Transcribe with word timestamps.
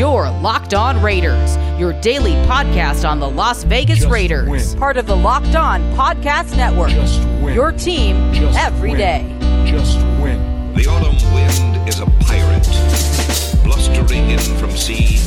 Your 0.00 0.30
Locked 0.40 0.72
On 0.72 1.02
Raiders, 1.02 1.58
your 1.78 1.92
daily 2.00 2.32
podcast 2.48 3.06
on 3.06 3.20
the 3.20 3.28
Las 3.28 3.64
Vegas 3.64 3.98
Just 3.98 4.10
Raiders. 4.10 4.48
win. 4.48 4.78
Part 4.78 4.96
of 4.96 5.04
the 5.06 5.14
Locked 5.14 5.54
On 5.54 5.82
Podcast 5.92 6.56
Network. 6.56 6.88
Just 6.88 7.20
win. 7.42 7.52
Your 7.52 7.70
team 7.70 8.32
Just 8.32 8.58
every 8.58 8.92
win. 8.92 8.98
day. 8.98 9.36
Just 9.70 9.98
win. 10.22 10.72
The 10.72 10.86
autumn 10.86 11.16
wind 11.34 11.86
is 11.86 12.00
a 12.00 12.06
pirate, 12.24 12.64
blustering 13.62 14.30
in 14.30 14.38
from 14.56 14.70
sea. 14.70 15.18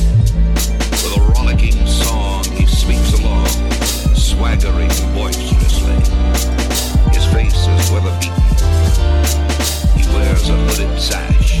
With 0.90 1.18
a 1.18 1.20
rollicking 1.38 1.86
song, 1.86 2.42
he 2.46 2.66
sweeps 2.66 3.12
along, 3.20 3.46
swaggering 4.16 4.88
boisterously. 5.14 5.94
His 7.14 7.24
face 7.32 7.54
is 7.68 7.90
weather 7.92 8.10
beaten. 8.18 8.42
He 9.96 10.04
wears 10.12 10.48
a 10.48 10.56
hooded 10.66 11.00
sash, 11.00 11.60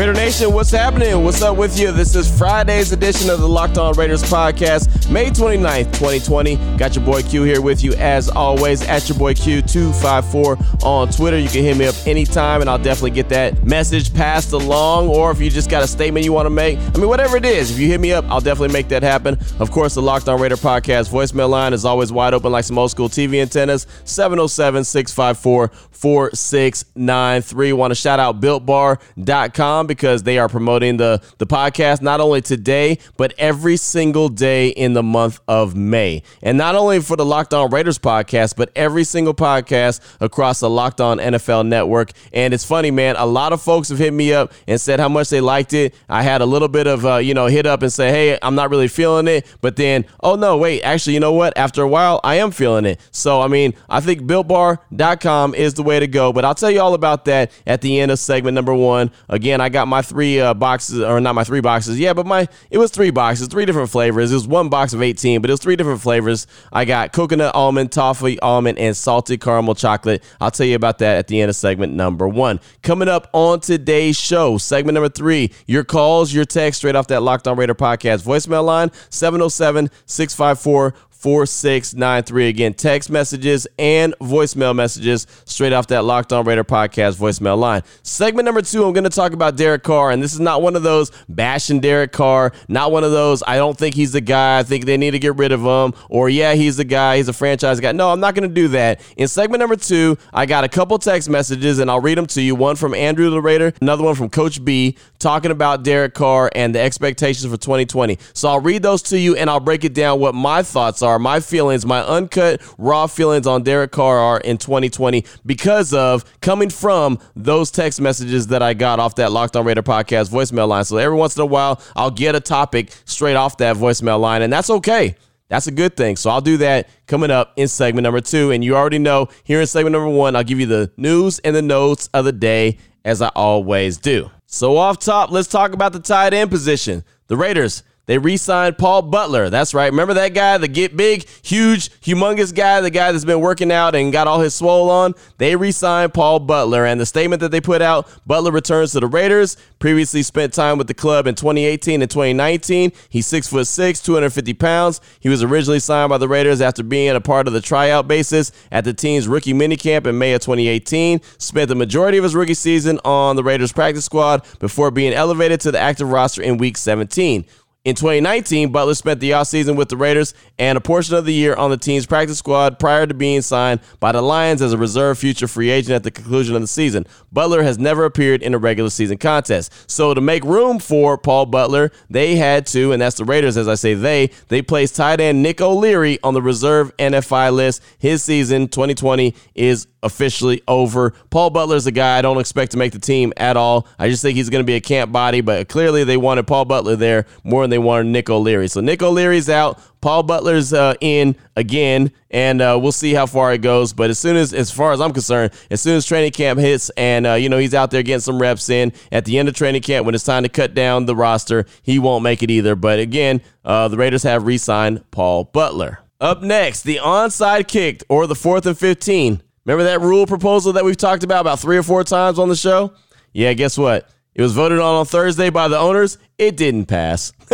Raider 0.00 0.14
Nation, 0.14 0.54
what's 0.54 0.70
happening? 0.70 1.22
What's 1.24 1.42
up 1.42 1.58
with 1.58 1.78
you? 1.78 1.92
This 1.92 2.14
is 2.14 2.26
Friday's 2.38 2.90
edition 2.90 3.28
of 3.28 3.40
the 3.40 3.46
Locked 3.46 3.76
On 3.76 3.92
Raiders 3.92 4.22
podcast, 4.22 5.10
May 5.10 5.26
29th, 5.28 5.92
2020. 5.92 6.56
Got 6.78 6.96
your 6.96 7.04
boy 7.04 7.22
Q 7.22 7.42
here 7.42 7.60
with 7.60 7.84
you 7.84 7.92
as 7.96 8.30
always 8.30 8.80
at 8.80 9.10
your 9.10 9.18
boy 9.18 9.34
Q254 9.34 10.84
on 10.84 11.08
Twitter. 11.10 11.38
You 11.38 11.50
can 11.50 11.62
hit 11.64 11.76
me 11.76 11.84
up 11.84 11.94
anytime 12.06 12.62
and 12.62 12.70
I'll 12.70 12.78
definitely 12.78 13.10
get 13.10 13.28
that 13.28 13.62
message 13.62 14.14
passed 14.14 14.52
along. 14.52 15.08
Or 15.10 15.32
if 15.32 15.38
you 15.38 15.50
just 15.50 15.68
got 15.68 15.82
a 15.82 15.86
statement 15.86 16.24
you 16.24 16.32
want 16.32 16.46
to 16.46 16.50
make, 16.50 16.78
I 16.78 16.92
mean, 16.96 17.08
whatever 17.08 17.36
it 17.36 17.44
is, 17.44 17.70
if 17.70 17.78
you 17.78 17.88
hit 17.88 18.00
me 18.00 18.14
up, 18.14 18.24
I'll 18.30 18.40
definitely 18.40 18.72
make 18.72 18.88
that 18.88 19.02
happen. 19.02 19.38
Of 19.58 19.70
course, 19.70 19.96
the 19.96 20.00
Locked 20.00 20.30
On 20.30 20.40
Raider 20.40 20.56
podcast 20.56 21.10
voicemail 21.10 21.50
line 21.50 21.74
is 21.74 21.84
always 21.84 22.10
wide 22.10 22.32
open 22.32 22.50
like 22.50 22.64
some 22.64 22.78
old 22.78 22.90
school 22.90 23.10
TV 23.10 23.42
antennas 23.42 23.86
707 24.04 24.82
654 24.82 25.68
4693. 25.90 27.74
Want 27.74 27.90
to 27.90 27.94
shout 27.94 28.18
out 28.18 28.40
builtbar.com 28.40 29.89
because 29.90 30.22
they 30.22 30.38
are 30.38 30.48
promoting 30.48 30.98
the, 30.98 31.20
the 31.38 31.46
podcast 31.46 32.00
not 32.00 32.20
only 32.20 32.40
today, 32.40 32.96
but 33.16 33.34
every 33.38 33.76
single 33.76 34.28
day 34.28 34.68
in 34.68 34.92
the 34.92 35.02
month 35.02 35.40
of 35.48 35.74
May. 35.74 36.22
And 36.42 36.56
not 36.56 36.76
only 36.76 37.00
for 37.00 37.16
the 37.16 37.24
Locked 37.24 37.52
On 37.52 37.68
Raiders 37.70 37.98
podcast, 37.98 38.54
but 38.54 38.70
every 38.76 39.02
single 39.02 39.34
podcast 39.34 40.00
across 40.20 40.60
the 40.60 40.70
Locked 40.70 41.00
On 41.00 41.18
NFL 41.18 41.66
network. 41.66 42.12
And 42.32 42.54
it's 42.54 42.64
funny, 42.64 42.92
man, 42.92 43.16
a 43.16 43.26
lot 43.26 43.52
of 43.52 43.60
folks 43.60 43.88
have 43.88 43.98
hit 43.98 44.12
me 44.12 44.32
up 44.32 44.52
and 44.68 44.80
said 44.80 45.00
how 45.00 45.08
much 45.08 45.28
they 45.28 45.40
liked 45.40 45.72
it. 45.72 45.92
I 46.08 46.22
had 46.22 46.40
a 46.40 46.46
little 46.46 46.68
bit 46.68 46.86
of, 46.86 47.04
uh, 47.04 47.16
you 47.16 47.34
know, 47.34 47.46
hit 47.46 47.66
up 47.66 47.82
and 47.82 47.92
say, 47.92 48.10
hey, 48.10 48.38
I'm 48.42 48.54
not 48.54 48.70
really 48.70 48.88
feeling 48.88 49.26
it. 49.26 49.44
But 49.60 49.74
then, 49.74 50.04
oh 50.22 50.36
no, 50.36 50.56
wait, 50.56 50.82
actually, 50.82 51.14
you 51.14 51.20
know 51.20 51.32
what? 51.32 51.58
After 51.58 51.82
a 51.82 51.88
while, 51.88 52.20
I 52.22 52.36
am 52.36 52.52
feeling 52.52 52.84
it. 52.84 53.00
So, 53.10 53.40
I 53.40 53.48
mean, 53.48 53.74
I 53.88 54.00
think 54.00 54.22
builtbar.com 54.22 55.54
is 55.56 55.74
the 55.74 55.82
way 55.82 55.98
to 55.98 56.06
go. 56.06 56.32
But 56.32 56.44
I'll 56.44 56.54
tell 56.54 56.70
you 56.70 56.80
all 56.80 56.94
about 56.94 57.24
that 57.24 57.50
at 57.66 57.80
the 57.80 57.98
end 57.98 58.12
of 58.12 58.20
segment 58.20 58.54
number 58.54 58.74
one. 58.74 59.10
Again, 59.28 59.60
I 59.60 59.68
got 59.68 59.79
my 59.88 60.02
three 60.02 60.40
uh, 60.40 60.54
boxes, 60.54 61.00
or 61.00 61.20
not 61.20 61.34
my 61.34 61.44
three 61.44 61.60
boxes. 61.60 61.98
Yeah, 61.98 62.12
but 62.12 62.26
my 62.26 62.48
it 62.70 62.78
was 62.78 62.90
three 62.90 63.10
boxes, 63.10 63.48
three 63.48 63.64
different 63.64 63.90
flavors. 63.90 64.30
It 64.30 64.34
was 64.34 64.46
one 64.46 64.68
box 64.68 64.92
of 64.92 65.02
18, 65.02 65.40
but 65.40 65.50
it 65.50 65.52
was 65.52 65.60
three 65.60 65.76
different 65.76 66.00
flavors. 66.00 66.46
I 66.72 66.84
got 66.84 67.12
coconut 67.12 67.54
almond, 67.54 67.92
toffee 67.92 68.38
almond, 68.40 68.78
and 68.78 68.96
salted 68.96 69.40
caramel 69.40 69.74
chocolate. 69.74 70.22
I'll 70.40 70.50
tell 70.50 70.66
you 70.66 70.76
about 70.76 70.98
that 70.98 71.16
at 71.16 71.28
the 71.28 71.40
end 71.40 71.50
of 71.50 71.56
segment 71.56 71.92
number 71.92 72.28
one. 72.28 72.60
Coming 72.82 73.08
up 73.08 73.28
on 73.32 73.60
today's 73.60 74.16
show, 74.18 74.58
segment 74.58 74.94
number 74.94 75.08
three, 75.08 75.52
your 75.66 75.84
calls, 75.84 76.32
your 76.32 76.44
text 76.44 76.78
straight 76.78 76.96
off 76.96 77.08
that 77.08 77.22
Locked 77.22 77.48
On 77.48 77.56
Raider 77.56 77.74
podcast 77.74 78.24
voicemail 78.24 78.64
line 78.64 78.90
707 79.10 79.90
654 80.06 80.94
4693. 81.20 82.48
Again, 82.48 82.72
text 82.72 83.10
messages 83.10 83.66
and 83.78 84.14
voicemail 84.20 84.74
messages 84.74 85.26
straight 85.44 85.74
off 85.74 85.86
that 85.88 86.04
Locked 86.04 86.32
On 86.32 86.46
Raider 86.46 86.64
podcast 86.64 87.18
voicemail 87.18 87.58
line. 87.58 87.82
Segment 88.02 88.46
number 88.46 88.62
two, 88.62 88.84
I'm 88.86 88.94
going 88.94 89.04
to 89.04 89.10
talk 89.10 89.34
about 89.34 89.56
Derek 89.56 89.82
Carr, 89.82 90.10
and 90.12 90.22
this 90.22 90.32
is 90.32 90.40
not 90.40 90.62
one 90.62 90.76
of 90.76 90.82
those 90.82 91.10
bashing 91.28 91.80
Derek 91.80 92.12
Carr, 92.12 92.52
not 92.68 92.90
one 92.90 93.04
of 93.04 93.10
those, 93.10 93.42
I 93.46 93.56
don't 93.56 93.76
think 93.76 93.94
he's 93.94 94.12
the 94.12 94.22
guy, 94.22 94.58
I 94.58 94.62
think 94.62 94.86
they 94.86 94.96
need 94.96 95.10
to 95.10 95.18
get 95.18 95.36
rid 95.36 95.52
of 95.52 95.60
him, 95.60 95.92
or 96.08 96.30
yeah, 96.30 96.54
he's 96.54 96.78
the 96.78 96.84
guy, 96.84 97.18
he's 97.18 97.28
a 97.28 97.34
franchise 97.34 97.80
guy. 97.80 97.92
No, 97.92 98.10
I'm 98.10 98.20
not 98.20 98.34
going 98.34 98.48
to 98.48 98.54
do 98.54 98.68
that. 98.68 99.00
In 99.18 99.28
segment 99.28 99.60
number 99.60 99.76
two, 99.76 100.16
I 100.32 100.46
got 100.46 100.64
a 100.64 100.68
couple 100.68 100.98
text 100.98 101.28
messages, 101.28 101.80
and 101.80 101.90
I'll 101.90 102.00
read 102.00 102.16
them 102.16 102.26
to 102.28 102.40
you. 102.40 102.54
One 102.54 102.76
from 102.76 102.94
Andrew 102.94 103.28
the 103.28 103.42
Raider, 103.42 103.74
another 103.82 104.04
one 104.04 104.14
from 104.14 104.30
Coach 104.30 104.64
B, 104.64 104.96
talking 105.18 105.50
about 105.50 105.82
Derek 105.82 106.14
Carr 106.14 106.50
and 106.54 106.74
the 106.74 106.80
expectations 106.80 107.44
for 107.44 107.58
2020. 107.58 108.18
So 108.32 108.48
I'll 108.48 108.60
read 108.60 108.82
those 108.82 109.02
to 109.02 109.18
you, 109.18 109.36
and 109.36 109.50
I'll 109.50 109.60
break 109.60 109.84
it 109.84 109.92
down 109.92 110.18
what 110.18 110.34
my 110.34 110.62
thoughts 110.62 111.02
are, 111.02 111.09
my 111.18 111.40
feelings, 111.40 111.84
my 111.84 112.00
uncut, 112.02 112.62
raw 112.78 113.06
feelings 113.06 113.46
on 113.46 113.62
Derek 113.62 113.90
Carr 113.90 114.18
are 114.18 114.40
in 114.40 114.58
2020 114.58 115.24
because 115.44 115.92
of 115.92 116.24
coming 116.40 116.70
from 116.70 117.18
those 117.34 117.70
text 117.70 118.00
messages 118.00 118.48
that 118.48 118.62
I 118.62 118.74
got 118.74 119.00
off 119.00 119.16
that 119.16 119.32
Locked 119.32 119.56
On 119.56 119.64
Raider 119.64 119.82
podcast 119.82 120.30
voicemail 120.30 120.68
line. 120.68 120.84
So 120.84 120.96
every 120.96 121.16
once 121.16 121.36
in 121.36 121.42
a 121.42 121.46
while, 121.46 121.80
I'll 121.96 122.10
get 122.10 122.34
a 122.34 122.40
topic 122.40 122.92
straight 123.04 123.36
off 123.36 123.56
that 123.58 123.76
voicemail 123.76 124.20
line, 124.20 124.42
and 124.42 124.52
that's 124.52 124.70
okay. 124.70 125.16
That's 125.48 125.66
a 125.66 125.72
good 125.72 125.96
thing. 125.96 126.14
So 126.16 126.30
I'll 126.30 126.40
do 126.40 126.58
that 126.58 126.88
coming 127.06 127.30
up 127.32 127.52
in 127.56 127.66
segment 127.66 128.04
number 128.04 128.20
two. 128.20 128.52
And 128.52 128.64
you 128.64 128.76
already 128.76 129.00
know 129.00 129.28
here 129.42 129.60
in 129.60 129.66
segment 129.66 129.92
number 129.92 130.08
one, 130.08 130.36
I'll 130.36 130.44
give 130.44 130.60
you 130.60 130.66
the 130.66 130.92
news 130.96 131.40
and 131.40 131.56
the 131.56 131.60
notes 131.60 132.08
of 132.14 132.24
the 132.24 132.32
day 132.32 132.78
as 133.04 133.20
I 133.20 133.28
always 133.34 133.98
do. 133.98 134.30
So 134.46 134.76
off 134.76 135.00
top, 135.00 135.30
let's 135.30 135.48
talk 135.48 135.72
about 135.72 135.92
the 135.92 136.00
tight 136.00 136.34
end 136.34 136.50
position. 136.50 137.04
The 137.26 137.36
Raiders, 137.36 137.82
they 138.06 138.18
re-signed 138.18 138.76
Paul 138.76 139.02
Butler. 139.02 139.50
That's 139.50 139.72
right. 139.72 139.90
Remember 139.90 140.14
that 140.14 140.34
guy, 140.34 140.58
the 140.58 140.66
get 140.66 140.96
big, 140.96 141.28
huge, 141.42 141.90
humongous 142.00 142.52
guy, 142.52 142.80
the 142.80 142.90
guy 142.90 143.12
that's 143.12 143.24
been 143.24 143.40
working 143.40 143.70
out 143.70 143.94
and 143.94 144.12
got 144.12 144.26
all 144.26 144.40
his 144.40 144.54
swole 144.54 144.90
on? 144.90 145.14
They 145.38 145.54
re-signed 145.54 146.12
Paul 146.12 146.40
Butler. 146.40 146.86
And 146.86 147.00
the 147.00 147.06
statement 147.06 147.40
that 147.40 147.50
they 147.50 147.60
put 147.60 147.82
out, 147.82 148.08
Butler 148.26 148.50
returns 148.50 148.92
to 148.92 149.00
the 149.00 149.06
Raiders. 149.06 149.56
Previously 149.78 150.22
spent 150.22 150.52
time 150.52 150.76
with 150.76 150.88
the 150.88 150.94
club 150.94 151.26
in 151.26 151.36
2018 151.36 152.02
and 152.02 152.10
2019. 152.10 152.92
He's 153.08 153.26
six 153.26 153.46
foot 153.46 153.66
six, 153.66 154.00
250 154.00 154.54
pounds. 154.54 155.00
He 155.20 155.28
was 155.28 155.42
originally 155.42 155.78
signed 155.78 156.10
by 156.10 156.18
the 156.18 156.28
Raiders 156.28 156.60
after 156.60 156.82
being 156.82 157.10
a 157.10 157.20
part 157.20 157.46
of 157.46 157.52
the 157.52 157.60
tryout 157.60 158.08
basis 158.08 158.50
at 158.72 158.84
the 158.84 158.92
team's 158.92 159.28
rookie 159.28 159.54
minicamp 159.54 160.06
in 160.06 160.18
May 160.18 160.32
of 160.32 160.40
2018. 160.40 161.20
Spent 161.38 161.68
the 161.68 161.74
majority 161.76 162.18
of 162.18 162.24
his 162.24 162.34
rookie 162.34 162.54
season 162.54 162.98
on 163.04 163.36
the 163.36 163.44
Raiders 163.44 163.72
practice 163.72 164.04
squad 164.04 164.44
before 164.58 164.90
being 164.90 165.12
elevated 165.12 165.60
to 165.60 165.70
the 165.70 165.78
active 165.78 166.10
roster 166.10 166.42
in 166.42 166.58
week 166.58 166.76
17. 166.76 167.46
In 167.82 167.94
2019, 167.94 168.72
Butler 168.72 168.92
spent 168.92 169.20
the 169.20 169.30
offseason 169.30 169.74
with 169.74 169.88
the 169.88 169.96
Raiders 169.96 170.34
and 170.58 170.76
a 170.76 170.82
portion 170.82 171.14
of 171.14 171.24
the 171.24 171.32
year 171.32 171.54
on 171.54 171.70
the 171.70 171.78
team's 171.78 172.04
practice 172.04 172.36
squad 172.36 172.78
prior 172.78 173.06
to 173.06 173.14
being 173.14 173.40
signed 173.40 173.80
by 174.00 174.12
the 174.12 174.20
Lions 174.20 174.60
as 174.60 174.74
a 174.74 174.76
reserve 174.76 175.16
future 175.16 175.48
free 175.48 175.70
agent 175.70 175.94
at 175.94 176.02
the 176.02 176.10
conclusion 176.10 176.54
of 176.54 176.60
the 176.60 176.66
season. 176.66 177.06
Butler 177.32 177.62
has 177.62 177.78
never 177.78 178.04
appeared 178.04 178.42
in 178.42 178.52
a 178.52 178.58
regular 178.58 178.90
season 178.90 179.16
contest. 179.16 179.72
So 179.90 180.12
to 180.12 180.20
make 180.20 180.44
room 180.44 180.78
for 180.78 181.16
Paul 181.16 181.46
Butler, 181.46 181.90
they 182.10 182.36
had 182.36 182.66
to, 182.66 182.92
and 182.92 183.00
that's 183.00 183.16
the 183.16 183.24
Raiders 183.24 183.56
as 183.56 183.66
I 183.66 183.76
say 183.76 183.94
they, 183.94 184.30
they 184.48 184.60
placed 184.60 184.96
tight 184.96 185.18
end 185.18 185.42
Nick 185.42 185.62
O'Leary 185.62 186.18
on 186.22 186.34
the 186.34 186.42
reserve 186.42 186.94
NFI 186.98 187.50
list. 187.50 187.82
His 187.98 188.22
season 188.22 188.68
2020 188.68 189.34
is 189.54 189.86
officially 190.02 190.62
over. 190.68 191.12
Paul 191.30 191.50
Butler's 191.50 191.86
a 191.86 191.92
guy 191.92 192.18
I 192.18 192.22
don't 192.22 192.38
expect 192.38 192.72
to 192.72 192.78
make 192.78 192.92
the 192.92 192.98
team 192.98 193.32
at 193.36 193.56
all. 193.56 193.86
I 193.98 194.08
just 194.08 194.22
think 194.22 194.36
he's 194.36 194.50
going 194.50 194.62
to 194.62 194.66
be 194.66 194.74
a 194.74 194.80
camp 194.80 195.12
body, 195.12 195.40
but 195.40 195.68
clearly 195.68 196.04
they 196.04 196.16
wanted 196.16 196.46
Paul 196.46 196.64
Butler 196.64 196.96
there 196.96 197.26
more 197.44 197.66
than 197.70 197.80
they 197.80 197.84
wanted 197.84 198.06
Nick 198.08 198.28
O'Leary. 198.28 198.68
So 198.68 198.80
Nick 198.80 199.02
O'Leary's 199.02 199.48
out. 199.48 199.80
Paul 200.00 200.22
Butler's 200.22 200.72
uh, 200.72 200.94
in 201.00 201.36
again, 201.56 202.10
and 202.30 202.60
uh, 202.60 202.78
we'll 202.80 202.92
see 202.92 203.12
how 203.12 203.26
far 203.26 203.52
it 203.52 203.60
goes. 203.60 203.92
But 203.92 204.10
as 204.10 204.18
soon 204.18 204.36
as, 204.36 204.52
as 204.52 204.70
far 204.70 204.92
as 204.92 205.00
I'm 205.00 205.12
concerned, 205.12 205.52
as 205.70 205.80
soon 205.80 205.96
as 205.96 206.06
training 206.06 206.32
camp 206.32 206.58
hits, 206.58 206.90
and 206.90 207.26
uh, 207.26 207.34
you 207.34 207.48
know 207.48 207.58
he's 207.58 207.74
out 207.74 207.90
there 207.90 208.02
getting 208.02 208.20
some 208.20 208.40
reps 208.40 208.70
in 208.70 208.92
at 209.12 209.24
the 209.24 209.38
end 209.38 209.48
of 209.48 209.54
training 209.54 209.82
camp 209.82 210.06
when 210.06 210.14
it's 210.14 210.24
time 210.24 210.42
to 210.42 210.48
cut 210.48 210.74
down 210.74 211.04
the 211.04 211.14
roster, 211.14 211.66
he 211.82 211.98
won't 211.98 212.22
make 212.22 212.42
it 212.42 212.50
either. 212.50 212.74
But 212.74 212.98
again, 212.98 213.42
uh, 213.64 213.88
the 213.88 213.96
Raiders 213.96 214.22
have 214.22 214.46
re-signed 214.46 215.08
Paul 215.10 215.44
Butler. 215.44 216.00
Up 216.20 216.42
next, 216.42 216.82
the 216.82 216.96
onside 216.96 217.68
kicked 217.68 218.04
or 218.08 218.26
the 218.26 218.34
fourth 218.34 218.66
and 218.66 218.76
15. 218.76 219.42
Remember 219.64 219.84
that 219.84 220.00
rule 220.00 220.26
proposal 220.26 220.72
that 220.74 220.84
we've 220.84 220.96
talked 220.96 221.24
about 221.24 221.42
about 221.42 221.60
three 221.60 221.76
or 221.76 221.82
four 221.82 222.04
times 222.04 222.38
on 222.38 222.48
the 222.48 222.56
show? 222.56 222.92
Yeah, 223.32 223.52
guess 223.52 223.78
what? 223.78 224.08
It 224.34 224.42
was 224.42 224.52
voted 224.52 224.78
on 224.78 224.94
on 224.94 225.06
Thursday 225.06 225.50
by 225.50 225.68
the 225.68 225.78
owners. 225.78 226.16
It 226.40 226.56
didn't 226.56 226.86
pass. 226.86 227.34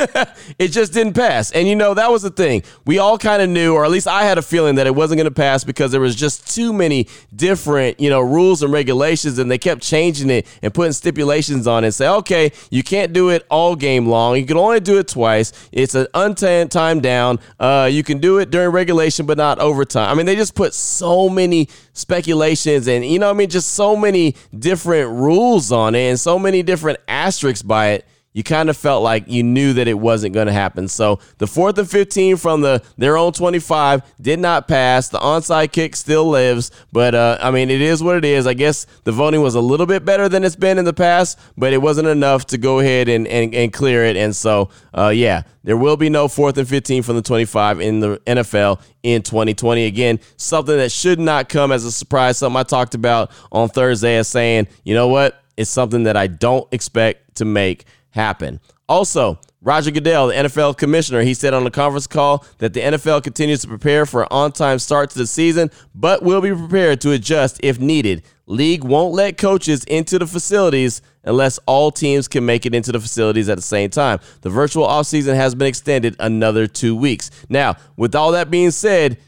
it 0.61 0.69
just 0.69 0.93
didn't 0.93 1.15
pass. 1.15 1.51
And 1.51 1.67
you 1.67 1.75
know, 1.75 1.95
that 1.95 2.09
was 2.09 2.23
the 2.23 2.31
thing. 2.31 2.63
We 2.85 3.01
all 3.01 3.19
kind 3.19 3.43
of 3.43 3.51
knew, 3.51 3.75
or 3.75 3.85
at 3.85 3.91
least 3.91 4.07
I 4.07 4.23
had 4.23 4.39
a 4.39 4.43
feeling 4.43 4.77
that 4.77 4.87
it 4.87 4.95
wasn't 4.95 5.19
going 5.19 5.25
to 5.25 5.35
pass 5.35 5.65
because 5.65 5.91
there 5.91 6.01
was 6.01 6.15
just 6.15 6.55
too 6.55 6.73
many 6.73 7.09
different, 7.35 7.99
you 7.99 8.11
know, 8.11 8.21
rules 8.21 8.63
and 8.63 8.73
regulations 8.73 9.41
and 9.41 9.51
they 9.51 9.59
kept 9.59 9.83
changing 9.83 10.31
it 10.31 10.47
and 10.63 10.73
putting 10.73 10.93
stipulations 10.93 11.67
on 11.67 11.83
it 11.83 11.91
say, 11.91 12.07
okay, 12.07 12.53
you 12.71 12.85
can't 12.85 13.13
do 13.13 13.31
it 13.31 13.45
all 13.51 13.75
game 13.75 14.07
long. 14.07 14.37
You 14.37 14.47
can 14.47 14.57
only 14.57 14.79
do 14.79 14.99
it 14.99 15.09
twice. 15.09 15.53
It's 15.73 15.97
an 15.97 16.07
untimed 16.15 16.71
time 16.71 17.01
down. 17.01 17.41
Uh, 17.59 17.89
you 17.91 18.05
can 18.05 18.19
do 18.21 18.39
it 18.39 18.53
during 18.53 18.71
regulation, 18.71 19.27
but 19.27 19.37
not 19.37 19.59
overtime. 19.59 20.09
I 20.09 20.15
mean, 20.15 20.27
they 20.27 20.37
just 20.37 20.55
put 20.55 20.75
so 20.75 21.29
many 21.29 21.69
speculations 21.93 22.87
and, 22.87 23.05
you 23.05 23.19
know, 23.19 23.31
I 23.31 23.33
mean, 23.33 23.51
just 23.51 23.73
so 23.73 23.97
many 23.97 24.37
different 24.57 25.11
rules 25.11 25.73
on 25.73 25.97
it 25.97 26.09
and 26.09 26.21
so 26.21 26.39
many 26.39 26.63
different 26.63 27.01
asterisks 27.09 27.63
by 27.63 27.89
it 27.89 28.07
you 28.37 28.43
kind 28.43 28.69
of 28.69 28.77
felt 28.77 29.03
like 29.03 29.25
you 29.29 29.43
knew 29.43 29.73
that 29.73 29.89
it 29.89 29.99
wasn't 29.99 30.35
going 30.35 30.47
to 30.47 30.53
happen. 30.53 30.89
So 30.89 31.21
the 31.39 31.47
fourth 31.47 31.79
and 31.79 31.89
15 31.89 32.37
from 32.37 32.61
the 32.61 32.83
their 32.99 33.17
own 33.17 33.33
25 33.33 34.03
did 34.21 34.39
not 34.39 34.69
pass. 34.69 35.09
The 35.09 35.19
onside 35.19 35.73
kick 35.73 35.97
still 35.97 36.27
lives, 36.27 36.71
but 36.93 37.15
uh, 37.15 37.39
I 37.41 37.51
mean, 37.51 37.71
it 37.71 37.81
is 37.81 38.03
what 38.03 38.15
it 38.15 38.27
is. 38.27 38.47
I 38.47 38.53
guess 38.53 38.87
the 39.05 39.13
voting 39.13 39.41
was 39.41 39.55
a 39.55 39.61
little 39.63 39.87
bit 39.87 40.05
better 40.05 40.29
than 40.29 40.45
it's 40.45 40.55
been 40.55 40.77
in 40.77 40.85
the 40.85 40.93
past, 40.93 41.39
but 41.57 41.73
it 41.73 41.79
wasn't 41.79 42.09
enough 42.09 42.45
to 42.49 42.59
go 42.59 42.81
ahead 42.81 43.09
and, 43.09 43.27
and, 43.27 43.55
and 43.55 43.73
clear 43.73 44.05
it. 44.05 44.19
And 44.19 44.37
so, 44.37 44.69
uh, 44.93 45.09
yeah, 45.09 45.45
there 45.65 45.79
will 45.79 45.97
be 45.97 46.11
no 46.11 46.29
fourth 46.29 46.59
and 46.59 46.69
15 46.69 47.05
from 47.05 47.17
the 47.17 47.23
25 47.23 47.81
in 47.81 48.01
the 48.01 48.19
NFL 48.27 48.83
in 49.03 49.23
2020. 49.23 49.87
Again, 49.87 50.21
something 50.37 50.77
that 50.77 50.93
should 50.93 51.19
not 51.19 51.49
come 51.49 51.73
as 51.73 51.87
a 51.87 51.91
surprise. 51.91 52.37
Something 52.37 52.61
I 52.61 52.65
talked 52.65 52.95
about 52.95 53.31
on 53.51 53.71
Thursday 53.71 54.19
as 54.19 54.29
saying, 54.29 54.69
you 54.85 54.95
know 54.95 55.09
what? 55.09 55.43
It's 55.57 55.71
something 55.71 56.03
that 56.03 56.19
I 56.19 56.27
don't 56.27 56.69
expect 56.71 57.37
to 57.37 57.47
make 57.47 57.87
happen. 58.17 58.61
Also, 58.89 59.39
Roger 59.63 59.91
Goodell, 59.91 60.29
the 60.29 60.35
NFL 60.35 60.77
commissioner, 60.77 61.23
he 61.23 61.35
said 61.35 61.53
on 61.53 61.67
a 61.67 61.71
conference 61.71 62.07
call 62.07 62.45
that 62.59 62.73
the 62.73 62.81
NFL 62.81 63.23
continues 63.23 63.61
to 63.63 63.69
prepare 63.69 64.07
for 64.07 64.23
an 64.23 64.29
on 64.31 64.53
time 64.53 64.79
start 64.79 65.11
to 65.11 65.19
the 65.19 65.27
season, 65.27 65.71
but 65.95 66.23
will 66.23 66.41
be 66.41 66.53
prepared 66.53 67.01
to 67.03 67.11
adjust 67.13 67.61
if 67.63 67.79
needed. 67.81 68.23
League 68.47 68.85
won't 68.85 69.13
let 69.13 69.39
coaches 69.39 69.85
into 69.85 70.19
the 70.19 70.27
facilities 70.27 71.03
unless 71.25 71.59
all 71.67 71.91
teams 71.91 72.29
can 72.29 72.47
make 72.47 72.65
it 72.65 72.75
into 72.75 72.93
the 72.93 73.01
facilities 73.01 73.49
at 73.49 73.57
the 73.57 73.63
same 73.63 73.91
time. 73.91 74.21
The 74.43 74.51
virtual 74.51 74.87
offseason 74.87 75.35
has 75.35 75.55
been 75.55 75.67
extended 75.67 76.15
another 76.21 76.69
two 76.69 76.95
weeks. 76.95 77.31
Now, 77.49 77.77
with 77.97 78.15
all 78.15 78.33
that 78.33 78.51
being 78.51 78.71
said, 78.71 79.19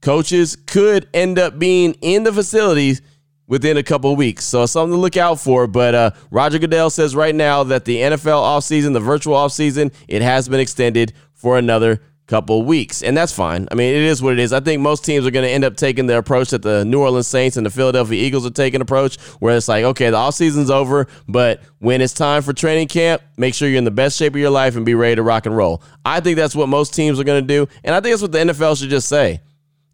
coaches 0.00 0.54
could 0.54 1.08
end 1.12 1.40
up 1.40 1.58
being 1.58 1.94
in 2.00 2.22
the 2.22 2.32
facilities 2.32 3.02
within 3.48 3.76
a 3.76 3.82
couple 3.82 4.14
weeks. 4.14 4.44
So 4.44 4.64
something 4.66 4.94
to 4.94 5.00
look 5.00 5.16
out 5.16 5.40
for. 5.40 5.66
But 5.66 5.94
uh, 5.94 6.10
Roger 6.30 6.60
Goodell 6.60 6.90
says 6.90 7.16
right 7.16 7.34
now 7.34 7.64
that 7.64 7.84
the 7.84 7.96
NFL 7.96 8.42
offseason, 8.42 8.92
the 8.92 9.00
virtual 9.00 9.34
offseason, 9.34 9.92
it 10.06 10.22
has 10.22 10.48
been 10.48 10.60
extended 10.60 11.12
for 11.34 11.58
another 11.58 12.00
couple 12.28 12.62
weeks. 12.62 13.02
And 13.02 13.16
that's 13.16 13.32
fine. 13.32 13.66
I 13.70 13.74
mean, 13.74 13.92
it 13.92 14.02
is 14.02 14.22
what 14.22 14.34
it 14.34 14.38
is. 14.38 14.52
I 14.52 14.60
think 14.60 14.82
most 14.82 15.02
teams 15.04 15.26
are 15.26 15.30
going 15.30 15.46
to 15.46 15.50
end 15.50 15.64
up 15.64 15.76
taking 15.76 16.06
the 16.06 16.18
approach 16.18 16.50
that 16.50 16.60
the 16.60 16.84
New 16.84 17.00
Orleans 17.00 17.26
Saints 17.26 17.56
and 17.56 17.64
the 17.64 17.70
Philadelphia 17.70 18.22
Eagles 18.22 18.46
are 18.46 18.50
taking 18.50 18.82
approach 18.82 19.18
where 19.40 19.56
it's 19.56 19.66
like, 19.66 19.82
okay, 19.82 20.10
the 20.10 20.16
offseason's 20.16 20.70
over, 20.70 21.08
but 21.26 21.62
when 21.78 22.02
it's 22.02 22.12
time 22.12 22.42
for 22.42 22.52
training 22.52 22.88
camp, 22.88 23.22
make 23.38 23.54
sure 23.54 23.66
you're 23.66 23.78
in 23.78 23.84
the 23.84 23.90
best 23.90 24.18
shape 24.18 24.34
of 24.34 24.40
your 24.40 24.50
life 24.50 24.76
and 24.76 24.84
be 24.84 24.94
ready 24.94 25.16
to 25.16 25.22
rock 25.22 25.46
and 25.46 25.56
roll. 25.56 25.82
I 26.04 26.20
think 26.20 26.36
that's 26.36 26.54
what 26.54 26.68
most 26.68 26.94
teams 26.94 27.18
are 27.18 27.24
going 27.24 27.42
to 27.42 27.46
do. 27.46 27.66
And 27.82 27.94
I 27.94 28.00
think 28.00 28.12
that's 28.12 28.22
what 28.22 28.32
the 28.32 28.38
NFL 28.38 28.78
should 28.78 28.90
just 28.90 29.08
say. 29.08 29.40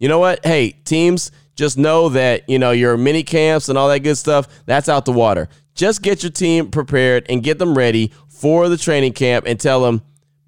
You 0.01 0.09
know 0.09 0.19
what? 0.19 0.45
Hey, 0.45 0.71
teams, 0.71 1.31
just 1.55 1.79
know 1.79 2.09
that, 2.11 2.49
you 2.49 2.59
know, 2.59 2.71
your 2.71 2.97
mini 2.97 3.23
camps 3.23 3.69
and 3.69 3.79
all 3.79 3.89
that 3.89 4.01
good 4.01 4.17
stuff, 4.17 4.49
that's 4.67 4.89
out 4.89 5.05
the 5.05 5.13
water. 5.13 5.49
Just 5.75 6.03
get 6.03 6.23
your 6.23 6.31
team 6.31 6.71
prepared 6.71 7.27
and 7.29 7.43
get 7.43 7.59
them 7.59 7.77
ready 7.77 8.13
for 8.29 8.69
the 8.69 8.77
training 8.77 9.13
camp 9.13 9.47
and 9.47 9.59
tell 9.59 9.83
them 9.83 10.03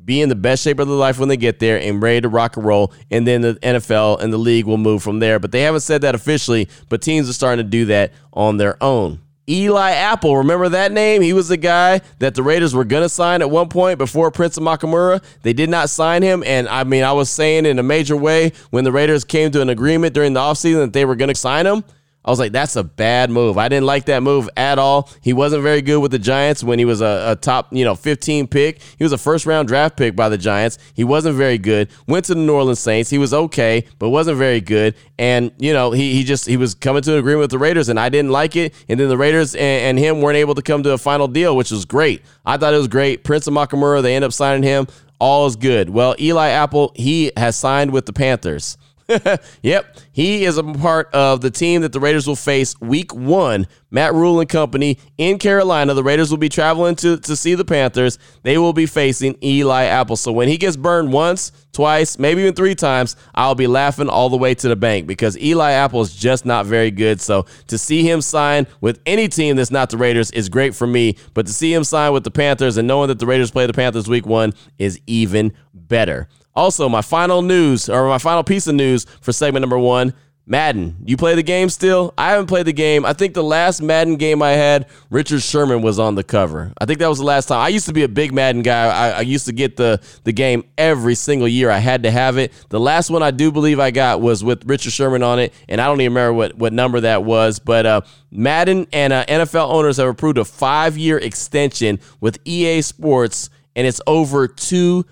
be 0.05 0.21
in 0.21 0.29
the 0.29 0.37
best 0.37 0.63
shape 0.63 0.79
of 0.79 0.87
their 0.87 0.97
life 0.97 1.19
when 1.19 1.29
they 1.29 1.37
get 1.37 1.59
there 1.59 1.79
and 1.81 2.01
ready 2.01 2.21
to 2.21 2.29
rock 2.29 2.57
and 2.57 2.65
roll. 2.65 2.93
And 3.11 3.27
then 3.27 3.41
the 3.41 3.55
NFL 3.55 4.21
and 4.21 4.33
the 4.33 4.39
league 4.39 4.65
will 4.65 4.79
move 4.79 5.03
from 5.03 5.19
there. 5.19 5.41
But 5.41 5.51
they 5.51 5.63
haven't 5.63 5.81
said 5.81 6.03
that 6.03 6.15
officially, 6.15 6.69
but 6.89 7.03
teams 7.03 7.29
are 7.29 7.33
starting 7.33 7.65
to 7.65 7.69
do 7.69 7.87
that 7.87 8.13
on 8.33 8.57
their 8.57 8.83
own. 8.83 9.21
Eli 9.49 9.93
Apple, 9.93 10.37
remember 10.37 10.69
that 10.71 10.91
name? 10.91 11.23
He 11.23 11.33
was 11.33 11.47
the 11.49 11.57
guy 11.57 12.01
that 12.19 12.35
the 12.35 12.43
Raiders 12.43 12.75
were 12.75 12.85
going 12.85 13.05
to 13.05 13.09
sign 13.09 13.43
at 13.43 13.51
one 13.51 13.69
point 13.69 13.97
before 13.97 14.31
Prince 14.33 14.59
Amukamara. 14.59 15.23
They 15.43 15.53
did 15.53 15.71
not 15.71 15.89
sign 15.89 16.23
him. 16.23 16.43
And 16.45 16.69
I 16.69 16.83
mean, 16.83 17.05
I 17.05 17.13
was 17.13 17.31
saying 17.31 17.65
in 17.65 17.79
a 17.79 17.83
major 17.83 18.17
way 18.17 18.53
when 18.71 18.83
the 18.83 18.91
Raiders 18.91 19.25
came 19.25 19.53
to 19.53 19.63
an 19.63 19.69
agreement 19.69 20.15
during 20.15 20.33
the 20.33 20.41
offseason 20.41 20.87
that 20.87 20.93
they 20.93 21.05
were 21.05 21.15
going 21.15 21.29
to 21.29 21.35
sign 21.37 21.65
him. 21.65 21.85
I 22.27 22.31
was 22.31 22.41
like, 22.41 22.51
that's 22.51 22.75
a 22.75 22.83
bad 22.83 23.31
move. 23.31 23.57
I 23.57 23.69
didn't 23.69 23.87
like 23.87 24.07
that 24.07 24.21
move 24.21 24.51
at 24.57 24.81
all. 24.81 25.09
He 25.21 25.33
wasn't 25.33 25.63
very 25.63 25.81
good 25.81 26.01
with 26.01 26.11
the 26.11 26.19
Giants 26.19 26.65
when 26.65 26.81
he 26.81 26.85
was 26.85 27.01
a, 27.01 27.25
a, 27.29 27.37
top, 27.37 27.73
you 27.73 27.85
know, 27.85 27.95
15 27.95 28.49
pick. 28.49 28.83
He 28.99 29.05
was 29.05 29.13
a 29.13 29.19
first 29.19 29.47
round 29.47 29.69
draft 29.69 29.97
pick 29.97 30.17
by 30.17 30.29
the 30.29 30.37
Giants. 30.37 30.79
He 30.95 31.05
wasn't 31.05 31.37
very 31.37 31.57
good. 31.57 31.89
Went 32.09 32.25
to 32.25 32.35
the 32.35 32.41
New 32.41 32.55
Orleans 32.55 32.81
Saints. 32.81 33.11
He 33.11 33.19
was 33.19 33.33
okay, 33.33 33.87
but 34.01 34.11
wasn't 34.11 34.39
very 34.39 34.61
good. 34.61 34.97
And, 35.19 35.53
you 35.59 35.73
know, 35.73 35.93
he, 35.93 36.15
he 36.15 36.25
just, 36.25 36.47
he 36.47 36.57
was 36.57 36.75
coming 36.75 37.03
to 37.03 37.13
an 37.13 37.19
agreement 37.21 37.43
with 37.43 37.51
the 37.53 37.59
Raiders, 37.59 37.89
and 37.89 38.01
I 38.01 38.09
didn't 38.09 38.33
like 38.33 38.57
it. 38.57 38.75
And 38.89 38.99
then 38.99 39.09
the 39.09 39.17
Raiders 39.17 39.55
and, 39.55 39.63
and 39.63 39.99
him 39.99 40.21
weren't 40.21 40.37
able 40.37 40.57
to 40.57 40.63
come 40.63 40.83
to 40.83 40.93
a 40.93 40.99
final 40.99 41.29
deal, 41.29 41.57
which 41.57 41.71
was 41.71 41.85
great. 41.85 42.23
I 42.45 42.57
thought 42.57 42.75
it 42.75 42.79
was 42.79 42.89
great. 42.89 43.23
Prince 43.23 43.47
Amukamara, 43.47 44.03
they 44.03 44.17
end 44.17 44.25
up 44.25 44.33
signing 44.33 44.65
him. 44.65 44.89
All 45.21 45.47
is 45.47 45.55
good. 45.55 45.91
Well, 45.91 46.17
Eli 46.19 46.49
Apple, 46.49 46.93
he 46.97 47.31
has 47.37 47.57
signed 47.57 47.93
with 47.93 48.07
the 48.07 48.13
Panthers. 48.13 48.77
yep, 49.63 49.97
he 50.13 50.45
is 50.45 50.59
a 50.59 50.65
part 50.65 51.13
of 51.15 51.41
the 51.41 51.51
team 51.51 51.83
that 51.83 51.93
the 51.93 52.01
Raiders 52.01 52.27
will 52.27 52.37
face 52.37 52.79
week 52.81 53.15
one. 53.15 53.67
Matt 53.91 54.15
Rhule 54.15 54.41
and 54.41 54.49
company 54.49 54.99
in 55.17 55.39
Carolina. 55.39 55.95
The 55.95 56.03
Raiders 56.03 56.31
will 56.31 56.39
be 56.39 56.49
traveling 56.49 56.97
to, 56.97 57.17
to 57.19 57.37
see 57.37 57.55
the 57.55 57.65
Panthers. 57.65 58.19
They 58.43 58.59
will 58.59 58.73
be 58.73 58.87
facing 58.87 59.39
Eli 59.43 59.85
Apple. 59.85 60.17
So 60.17 60.33
when 60.33 60.49
he 60.49 60.57
gets 60.57 60.77
burned 60.77 61.13
once, 61.13 61.53
twice, 61.73 62.19
maybe 62.19 62.43
even 62.43 62.55
three 62.55 62.75
times, 62.75 63.17
I'll 63.35 63.55
be 63.55 63.69
laughing 63.69 64.09
all 64.09 64.29
the 64.29 64.37
way 64.37 64.55
to 64.57 64.69
the 64.69 64.77
bank 64.77 65.07
because 65.07 65.39
Eli 65.39 65.71
Apple 65.71 66.01
is 66.01 66.15
just 66.15 66.45
not 66.45 66.67
very 66.67 66.91
good. 66.91 67.21
So 67.21 67.47
to 67.69 67.79
see 67.79 68.03
him 68.03 68.21
sign 68.21 68.67
with 68.81 69.01
any 69.07 69.29
team 69.29 69.57
that's 69.57 69.71
not 69.71 69.91
the 69.91 69.99
Raiders 69.99 70.31
is 70.33 70.49
great 70.49 70.75
for 70.75 70.87
me. 70.87 71.17
But 71.33 71.47
to 71.47 71.53
see 71.53 71.73
him 71.73 71.85
sign 71.85 72.13
with 72.13 72.25
the 72.25 72.31
Panthers 72.33 72.77
and 72.77 72.89
knowing 72.89 73.09
that 73.09 73.21
the 73.21 73.27
Raiders 73.27 73.53
play 73.53 73.67
the 73.67 73.73
Panthers 73.73 74.09
week 74.09 74.27
one 74.27 74.53
is 74.79 75.01
even 75.07 75.53
better. 75.73 76.29
Also, 76.57 76.89
my 76.89 77.03
final 77.03 77.43
news 77.43 77.89
or 77.89 78.09
my 78.09 78.19
final 78.19 78.43
piece 78.43 78.67
of 78.67 78.75
news 78.75 79.05
for 79.21 79.33
segment 79.33 79.63
number 79.63 79.79
one 79.79 80.15
Madden. 80.49 80.97
You 81.05 81.17
play 81.17 81.35
the 81.35 81.43
game 81.43 81.69
still? 81.69 82.15
I 82.17 82.31
haven't 82.31 82.47
played 82.47 82.67
the 82.67 82.73
game. 82.73 83.05
I 83.05 83.15
think 83.15 83.35
the 83.35 83.43
last 83.43 83.83
Madden 83.83 84.15
game 84.15 84.43
I 84.43 84.53
had, 84.53 84.87
Richard 85.11 85.43
Sherman 85.43 85.83
was 85.83 85.99
on 85.99 86.15
the 86.15 86.23
cover. 86.23 86.73
I 86.81 86.85
think 86.85 87.01
that 87.01 87.09
was 87.09 87.19
the 87.19 87.25
last 87.25 87.47
time. 87.47 87.59
I 87.59 87.69
used 87.69 87.87
to 87.87 87.93
be 87.93 88.05
a 88.05 88.09
big 88.09 88.33
Madden 88.33 88.63
guy. 88.63 88.87
I, 88.87 89.11
I, 89.11 89.21
used 89.23 89.47
to 89.47 89.53
get 89.53 89.77
the, 89.77 90.01
the 90.23 90.33
game 90.33 90.63
every 90.79 91.17
single 91.17 91.49
year. 91.49 91.69
I 91.69 91.79
had 91.79 92.05
to 92.05 92.13
have 92.13 92.39
it. 92.39 92.53
The 92.69 92.79
last 92.79 93.11
one 93.11 93.25
I 93.25 93.33
do 93.33 93.51
believe 93.51 93.81
I 93.81 93.91
got 93.91 94.21
was 94.21 94.45
with 94.45 94.65
Richard 94.67 94.93
Sherman 94.93 95.25
on 95.25 95.41
it, 95.41 95.53
and 95.69 95.81
I 95.81 95.87
don't 95.87 96.01
even 96.01 96.15
remember 96.15 96.35
what, 96.35 96.55
what 96.55 96.73
number 96.73 97.01
that 97.01 97.25
was. 97.25 97.59
But 97.59 97.85
uh, 97.85 98.01
Madden 98.31 98.87
and 98.93 99.13
uh, 99.13 99.25
NFL 99.25 99.69
owners 99.69 99.97
have 99.97 100.07
approved 100.07 100.39
a 100.39 100.45
five 100.45 100.97
year 100.97 101.19
extension 101.19 101.99
with 102.21 102.39
EA 102.45 102.83
Sports, 102.83 103.51
and 103.75 103.85
it's 103.85 104.01
over 104.07 104.47
$2 104.47 105.03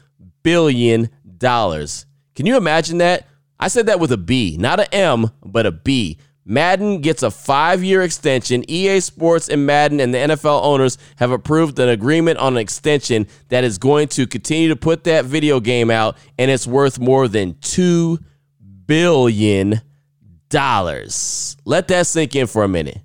billion 0.44 1.10
dollars. 1.38 2.06
Can 2.34 2.46
you 2.46 2.56
imagine 2.56 2.98
that? 2.98 3.26
I 3.58 3.68
said 3.68 3.86
that 3.86 4.00
with 4.00 4.12
a 4.12 4.16
B, 4.16 4.56
not 4.58 4.80
a 4.80 4.94
M, 4.94 5.30
but 5.44 5.66
a 5.66 5.72
B. 5.72 6.18
Madden 6.46 7.00
gets 7.00 7.22
a 7.22 7.30
five 7.30 7.82
year 7.82 8.02
extension. 8.02 8.68
EA 8.68 9.00
Sports 9.00 9.48
and 9.48 9.64
Madden 9.64 10.00
and 10.00 10.12
the 10.12 10.18
NFL 10.18 10.62
owners 10.62 10.98
have 11.16 11.30
approved 11.30 11.78
an 11.78 11.88
agreement 11.88 12.38
on 12.38 12.54
an 12.54 12.58
extension 12.58 13.26
that 13.48 13.64
is 13.64 13.78
going 13.78 14.08
to 14.08 14.26
continue 14.26 14.68
to 14.68 14.76
put 14.76 15.04
that 15.04 15.24
video 15.24 15.60
game 15.60 15.90
out, 15.90 16.18
and 16.38 16.50
it's 16.50 16.66
worth 16.66 16.98
more 16.98 17.28
than 17.28 17.54
$2 17.54 18.18
billion. 18.86 19.80
Let 20.52 21.88
that 21.88 22.06
sink 22.06 22.36
in 22.36 22.46
for 22.46 22.62
a 22.62 22.68
minute. 22.68 22.98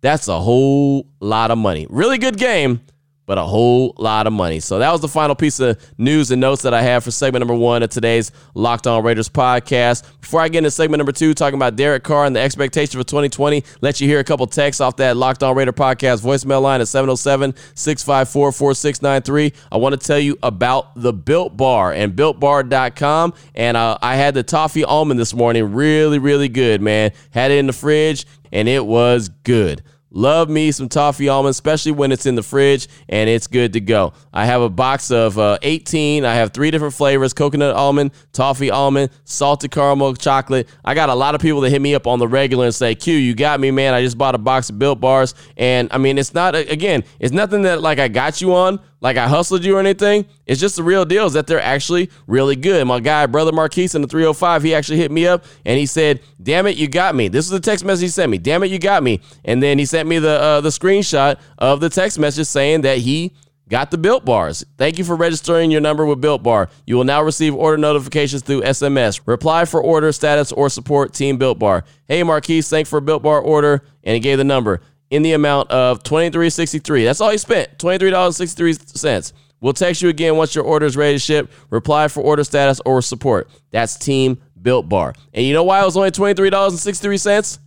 That's 0.00 0.28
a 0.28 0.40
whole 0.40 1.06
lot 1.20 1.50
of 1.50 1.58
money. 1.58 1.86
Really 1.90 2.18
good 2.18 2.36
game, 2.36 2.80
but 3.26 3.38
a 3.38 3.42
whole 3.42 3.94
lot 3.98 4.26
of 4.26 4.32
money. 4.32 4.60
So 4.60 4.78
that 4.78 4.90
was 4.90 5.00
the 5.00 5.08
final 5.08 5.34
piece 5.34 5.60
of 5.60 5.78
news 5.96 6.30
and 6.30 6.40
notes 6.40 6.62
that 6.62 6.74
I 6.74 6.82
have 6.82 7.04
for 7.04 7.10
segment 7.10 7.40
number 7.40 7.54
one 7.54 7.82
of 7.82 7.90
today's 7.90 8.32
Locked 8.54 8.86
On 8.86 9.02
Raiders 9.02 9.28
podcast. 9.28 10.02
Before 10.20 10.40
I 10.40 10.48
get 10.48 10.58
into 10.58 10.70
segment 10.70 10.98
number 10.98 11.12
two, 11.12 11.34
talking 11.34 11.56
about 11.56 11.76
Derek 11.76 12.02
Carr 12.02 12.24
and 12.24 12.34
the 12.34 12.40
expectation 12.40 13.00
for 13.00 13.04
2020, 13.06 13.64
let 13.80 14.00
you 14.00 14.08
hear 14.08 14.18
a 14.18 14.24
couple 14.24 14.46
texts 14.46 14.80
off 14.80 14.96
that 14.96 15.16
Locked 15.16 15.42
On 15.42 15.56
Raider 15.56 15.72
podcast 15.72 16.22
voicemail 16.22 16.62
line 16.62 16.80
at 16.80 16.88
707 16.88 17.54
654 17.74 18.52
4693. 18.52 19.52
I 19.70 19.76
want 19.76 19.98
to 19.98 20.06
tell 20.06 20.18
you 20.18 20.36
about 20.42 20.94
the 20.96 21.12
Built 21.12 21.56
Bar 21.56 21.92
and 21.92 22.14
BuiltBar.com. 22.14 23.34
And 23.54 23.76
uh, 23.76 23.98
I 24.02 24.16
had 24.16 24.34
the 24.34 24.42
toffee 24.42 24.84
almond 24.84 25.20
this 25.20 25.34
morning. 25.34 25.72
Really, 25.72 26.18
really 26.18 26.48
good, 26.48 26.80
man. 26.80 27.12
Had 27.30 27.50
it 27.50 27.58
in 27.58 27.66
the 27.66 27.72
fridge 27.72 28.26
and 28.52 28.68
it 28.68 28.84
was 28.84 29.28
good. 29.28 29.82
Love 30.14 30.50
me 30.50 30.70
some 30.70 30.88
toffee 30.88 31.28
almond, 31.28 31.52
especially 31.52 31.92
when 31.92 32.12
it's 32.12 32.26
in 32.26 32.34
the 32.34 32.42
fridge 32.42 32.86
and 33.08 33.30
it's 33.30 33.46
good 33.46 33.72
to 33.72 33.80
go. 33.80 34.12
I 34.32 34.44
have 34.44 34.60
a 34.60 34.68
box 34.68 35.10
of 35.10 35.38
uh, 35.38 35.58
18. 35.62 36.24
I 36.24 36.34
have 36.34 36.52
three 36.52 36.70
different 36.70 36.92
flavors 36.92 37.32
coconut 37.32 37.74
almond, 37.74 38.12
toffee 38.32 38.70
almond, 38.70 39.10
salted 39.24 39.70
caramel 39.70 40.14
chocolate. 40.14 40.68
I 40.84 40.94
got 40.94 41.08
a 41.08 41.14
lot 41.14 41.34
of 41.34 41.40
people 41.40 41.62
that 41.62 41.70
hit 41.70 41.80
me 41.80 41.94
up 41.94 42.06
on 42.06 42.18
the 42.18 42.28
regular 42.28 42.66
and 42.66 42.74
say, 42.74 42.94
Q, 42.94 43.14
you 43.14 43.34
got 43.34 43.58
me, 43.58 43.70
man. 43.70 43.94
I 43.94 44.02
just 44.02 44.18
bought 44.18 44.34
a 44.34 44.38
box 44.38 44.68
of 44.68 44.78
built 44.78 45.00
bars. 45.00 45.34
And 45.56 45.88
I 45.90 45.98
mean, 45.98 46.18
it's 46.18 46.34
not, 46.34 46.54
again, 46.54 47.04
it's 47.18 47.32
nothing 47.32 47.62
that 47.62 47.80
like 47.80 47.98
I 47.98 48.08
got 48.08 48.40
you 48.42 48.54
on. 48.54 48.80
Like 49.02 49.16
I 49.16 49.26
hustled 49.26 49.64
you 49.64 49.76
or 49.76 49.80
anything. 49.80 50.24
It's 50.46 50.60
just 50.60 50.76
the 50.76 50.82
real 50.82 51.04
deal 51.04 51.26
is 51.26 51.32
that 51.34 51.46
they're 51.46 51.60
actually 51.60 52.08
really 52.26 52.56
good. 52.56 52.86
My 52.86 53.00
guy, 53.00 53.26
brother 53.26 53.52
Marquise 53.52 53.94
in 53.94 54.00
the 54.00 54.08
305, 54.08 54.62
he 54.62 54.74
actually 54.74 54.98
hit 54.98 55.10
me 55.10 55.26
up 55.26 55.44
and 55.66 55.78
he 55.78 55.86
said, 55.86 56.20
"Damn 56.42 56.66
it, 56.66 56.76
you 56.76 56.88
got 56.88 57.14
me." 57.14 57.28
This 57.28 57.44
is 57.44 57.50
the 57.50 57.60
text 57.60 57.84
message 57.84 58.02
he 58.02 58.08
sent 58.08 58.30
me. 58.30 58.38
"Damn 58.38 58.62
it, 58.62 58.70
you 58.70 58.78
got 58.78 59.02
me." 59.02 59.20
And 59.44 59.62
then 59.62 59.78
he 59.78 59.84
sent 59.84 60.08
me 60.08 60.18
the 60.20 60.40
uh, 60.40 60.60
the 60.62 60.70
screenshot 60.70 61.38
of 61.58 61.80
the 61.80 61.90
text 61.90 62.18
message 62.18 62.46
saying 62.46 62.82
that 62.82 62.98
he 62.98 63.34
got 63.68 63.90
the 63.90 63.98
Built 63.98 64.24
Bars. 64.24 64.64
Thank 64.78 64.98
you 64.98 65.04
for 65.04 65.16
registering 65.16 65.70
your 65.70 65.80
number 65.80 66.06
with 66.06 66.20
Built 66.20 66.42
Bar. 66.42 66.68
You 66.86 66.96
will 66.96 67.04
now 67.04 67.22
receive 67.22 67.54
order 67.54 67.78
notifications 67.78 68.42
through 68.42 68.62
SMS. 68.62 69.20
Reply 69.26 69.64
for 69.64 69.82
order 69.82 70.12
status 70.12 70.52
or 70.52 70.68
support 70.68 71.12
Team 71.12 71.38
Built 71.38 71.58
Bar. 71.58 71.84
Hey 72.06 72.22
Marquise, 72.22 72.68
thanks 72.68 72.88
for 72.88 73.00
Built 73.00 73.24
Bar 73.24 73.40
order, 73.40 73.84
and 74.04 74.14
he 74.14 74.20
gave 74.20 74.38
the 74.38 74.44
number 74.44 74.80
in 75.12 75.22
the 75.22 75.34
amount 75.34 75.70
of 75.70 76.02
twenty 76.02 76.30
three 76.30 76.50
sixty 76.50 76.78
three. 76.78 77.04
That's 77.04 77.20
all 77.20 77.30
he 77.30 77.38
spent. 77.38 77.78
Twenty 77.78 77.98
three 77.98 78.10
dollars 78.10 78.36
sixty 78.36 78.56
three 78.56 78.72
cents. 78.72 79.34
We'll 79.60 79.74
text 79.74 80.02
you 80.02 80.08
again 80.08 80.36
once 80.36 80.54
your 80.54 80.64
order 80.64 80.86
is 80.86 80.96
ready 80.96 81.14
to 81.14 81.18
ship. 81.20 81.52
Reply 81.70 82.08
for 82.08 82.22
order 82.22 82.42
status 82.42 82.80
or 82.84 83.00
support. 83.02 83.48
That's 83.70 83.96
Team 83.96 84.40
Built 84.60 84.88
Bar. 84.88 85.14
And 85.32 85.44
you 85.44 85.52
know 85.52 85.64
why 85.64 85.82
it 85.82 85.84
was 85.84 85.96
only 85.96 86.10
twenty 86.10 86.34
three 86.34 86.50
dollars 86.50 86.72
and 86.72 86.80
sixty 86.80 87.02
three 87.06 87.18
cents? 87.18 87.58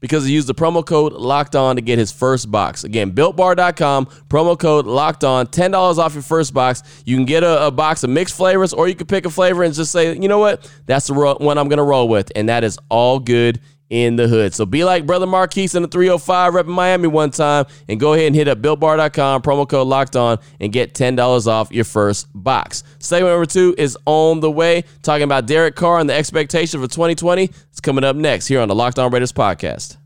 because 0.00 0.24
he 0.24 0.32
used 0.32 0.46
the 0.46 0.54
promo 0.54 0.84
code 0.84 1.12
locked 1.12 1.56
on 1.56 1.76
to 1.76 1.82
get 1.82 1.98
his 1.98 2.12
first 2.12 2.50
box. 2.50 2.84
Again, 2.84 3.12
builtbar.com, 3.12 4.06
promo 4.28 4.58
code 4.58 4.86
locked 4.86 5.24
on, 5.24 5.48
$10 5.48 5.98
off 5.98 6.14
your 6.14 6.22
first 6.22 6.54
box. 6.54 6.82
You 7.04 7.16
can 7.16 7.24
get 7.24 7.42
a, 7.42 7.66
a, 7.66 7.70
box 7.72 8.04
of 8.04 8.10
mixed 8.10 8.36
flavors, 8.36 8.72
or 8.72 8.86
you 8.86 8.94
can 8.94 9.08
pick 9.08 9.26
a 9.26 9.30
flavor 9.30 9.64
and 9.64 9.74
just 9.74 9.90
say, 9.90 10.16
you 10.16 10.28
know 10.28 10.38
what, 10.38 10.70
that's 10.86 11.08
the 11.08 11.14
one 11.14 11.58
I'm 11.58 11.68
going 11.68 11.78
to 11.78 11.82
roll 11.82 12.08
with. 12.08 12.30
And 12.36 12.48
that 12.48 12.62
is 12.62 12.78
all 12.88 13.18
good 13.18 13.60
in 13.90 14.16
the 14.16 14.28
hood. 14.28 14.54
So 14.54 14.66
be 14.66 14.84
like 14.84 15.06
Brother 15.06 15.26
Marquise 15.26 15.74
in 15.74 15.82
the 15.82 15.88
305 15.88 16.54
rep 16.54 16.66
in 16.66 16.72
Miami 16.72 17.08
one 17.08 17.30
time 17.30 17.66
and 17.88 17.98
go 17.98 18.12
ahead 18.12 18.26
and 18.26 18.36
hit 18.36 18.48
up 18.48 18.58
builtbar.com, 18.60 19.42
promo 19.42 19.68
code 19.68 19.86
locked 19.86 20.16
on, 20.16 20.38
and 20.60 20.72
get 20.72 20.94
$10 20.94 21.46
off 21.46 21.72
your 21.72 21.84
first 21.84 22.28
box. 22.34 22.84
Segment 22.98 23.32
number 23.32 23.46
two 23.46 23.74
is 23.78 23.96
on 24.06 24.40
the 24.40 24.50
way, 24.50 24.84
talking 25.02 25.24
about 25.24 25.46
Derek 25.46 25.74
Carr 25.74 25.98
and 25.98 26.08
the 26.08 26.14
expectation 26.14 26.80
for 26.80 26.88
2020. 26.88 27.44
It's 27.44 27.80
coming 27.80 28.04
up 28.04 28.16
next 28.16 28.46
here 28.46 28.60
on 28.60 28.68
the 28.68 28.74
Locked 28.74 28.98
On 28.98 29.10
Raiders 29.10 29.32
podcast. 29.32 29.96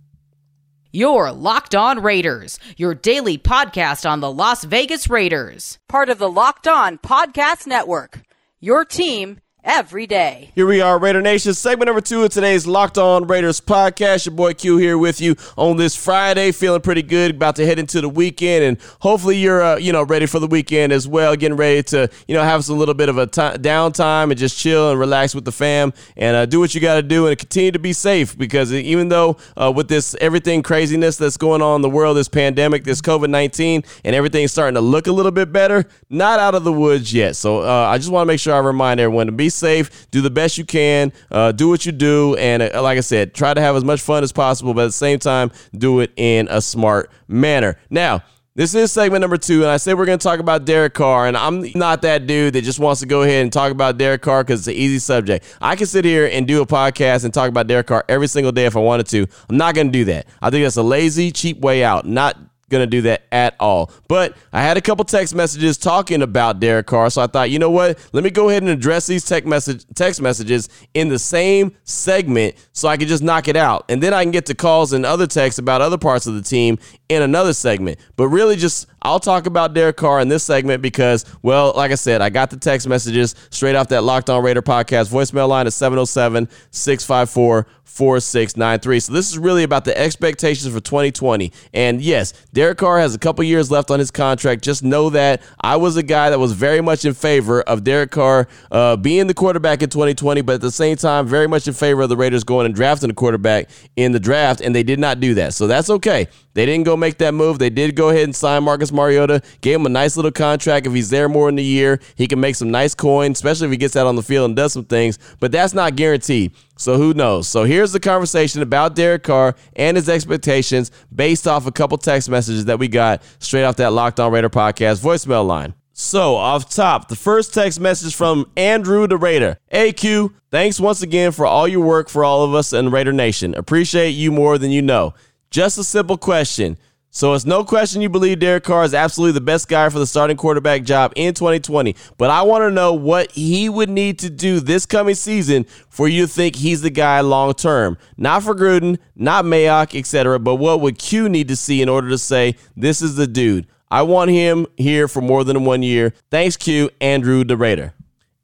Your 0.95 1.33
Locked 1.33 1.75
On 1.75 2.03
Raiders, 2.03 2.59
your 2.77 2.95
daily 2.95 3.39
podcast 3.39 4.09
on 4.09 4.21
the 4.21 4.31
Las 4.31 4.63
Vegas 4.65 5.09
Raiders, 5.09 5.79
part 5.89 6.11
of 6.11 6.19
the 6.19 6.31
Locked 6.31 6.69
On 6.69 6.99
Podcast 6.99 7.67
Network. 7.67 8.21
Your 8.61 8.85
team 8.85 9.41
every 9.65 10.07
day. 10.07 10.51
Here 10.55 10.67
we 10.67 10.81
are, 10.81 10.99
Raider 10.99 11.23
Nation, 11.23 11.55
segment 11.55 11.87
number 11.87 12.01
two 12.01 12.25
of 12.25 12.31
today's 12.31 12.67
Locked 12.67 12.99
On 12.99 13.27
Raiders 13.27 13.61
podcast. 13.61 14.27
Your 14.27 14.35
boy 14.35 14.55
Q 14.55 14.77
here 14.77 14.99
with 14.99 15.21
you 15.21 15.37
on 15.57 15.77
this 15.77 15.95
Friday, 15.95 16.51
feeling 16.51 16.81
pretty 16.81 17.03
good, 17.03 17.37
about 17.37 17.57
to 17.57 17.67
head 17.67 17.79
into 17.79 18.01
the 18.01 18.09
weekend, 18.09 18.65
and 18.65 18.79
hopefully 19.01 19.37
you're, 19.37 19.63
uh, 19.63 19.77
you 19.77 19.93
know, 19.93 20.03
ready 20.03 20.27
for 20.27 20.41
the 20.41 20.47
weekend 20.47 20.93
as 20.93 21.07
well, 21.07 21.37
getting 21.37 21.57
ready 21.57 21.83
to, 21.85 22.11
you 22.27 22.35
know, 22.35 22.43
have 22.43 22.65
some 22.65 22.79
little 22.79 22.95
bit 22.95 23.09
of 23.09 23.19
a 23.19 23.27
t- 23.27 23.41
downtime 23.41 24.31
and 24.31 24.39
just 24.39 24.59
chill 24.59 24.91
and 24.91 24.99
relax 24.99 25.35
with 25.35 25.45
the 25.45 25.53
fam 25.53 25.93
and 26.17 26.37
uh, 26.37 26.47
do 26.47 26.59
what 26.59 26.75
you 26.75 26.81
got 26.81 26.97
to 26.97 27.03
do 27.03 27.29
and 27.29 27.39
continue 27.39 27.71
to 27.71 27.79
be 27.79 27.93
safe 27.93 28.37
because 28.37 28.73
even 28.73 29.09
though 29.09 29.37
uh, 29.57 29.73
with 29.75 29.89
this 29.89 30.17
everything 30.21 30.63
craziness 30.63 31.17
that's 31.17 31.37
going 31.37 31.63
on 31.63 31.77
in 31.77 31.83
the 31.83 31.91
world, 31.91 32.17
this 32.17 32.29
pandemic, 32.29 32.85
this 32.85 33.01
COVID 33.01 33.31
19, 33.31 33.85
and 34.05 34.17
everything's 34.17 34.51
starting 34.51 34.75
to 34.75 34.81
look 34.81 35.07
a 35.07 35.13
little 35.13 35.33
bit 35.33 35.53
better, 35.53 35.85
not 36.11 36.41
out 36.41 36.55
of 36.55 36.65
the 36.65 36.73
woods 36.73 37.13
yet. 37.15 37.37
So 37.37 37.63
uh, 37.63 37.89
I 37.89 37.99
just 37.99 38.11
want 38.11 38.23
to 38.23 38.27
make 38.27 38.41
sure 38.41 38.55
I 38.55 38.59
remind 38.59 38.99
everyone 38.99 39.27
to 39.27 39.33
be 39.33 39.52
safe, 39.53 40.11
do 40.11 40.21
the 40.21 40.31
best 40.31 40.59
you 40.59 40.65
can, 40.65 41.13
uh, 41.31 41.53
do 41.53 41.69
what 41.69 41.87
you 41.87 41.93
do, 41.93 42.37
and 42.37 42.63
uh, 42.63 42.83
like 42.83 42.99
I 42.99 43.03
said, 43.03 43.35
try 43.35 43.55
to 43.55 43.61
have 43.61 43.77
as 43.77 43.85
much 43.85 44.01
fun 44.01 44.23
as 44.23 44.33
possible, 44.33 44.75
but 44.75 44.83
at 44.83 44.87
the 44.87 44.93
same 44.93 45.19
time, 45.19 45.51
do 45.77 46.01
it 46.01 46.13
in 46.17 46.49
a 46.51 46.61
smart 46.61 47.11
manner. 47.29 47.77
Now, 47.91 48.23
this 48.55 48.75
is 48.75 48.93
segment 48.93 49.23
number 49.23 49.39
two, 49.39 49.63
and 49.63 49.71
I 49.71 49.79
said 49.79 49.97
we're 49.97 50.05
going 50.05 50.19
to 50.19 50.23
talk 50.23 50.39
about 50.39 50.67
Derek 50.67 50.93
Carr, 50.93 51.27
and 51.27 51.39
I'm 51.39 51.73
not 51.75 52.03
that 52.03 52.27
dude 52.27 52.53
that 52.53 52.65
just 52.65 52.79
wants 52.79 53.01
to 53.01 53.07
go 53.07 53.23
ahead 53.23 53.43
and 53.43 53.51
talk 53.51 53.73
about 53.73 53.97
Derek 53.97 54.21
Carr 54.21 54.45
because 54.45 54.61
it's 54.61 54.69
an 54.69 54.75
easy 54.75 54.99
subject. 54.99 55.47
I 55.59 55.75
can 55.75 55.87
sit 55.87 56.05
here 56.05 56.29
and 56.31 56.47
do 56.47 56.61
a 56.61 56.67
podcast 56.67 57.25
and 57.25 57.33
talk 57.33 57.49
about 57.49 57.67
Derek 57.67 57.87
Carr 57.87 58.05
every 58.11 58.27
single 58.27 58.53
day 58.53 58.67
if 58.67 58.77
I 58.77 58.81
wanted 58.81 59.07
to. 59.07 59.27
I'm 59.49 59.57
not 59.57 59.75
going 59.75 59.87
to 59.87 59.93
do 59.93 60.05
that. 60.05 60.27
I 60.43 60.51
think 60.51 60.65
that's 60.65 60.77
a 60.77 60.83
lazy, 60.83 61.31
cheap 61.31 61.61
way 61.61 61.83
out. 61.83 62.05
Not 62.05 62.37
going 62.73 62.83
to 62.83 62.91
do 62.91 63.03
that 63.03 63.23
at 63.31 63.55
all. 63.61 63.93
But 64.09 64.37
I 64.53 64.63
had 64.63 64.77
a 64.77 64.81
couple 64.81 65.05
text 65.05 65.35
messages 65.35 65.79
talking 65.79 66.23
about 66.23 66.59
Derek 66.59 66.87
Carr, 66.87 67.11
so 67.11 67.23
I 67.23 67.29
thought, 67.29 67.51
you 67.51 67.61
know 67.61 67.71
what? 67.71 67.99
Let 68.13 68.25
me 68.25 68.31
go 68.31 68.49
ahead 68.49 68.63
and 68.63 68.71
address 68.71 69.07
these 69.07 69.25
text 69.25 69.47
message 69.47 69.85
text 69.95 70.21
messages 70.21 70.69
in 70.95 71.09
the 71.09 71.19
same 71.19 71.77
segment 71.85 72.57
so 72.73 72.89
I 72.89 72.97
can 72.97 73.07
just 73.07 73.23
knock 73.23 73.47
it 73.47 73.57
out. 73.57 73.85
And 73.89 74.03
then 74.03 74.13
I 74.13 74.25
can 74.25 74.33
get 74.33 74.47
to 74.47 74.55
calls 74.55 74.93
and 74.93 75.07
other 75.07 75.29
texts 75.29 75.61
about 75.61 75.81
other 75.81 75.99
parts 75.99 76.27
of 76.27 76.35
the 76.35 76.43
team 76.43 76.79
in 77.09 77.23
another 77.23 77.53
segment. 77.53 78.01
But 78.17 78.29
really 78.29 78.57
just 78.57 78.89
I'll 79.03 79.21
talk 79.21 79.47
about 79.47 79.75
Derek 79.75 79.97
Carr 79.97 80.21
in 80.21 80.29
this 80.29 80.45
segment 80.45 80.81
because, 80.81 81.25
well, 81.43 81.73
like 81.77 81.91
I 81.91 81.97
said, 81.97 82.23
I 82.23 82.31
got 82.31 82.51
the 82.51 82.57
text 82.57 82.89
messages 82.89 83.35
straight 83.51 83.75
off 83.75 83.89
that 83.89 84.05
Locked 84.05 84.31
On 84.31 84.43
Raider 84.43 84.63
podcast 84.63 85.11
voicemail 85.11 85.49
line 85.49 85.67
at 85.67 85.73
707 85.73 86.49
654 86.71 87.67
4693. 87.93 89.01
So 89.01 89.13
this 89.13 89.31
is 89.31 89.39
really 89.39 89.65
about 89.65 89.85
the 89.85 89.97
expectations 89.99 90.73
for 90.73 90.81
2020. 90.81 91.53
And 91.75 92.01
yes, 92.01 92.33
Derek 92.53 92.79
Carr 92.79 92.99
has 92.99 93.15
a 93.15 93.19
couple 93.19 93.45
years 93.45 93.71
left 93.71 93.91
on 93.91 93.99
his 93.99 94.11
contract. 94.11 94.65
Just 94.65 94.83
know 94.83 95.11
that 95.11 95.43
I 95.61 95.77
was 95.77 95.97
a 95.97 96.03
guy 96.03 96.31
that 96.31 96.39
was 96.39 96.53
very 96.53 96.81
much 96.81 97.05
in 97.05 97.13
favor 97.13 97.61
of 97.63 97.85
Derek 97.85 98.11
Carr 98.11 98.49
uh, 98.71 98.97
being 98.97 99.27
the 99.27 99.35
quarterback 99.35 99.83
in 99.83 99.91
2020, 99.91 100.41
but 100.41 100.55
at 100.55 100.61
the 100.63 100.71
same 100.71 100.97
time, 100.97 101.27
very 101.27 101.47
much 101.47 101.69
in 101.69 101.75
favor 101.75 102.01
of 102.01 102.09
the 102.09 102.17
Raiders 102.17 102.45
going 102.45 102.65
and 102.65 102.75
drafting 102.75 103.11
a 103.11 103.15
quarterback 103.15 103.69
in 103.97 104.13
the 104.13 104.21
draft, 104.21 104.63
and 104.63 104.75
they 104.75 104.83
did 104.83 104.99
not 104.99 105.21
do 105.21 105.35
that. 105.35 105.53
So 105.53 105.67
that's 105.67 105.91
okay. 105.91 106.29
They 106.55 106.67
didn't 106.67 106.85
go 106.85 106.97
make 106.97 107.19
that 107.19 107.33
move. 107.33 107.59
They 107.59 107.71
did 107.71 107.95
go 107.95 108.11
ahead 108.11 108.25
and 108.25 108.37
sign 108.37 108.65
Marcus 108.65 108.93
Mariota, 108.93 109.43
gave 109.61 109.77
him 109.77 109.87
a 109.87 109.91
nice 109.91 110.17
little 110.17 110.31
contract. 110.31 110.87
If 110.87 110.93
he's 110.93 111.11
there 111.11 111.29
more 111.29 111.49
in 111.49 111.57
the 111.57 111.65
year, 111.65 112.01
he 112.15 112.27
can 112.27 112.41
make 112.41 112.57
some 112.57 112.71
nice 112.71 112.95
coin, 112.95 113.33
especially 113.33 113.67
if 113.67 113.71
he 113.71 113.77
gets 113.79 113.97
out 113.97 114.07
on 114.07 114.17
the 114.17 114.23
field 114.23 114.47
and 114.47 114.57
does 114.57 114.73
some 114.73 114.85
things. 114.85 115.19
But 115.41 115.53
that's 115.53 115.75
not 115.75 115.97
guaranteed. 115.97 116.53
So 116.83 116.99
who 116.99 117.15
knows? 117.15 117.47
So 117.47 117.63
here's 117.63 117.93
the 117.93 118.01
conversation 118.01 118.61
about 118.61 118.97
Derek 118.97 119.23
Carr 119.23 119.55
and 119.77 119.97
his 119.97 120.09
expectations 120.09 120.91
based 121.15 121.47
off 121.47 121.69
a 121.69 121.71
couple 121.71 121.97
text 121.97 122.29
messages 122.29 122.65
that 122.65 122.81
we 122.81 122.89
got 122.89 123.23
straight 123.39 123.63
off 123.63 123.77
that 123.77 123.93
Locked 123.93 124.19
On 124.19 124.33
Raider 124.33 124.51
podcast 124.51 125.01
voicemail 125.01 125.47
line. 125.47 125.75
So, 125.93 126.35
off 126.35 126.69
top, 126.69 127.09
the 127.09 127.15
first 127.15 127.55
text 127.55 127.79
message 127.79 128.17
from 128.17 128.51
Andrew 128.57 129.07
the 129.07 129.17
Raider. 129.17 129.59
AQ, 129.73 130.33
thanks 130.51 130.81
once 130.81 131.03
again 131.03 131.31
for 131.31 131.47
all 131.47 131.69
your 131.69 131.87
work 131.87 132.09
for 132.09 132.25
all 132.25 132.43
of 132.43 132.55
us 132.55 132.73
in 132.73 132.91
Raider 132.91 133.13
Nation. 133.13 133.55
Appreciate 133.55 134.11
you 134.11 134.33
more 134.33 134.59
than 134.59 134.73
you 134.73 134.83
know. 134.83 135.15
Just 135.51 135.79
a 135.79 135.85
simple 135.85 136.17
question. 136.17 136.79
So 137.15 137.35
it's 137.35 137.45
no 137.45 137.63
question 137.63 138.01
you 138.01 138.09
believe 138.09 138.39
Derek 138.39 138.65
Carr 138.65 138.85
is 138.85 138.95
absolutely 138.95 139.33
the 139.35 139.43
best 139.43 139.69
guy 139.69 139.91
for 139.91 139.99
the 139.99 140.07
starting 140.07 140.39
quarterback 140.39 140.83
job 140.83 141.13
in 141.15 141.35
2020. 141.35 141.95
But 142.17 142.31
I 142.31 142.41
want 142.41 142.63
to 142.63 142.71
know 142.71 142.95
what 142.95 143.31
he 143.33 143.69
would 143.69 143.91
need 143.91 144.19
to 144.21 144.31
do 144.31 144.61
this 144.61 144.87
coming 144.87 145.15
season 145.15 145.65
for 145.91 146.09
you 146.09 146.23
to 146.23 146.27
think 146.27 146.57
he's 146.57 146.81
the 146.81 146.89
guy 146.89 147.21
long 147.21 147.53
term. 147.53 147.99
Not 148.17 148.45
for 148.45 148.55
Gruden, 148.55 148.97
not 149.15 149.45
Mayock, 149.45 149.95
etc. 149.95 150.39
But 150.39 150.55
what 150.55 150.81
would 150.81 150.97
Q 150.97 151.29
need 151.29 151.49
to 151.49 151.57
see 151.57 151.83
in 151.83 151.91
order 151.91 152.09
to 152.09 152.17
say 152.17 152.57
this 152.79 153.03
is 153.03 153.15
the 153.15 153.27
dude? 153.27 153.67
I 153.91 154.01
want 154.01 154.31
him 154.31 154.67
here 154.79 155.07
for 155.07 155.21
more 155.21 155.45
than 155.45 155.67
one 155.67 155.83
year. 155.83 156.15
Thanks, 156.31 156.57
Q. 156.57 156.89
Andrew 157.03 157.45
the 157.45 157.59
Raider. 157.59 157.93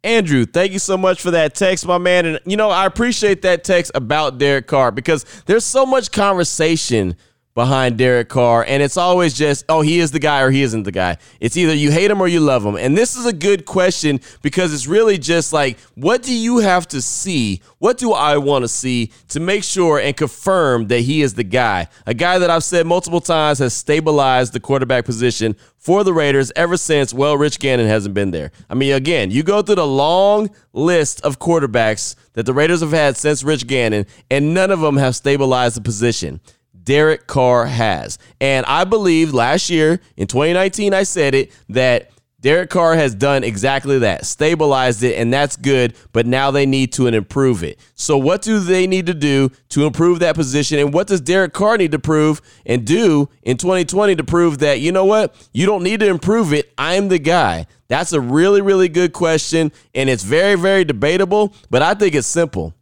Andrew, 0.04 0.44
thank 0.44 0.72
you 0.72 0.78
so 0.78 0.98
much 0.98 1.22
for 1.22 1.30
that 1.30 1.54
text, 1.54 1.86
my 1.86 1.96
man. 1.96 2.26
And, 2.26 2.40
you 2.44 2.58
know, 2.58 2.68
I 2.68 2.84
appreciate 2.84 3.40
that 3.42 3.64
text 3.64 3.92
about 3.94 4.36
Derek 4.36 4.66
Carr 4.66 4.90
because 4.90 5.24
there's 5.46 5.64
so 5.64 5.86
much 5.86 6.12
conversation 6.12 7.16
behind 7.58 7.98
Derek 7.98 8.28
Carr, 8.28 8.64
and 8.68 8.84
it's 8.84 8.96
always 8.96 9.34
just, 9.34 9.64
oh, 9.68 9.80
he 9.80 9.98
is 9.98 10.12
the 10.12 10.20
guy 10.20 10.42
or 10.42 10.50
he 10.52 10.62
isn't 10.62 10.84
the 10.84 10.92
guy. 10.92 11.16
It's 11.40 11.56
either 11.56 11.74
you 11.74 11.90
hate 11.90 12.08
him 12.08 12.20
or 12.20 12.28
you 12.28 12.38
love 12.38 12.64
him. 12.64 12.76
And 12.76 12.96
this 12.96 13.16
is 13.16 13.26
a 13.26 13.32
good 13.32 13.64
question 13.64 14.20
because 14.42 14.72
it's 14.72 14.86
really 14.86 15.18
just 15.18 15.52
like, 15.52 15.76
what 15.96 16.22
do 16.22 16.32
you 16.32 16.58
have 16.58 16.86
to 16.86 17.02
see? 17.02 17.60
What 17.78 17.98
do 17.98 18.12
I 18.12 18.36
want 18.36 18.62
to 18.62 18.68
see 18.68 19.10
to 19.30 19.40
make 19.40 19.64
sure 19.64 19.98
and 19.98 20.16
confirm 20.16 20.86
that 20.86 21.00
he 21.00 21.20
is 21.20 21.34
the 21.34 21.42
guy? 21.42 21.88
A 22.06 22.14
guy 22.14 22.38
that 22.38 22.48
I've 22.48 22.62
said 22.62 22.86
multiple 22.86 23.20
times 23.20 23.58
has 23.58 23.74
stabilized 23.74 24.52
the 24.52 24.60
quarterback 24.60 25.04
position 25.04 25.56
for 25.78 26.04
the 26.04 26.12
Raiders 26.12 26.52
ever 26.54 26.76
since, 26.76 27.12
well, 27.12 27.36
Rich 27.36 27.58
Gannon 27.58 27.88
hasn't 27.88 28.14
been 28.14 28.30
there. 28.30 28.52
I 28.70 28.74
mean, 28.74 28.94
again, 28.94 29.32
you 29.32 29.42
go 29.42 29.62
through 29.62 29.76
the 29.76 29.86
long 29.86 30.50
list 30.72 31.22
of 31.22 31.40
quarterbacks 31.40 32.14
that 32.34 32.46
the 32.46 32.52
Raiders 32.52 32.82
have 32.82 32.92
had 32.92 33.16
since 33.16 33.42
Rich 33.42 33.66
Gannon, 33.66 34.06
and 34.30 34.54
none 34.54 34.70
of 34.70 34.78
them 34.80 34.96
have 34.96 35.16
stabilized 35.16 35.76
the 35.76 35.80
position. 35.80 36.40
Derek 36.88 37.26
Carr 37.26 37.66
has. 37.66 38.18
And 38.40 38.64
I 38.64 38.84
believe 38.84 39.34
last 39.34 39.68
year 39.68 40.00
in 40.16 40.26
2019, 40.26 40.94
I 40.94 41.02
said 41.02 41.34
it 41.34 41.52
that 41.68 42.10
Derek 42.40 42.70
Carr 42.70 42.94
has 42.94 43.14
done 43.14 43.44
exactly 43.44 43.98
that, 43.98 44.24
stabilized 44.24 45.02
it, 45.02 45.16
and 45.16 45.30
that's 45.30 45.54
good, 45.56 45.92
but 46.14 46.24
now 46.24 46.50
they 46.50 46.64
need 46.64 46.94
to 46.94 47.06
improve 47.06 47.62
it. 47.62 47.78
So, 47.94 48.16
what 48.16 48.40
do 48.40 48.58
they 48.58 48.86
need 48.86 49.04
to 49.04 49.12
do 49.12 49.50
to 49.68 49.84
improve 49.84 50.20
that 50.20 50.34
position? 50.34 50.78
And 50.78 50.94
what 50.94 51.08
does 51.08 51.20
Derek 51.20 51.52
Carr 51.52 51.76
need 51.76 51.92
to 51.92 51.98
prove 51.98 52.40
and 52.64 52.86
do 52.86 53.28
in 53.42 53.58
2020 53.58 54.16
to 54.16 54.24
prove 54.24 54.60
that, 54.60 54.80
you 54.80 54.90
know 54.90 55.04
what, 55.04 55.34
you 55.52 55.66
don't 55.66 55.82
need 55.82 56.00
to 56.00 56.06
improve 56.06 56.54
it? 56.54 56.72
I'm 56.78 57.08
the 57.08 57.18
guy. 57.18 57.66
That's 57.88 58.14
a 58.14 58.20
really, 58.20 58.62
really 58.62 58.88
good 58.88 59.12
question, 59.12 59.72
and 59.94 60.08
it's 60.08 60.24
very, 60.24 60.54
very 60.54 60.86
debatable, 60.86 61.52
but 61.68 61.82
I 61.82 61.92
think 61.92 62.14
it's 62.14 62.26
simple. 62.26 62.72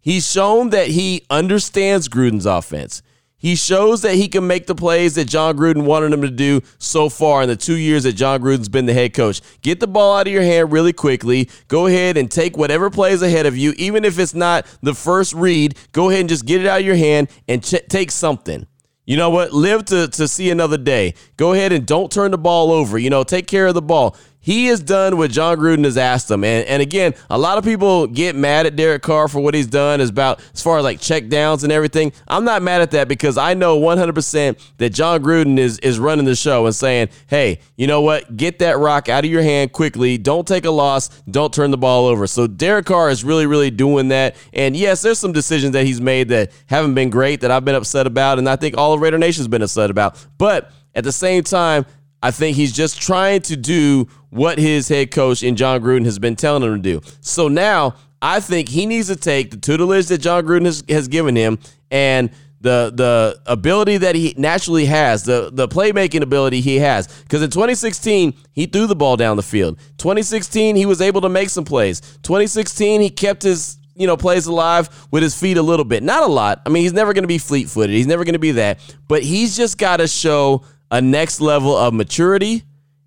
He's 0.00 0.28
shown 0.28 0.70
that 0.70 0.88
he 0.88 1.24
understands 1.30 2.08
Gruden's 2.08 2.46
offense. 2.46 3.00
He 3.44 3.56
shows 3.56 4.00
that 4.00 4.14
he 4.14 4.28
can 4.28 4.46
make 4.46 4.66
the 4.66 4.74
plays 4.74 5.16
that 5.16 5.26
Jon 5.26 5.54
Gruden 5.58 5.84
wanted 5.84 6.14
him 6.14 6.22
to 6.22 6.30
do 6.30 6.62
so 6.78 7.10
far 7.10 7.42
in 7.42 7.48
the 7.50 7.56
two 7.56 7.76
years 7.76 8.04
that 8.04 8.14
Jon 8.14 8.40
Gruden's 8.40 8.70
been 8.70 8.86
the 8.86 8.94
head 8.94 9.12
coach. 9.12 9.42
Get 9.60 9.80
the 9.80 9.86
ball 9.86 10.16
out 10.16 10.26
of 10.26 10.32
your 10.32 10.42
hand 10.42 10.72
really 10.72 10.94
quickly. 10.94 11.50
Go 11.68 11.86
ahead 11.86 12.16
and 12.16 12.30
take 12.30 12.56
whatever 12.56 12.88
plays 12.88 13.20
ahead 13.20 13.44
of 13.44 13.54
you, 13.54 13.74
even 13.76 14.02
if 14.02 14.18
it's 14.18 14.32
not 14.32 14.64
the 14.80 14.94
first 14.94 15.34
read. 15.34 15.76
Go 15.92 16.08
ahead 16.08 16.20
and 16.20 16.28
just 16.30 16.46
get 16.46 16.62
it 16.62 16.66
out 16.66 16.80
of 16.80 16.86
your 16.86 16.96
hand 16.96 17.28
and 17.46 17.62
ch- 17.62 17.86
take 17.86 18.10
something. 18.10 18.66
You 19.04 19.18
know 19.18 19.28
what? 19.28 19.52
Live 19.52 19.84
to, 19.86 20.08
to 20.08 20.26
see 20.26 20.48
another 20.48 20.78
day. 20.78 21.12
Go 21.36 21.52
ahead 21.52 21.70
and 21.70 21.84
don't 21.84 22.10
turn 22.10 22.30
the 22.30 22.38
ball 22.38 22.72
over. 22.72 22.96
You 22.96 23.10
know, 23.10 23.24
take 23.24 23.46
care 23.46 23.66
of 23.66 23.74
the 23.74 23.82
ball. 23.82 24.16
He 24.44 24.66
is 24.66 24.80
done 24.80 25.16
what 25.16 25.30
Jon 25.30 25.56
Gruden 25.56 25.84
has 25.84 25.96
asked 25.96 26.30
him. 26.30 26.44
And, 26.44 26.66
and 26.66 26.82
again, 26.82 27.14
a 27.30 27.38
lot 27.38 27.56
of 27.56 27.64
people 27.64 28.06
get 28.06 28.36
mad 28.36 28.66
at 28.66 28.76
Derek 28.76 29.00
Carr 29.00 29.26
for 29.26 29.40
what 29.40 29.54
he's 29.54 29.66
done 29.66 30.02
as 30.02 30.10
about 30.10 30.38
as 30.52 30.62
far 30.62 30.76
as 30.76 30.84
like 30.84 31.00
check 31.00 31.28
downs 31.28 31.64
and 31.64 31.72
everything. 31.72 32.12
I'm 32.28 32.44
not 32.44 32.60
mad 32.60 32.82
at 32.82 32.90
that 32.90 33.08
because 33.08 33.38
I 33.38 33.54
know 33.54 33.80
100% 33.80 34.60
that 34.76 34.90
Jon 34.90 35.22
Gruden 35.22 35.56
is 35.56 35.78
is 35.78 35.98
running 35.98 36.26
the 36.26 36.36
show 36.36 36.66
and 36.66 36.74
saying, 36.74 37.08
"Hey, 37.26 37.60
you 37.76 37.86
know 37.86 38.02
what? 38.02 38.36
Get 38.36 38.58
that 38.58 38.78
rock 38.78 39.08
out 39.08 39.24
of 39.24 39.30
your 39.30 39.42
hand 39.42 39.72
quickly. 39.72 40.18
Don't 40.18 40.46
take 40.46 40.66
a 40.66 40.70
loss. 40.70 41.08
Don't 41.30 41.52
turn 41.52 41.70
the 41.70 41.78
ball 41.78 42.04
over." 42.04 42.26
So 42.26 42.46
Derek 42.46 42.84
Carr 42.84 43.08
is 43.08 43.24
really 43.24 43.46
really 43.46 43.70
doing 43.70 44.08
that. 44.08 44.36
And 44.52 44.76
yes, 44.76 45.00
there's 45.00 45.18
some 45.18 45.32
decisions 45.32 45.72
that 45.72 45.86
he's 45.86 46.02
made 46.02 46.28
that 46.28 46.52
haven't 46.66 46.92
been 46.92 47.08
great 47.08 47.40
that 47.40 47.50
I've 47.50 47.64
been 47.64 47.74
upset 47.74 48.06
about 48.06 48.38
and 48.38 48.46
I 48.46 48.56
think 48.56 48.76
all 48.76 48.92
of 48.92 49.00
Raider 49.00 49.16
Nation's 49.16 49.48
been 49.48 49.62
upset 49.62 49.90
about. 49.90 50.22
But 50.36 50.70
at 50.94 51.04
the 51.04 51.12
same 51.12 51.42
time, 51.44 51.86
I 52.24 52.30
think 52.30 52.56
he's 52.56 52.72
just 52.72 53.02
trying 53.02 53.42
to 53.42 53.56
do 53.56 54.08
what 54.34 54.58
his 54.58 54.88
head 54.88 55.12
coach 55.12 55.42
and 55.42 55.56
Jon 55.56 55.80
Gruden 55.80 56.04
has 56.04 56.18
been 56.18 56.34
telling 56.34 56.62
him 56.64 56.74
to 56.74 57.00
do. 57.00 57.00
So 57.20 57.48
now 57.48 57.94
I 58.20 58.40
think 58.40 58.68
he 58.68 58.84
needs 58.84 59.06
to 59.06 59.16
take 59.16 59.52
the 59.52 59.56
tutelage 59.56 60.06
that 60.06 60.18
Jon 60.18 60.44
Gruden 60.44 60.64
has, 60.64 60.82
has 60.88 61.08
given 61.08 61.36
him 61.36 61.58
and 61.90 62.30
the 62.60 62.90
the 62.94 63.40
ability 63.46 63.98
that 63.98 64.14
he 64.14 64.34
naturally 64.36 64.86
has, 64.86 65.22
the 65.24 65.50
the 65.52 65.68
playmaking 65.68 66.22
ability 66.22 66.60
he 66.62 66.76
has. 66.76 67.06
Because 67.22 67.42
in 67.42 67.50
2016, 67.50 68.34
he 68.52 68.66
threw 68.66 68.86
the 68.86 68.96
ball 68.96 69.16
down 69.16 69.36
the 69.36 69.42
field. 69.42 69.78
2016, 69.98 70.74
he 70.74 70.86
was 70.86 71.00
able 71.00 71.20
to 71.20 71.28
make 71.28 71.50
some 71.50 71.64
plays. 71.64 72.00
2016, 72.22 73.02
he 73.02 73.10
kept 73.10 73.42
his 73.42 73.78
you 73.96 74.08
know, 74.08 74.16
plays 74.16 74.46
alive 74.46 75.06
with 75.12 75.22
his 75.22 75.38
feet 75.38 75.56
a 75.56 75.62
little 75.62 75.84
bit. 75.84 76.02
Not 76.02 76.24
a 76.24 76.26
lot. 76.26 76.60
I 76.66 76.68
mean, 76.68 76.82
he's 76.82 76.92
never 76.92 77.12
going 77.12 77.22
to 77.22 77.28
be 77.28 77.38
fleet 77.38 77.68
footed. 77.68 77.94
He's 77.94 78.08
never 78.08 78.24
going 78.24 78.32
to 78.32 78.40
be 78.40 78.50
that. 78.52 78.80
But 79.06 79.22
he's 79.22 79.56
just 79.56 79.78
got 79.78 79.98
to 79.98 80.08
show 80.08 80.64
a 80.90 81.00
next 81.00 81.40
level 81.40 81.76
of 81.76 81.94
maturity 81.94 82.64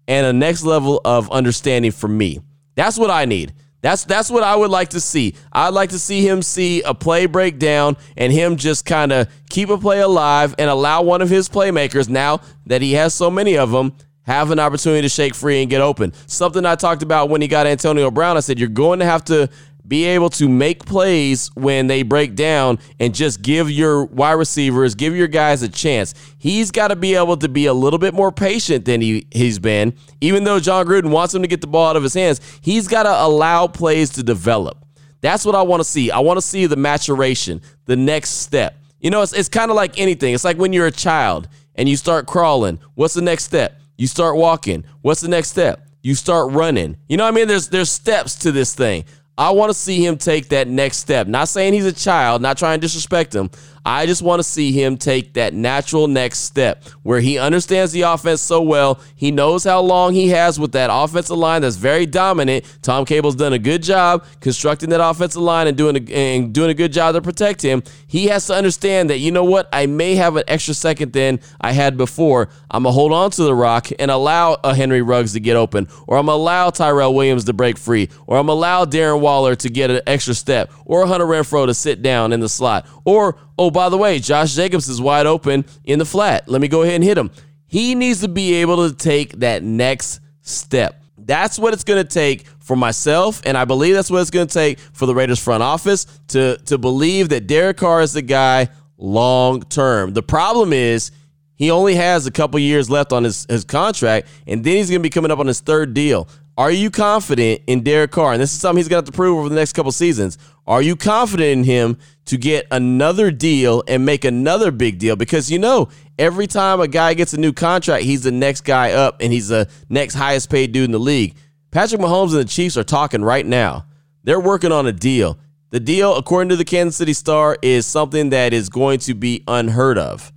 and 0.07 0.25
a 0.25 0.33
next 0.33 0.63
level 0.63 1.01
of 1.03 1.29
understanding 1.31 1.91
for 1.91 2.07
me. 2.07 2.39
That's 2.75 2.97
what 2.97 3.11
I 3.11 3.25
need. 3.25 3.53
That's 3.81 4.05
that's 4.05 4.29
what 4.29 4.43
I 4.43 4.55
would 4.55 4.71
like 4.71 4.89
to 4.89 4.99
see. 4.99 5.35
I'd 5.51 5.69
like 5.69 5.91
to 5.91 5.99
see 5.99 6.27
him 6.27 6.41
see 6.41 6.81
a 6.81 6.93
play 6.93 7.25
breakdown 7.25 7.95
and 8.15 8.33
him 8.33 8.57
just 8.57 8.85
kind 8.85 9.11
of 9.11 9.27
keep 9.49 9.69
a 9.69 9.77
play 9.77 9.99
alive 9.99 10.55
and 10.57 10.69
allow 10.69 11.03
one 11.03 11.21
of 11.21 11.29
his 11.29 11.47
playmakers 11.47 12.09
now 12.09 12.41
that 12.65 12.81
he 12.81 12.93
has 12.93 13.13
so 13.13 13.29
many 13.29 13.57
of 13.57 13.71
them 13.71 13.93
have 14.23 14.51
an 14.51 14.59
opportunity 14.59 15.03
to 15.03 15.09
shake 15.09 15.33
free 15.33 15.61
and 15.61 15.69
get 15.69 15.79
open. 15.79 16.11
Something 16.25 16.65
I 16.65 16.75
talked 16.75 17.01
about 17.01 17.29
when 17.29 17.41
he 17.41 17.47
got 17.47 17.65
Antonio 17.65 18.11
Brown. 18.11 18.35
I 18.35 18.41
said 18.41 18.59
you're 18.59 18.67
going 18.67 18.99
to 18.99 19.05
have 19.05 19.23
to 19.25 19.49
be 19.87 20.05
able 20.05 20.29
to 20.31 20.49
make 20.49 20.85
plays 20.85 21.49
when 21.55 21.87
they 21.87 22.03
break 22.03 22.35
down 22.35 22.79
and 22.99 23.15
just 23.15 23.41
give 23.41 23.71
your 23.71 24.05
wide 24.05 24.33
receivers, 24.33 24.95
give 24.95 25.15
your 25.15 25.27
guys 25.27 25.63
a 25.63 25.69
chance. 25.69 26.13
He's 26.37 26.71
got 26.71 26.89
to 26.89 26.95
be 26.95 27.15
able 27.15 27.37
to 27.37 27.47
be 27.47 27.67
a 27.67 27.73
little 27.73 27.99
bit 27.99 28.13
more 28.13 28.31
patient 28.31 28.85
than 28.85 29.01
he, 29.01 29.27
he's 29.31 29.59
been. 29.59 29.93
Even 30.19 30.43
though 30.43 30.59
Jon 30.59 30.85
Gruden 30.85 31.11
wants 31.11 31.33
him 31.33 31.41
to 31.41 31.47
get 31.47 31.61
the 31.61 31.67
ball 31.67 31.89
out 31.89 31.95
of 31.95 32.03
his 32.03 32.13
hands, 32.13 32.41
he's 32.61 32.87
got 32.87 33.03
to 33.03 33.25
allow 33.25 33.67
plays 33.67 34.09
to 34.11 34.23
develop. 34.23 34.83
That's 35.21 35.45
what 35.45 35.55
I 35.55 35.61
want 35.61 35.81
to 35.81 35.89
see. 35.89 36.11
I 36.11 36.19
want 36.19 36.37
to 36.37 36.41
see 36.41 36.65
the 36.65 36.75
maturation, 36.75 37.61
the 37.85 37.95
next 37.95 38.31
step. 38.31 38.75
You 38.99 39.09
know, 39.09 39.21
it's, 39.21 39.33
it's 39.33 39.49
kind 39.49 39.71
of 39.71 39.75
like 39.75 39.99
anything. 39.99 40.33
It's 40.33 40.43
like 40.43 40.57
when 40.57 40.73
you're 40.73 40.87
a 40.87 40.91
child 40.91 41.47
and 41.75 41.87
you 41.87 41.95
start 41.95 42.27
crawling. 42.27 42.79
What's 42.95 43.13
the 43.13 43.21
next 43.21 43.45
step? 43.45 43.79
You 43.97 44.07
start 44.07 44.35
walking. 44.35 44.85
What's 45.01 45.21
the 45.21 45.27
next 45.27 45.49
step? 45.49 45.87
You 46.01 46.15
start 46.15 46.51
running. 46.51 46.97
You 47.09 47.17
know 47.17 47.23
what 47.23 47.33
I 47.33 47.35
mean? 47.35 47.47
There's 47.47 47.69
there's 47.69 47.91
steps 47.91 48.35
to 48.39 48.51
this 48.51 48.73
thing. 48.73 49.05
I 49.37 49.51
want 49.51 49.69
to 49.69 49.73
see 49.73 50.03
him 50.03 50.17
take 50.17 50.49
that 50.49 50.67
next 50.67 50.97
step. 50.97 51.27
Not 51.27 51.47
saying 51.47 51.73
he's 51.73 51.85
a 51.85 51.93
child, 51.93 52.41
not 52.41 52.57
trying 52.57 52.79
to 52.79 52.81
disrespect 52.81 53.35
him. 53.35 53.51
I 53.89 54.05
just 54.05 54.21
want 54.21 54.41
to 54.41 54.43
see 54.43 54.73
him 54.73 54.97
take 54.97 55.35
that 55.35 55.53
natural 55.53 56.09
next 56.09 56.39
step 56.39 56.83
where 57.03 57.21
he 57.21 57.37
understands 57.37 57.93
the 57.93 58.01
offense 58.01 58.41
so 58.41 58.61
well. 58.61 58.99
He 59.15 59.31
knows 59.31 59.63
how 59.63 59.79
long 59.79 60.13
he 60.13 60.27
has 60.27 60.59
with 60.59 60.73
that 60.73 60.89
offensive 60.91 61.37
line 61.37 61.61
that's 61.61 61.77
very 61.77 62.05
dominant. 62.05 62.65
Tom 62.81 63.05
Cable's 63.05 63.37
done 63.37 63.53
a 63.53 63.59
good 63.59 63.81
job 63.81 64.25
constructing 64.41 64.89
that 64.89 64.99
offensive 64.99 65.41
line 65.41 65.67
and 65.67 65.77
doing 65.77 65.95
a, 65.95 66.13
and 66.13 66.53
doing 66.53 66.69
a 66.69 66.73
good 66.73 66.91
job 66.91 67.15
to 67.15 67.21
protect 67.21 67.61
him. 67.61 67.81
He 68.07 68.25
has 68.25 68.45
to 68.47 68.55
understand 68.55 69.09
that, 69.09 69.19
you 69.19 69.31
know 69.31 69.45
what, 69.45 69.69
I 69.71 69.85
may 69.85 70.15
have 70.15 70.35
an 70.35 70.43
extra 70.49 70.73
second 70.73 71.13
than 71.13 71.39
I 71.61 71.71
had 71.71 71.95
before. 71.95 72.49
I'm 72.69 72.83
to 72.83 72.91
hold 72.91 73.13
on 73.13 73.31
to 73.31 73.43
the 73.43 73.55
rock 73.55 73.87
and 73.97 74.11
allow 74.11 74.57
a 74.65 74.75
Henry 74.75 75.01
Ruggs 75.01 75.31
to 75.31 75.39
get 75.39 75.55
open, 75.55 75.87
or 76.07 76.17
I'm 76.17 76.25
to 76.25 76.33
allow 76.33 76.71
Tyrell 76.71 77.13
Williams 77.13 77.45
to 77.45 77.53
break 77.53 77.77
free, 77.77 78.09
or 78.25 78.37
I'm 78.37 78.47
to 78.47 78.51
allow 78.51 78.83
Darren 78.83 79.21
Waller 79.21 79.55
to 79.55 79.69
get 79.69 79.91
an 79.91 80.01
extra 80.05 80.33
step, 80.33 80.73
or 80.83 81.07
Hunter 81.07 81.25
Renfrow 81.25 81.67
to 81.67 81.73
sit 81.73 82.01
down 82.01 82.33
in 82.33 82.41
the 82.41 82.49
slot, 82.49 82.85
or 83.05 83.37
Oh, 83.57 83.71
by 83.71 83.89
the 83.89 83.97
way, 83.97 84.19
Josh 84.19 84.55
Jacobs 84.55 84.87
is 84.87 85.01
wide 85.01 85.25
open 85.25 85.65
in 85.83 85.99
the 85.99 86.05
flat. 86.05 86.47
Let 86.47 86.61
me 86.61 86.67
go 86.67 86.83
ahead 86.83 86.95
and 86.95 87.03
hit 87.03 87.17
him. 87.17 87.31
He 87.65 87.95
needs 87.95 88.21
to 88.21 88.27
be 88.27 88.55
able 88.55 88.87
to 88.87 88.95
take 88.95 89.39
that 89.39 89.63
next 89.63 90.19
step. 90.41 91.03
That's 91.17 91.59
what 91.59 91.73
it's 91.73 91.83
going 91.83 92.01
to 92.01 92.09
take 92.09 92.47
for 92.59 92.75
myself, 92.75 93.41
and 93.45 93.57
I 93.57 93.65
believe 93.65 93.95
that's 93.95 94.11
what 94.11 94.21
it's 94.21 94.29
going 94.29 94.47
to 94.47 94.53
take 94.53 94.79
for 94.79 95.05
the 95.05 95.15
Raiders 95.15 95.43
front 95.43 95.63
office 95.63 96.05
to, 96.29 96.57
to 96.65 96.77
believe 96.77 97.29
that 97.29 97.47
Derek 97.47 97.77
Carr 97.77 98.01
is 98.01 98.13
the 98.13 98.21
guy 98.21 98.69
long 98.97 99.61
term. 99.63 100.13
The 100.13 100.23
problem 100.23 100.71
is 100.71 101.11
he 101.55 101.71
only 101.71 101.95
has 101.95 102.27
a 102.27 102.31
couple 102.31 102.59
years 102.59 102.89
left 102.89 103.11
on 103.11 103.23
his, 103.23 103.45
his 103.49 103.63
contract, 103.63 104.27
and 104.45 104.63
then 104.63 104.77
he's 104.77 104.89
going 104.89 104.99
to 104.99 105.03
be 105.03 105.09
coming 105.09 105.31
up 105.31 105.39
on 105.39 105.47
his 105.47 105.59
third 105.59 105.93
deal. 105.93 106.29
Are 106.57 106.71
you 106.71 106.89
confident 106.89 107.61
in 107.67 107.83
Derek 107.83 108.09
Carr? 108.09 108.33
And 108.33 108.41
this 108.41 108.51
is 108.51 108.59
something 108.59 108.77
he's 108.77 108.87
going 108.87 109.03
to 109.03 109.05
have 109.05 109.13
to 109.13 109.15
prove 109.15 109.37
over 109.37 109.47
the 109.47 109.53
next 109.53 109.73
couple 109.73 109.91
seasons. 109.91 110.39
Are 110.65 110.81
you 110.81 110.95
confident 110.95 111.51
in 111.51 111.63
him 111.63 111.99
to 112.25 112.35
get 112.35 112.65
another 112.71 113.29
deal 113.29 113.83
and 113.87 114.03
make 114.03 114.25
another 114.25 114.71
big 114.71 114.97
deal 114.97 115.15
because 115.15 115.51
you 115.51 115.59
know 115.59 115.89
every 116.17 116.47
time 116.47 116.81
a 116.81 116.87
guy 116.87 117.13
gets 117.13 117.33
a 117.33 117.39
new 117.39 117.53
contract, 117.53 118.05
he's 118.05 118.23
the 118.23 118.31
next 118.31 118.61
guy 118.61 118.93
up 118.93 119.21
and 119.21 119.31
he's 119.31 119.49
the 119.49 119.69
next 119.87 120.15
highest 120.15 120.49
paid 120.49 120.71
dude 120.71 120.85
in 120.85 120.91
the 120.91 120.99
league. 120.99 121.35
Patrick 121.69 122.01
Mahomes 122.01 122.31
and 122.31 122.39
the 122.39 122.45
Chiefs 122.45 122.75
are 122.75 122.83
talking 122.83 123.23
right 123.23 123.45
now. 123.45 123.85
They're 124.23 124.39
working 124.39 124.71
on 124.71 124.87
a 124.87 124.91
deal. 124.91 125.37
The 125.69 125.79
deal, 125.79 126.15
according 126.15 126.49
to 126.49 126.55
the 126.55 126.65
Kansas 126.65 126.95
City 126.95 127.13
Star, 127.13 127.57
is 127.61 127.85
something 127.85 128.31
that 128.31 128.51
is 128.51 128.67
going 128.69 128.97
to 128.99 129.13
be 129.13 129.43
unheard 129.47 129.99
of. 129.99 130.33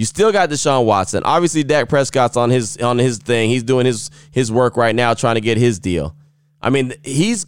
You 0.00 0.06
still 0.06 0.32
got 0.32 0.48
Deshaun 0.48 0.86
Watson. 0.86 1.24
Obviously, 1.26 1.62
Dak 1.62 1.90
Prescott's 1.90 2.34
on 2.34 2.48
his 2.48 2.78
on 2.78 2.96
his 2.96 3.18
thing. 3.18 3.50
He's 3.50 3.62
doing 3.62 3.84
his 3.84 4.10
his 4.30 4.50
work 4.50 4.78
right 4.78 4.94
now, 4.94 5.12
trying 5.12 5.34
to 5.34 5.42
get 5.42 5.58
his 5.58 5.78
deal. 5.78 6.16
I 6.62 6.70
mean, 6.70 6.94
he's 7.04 7.44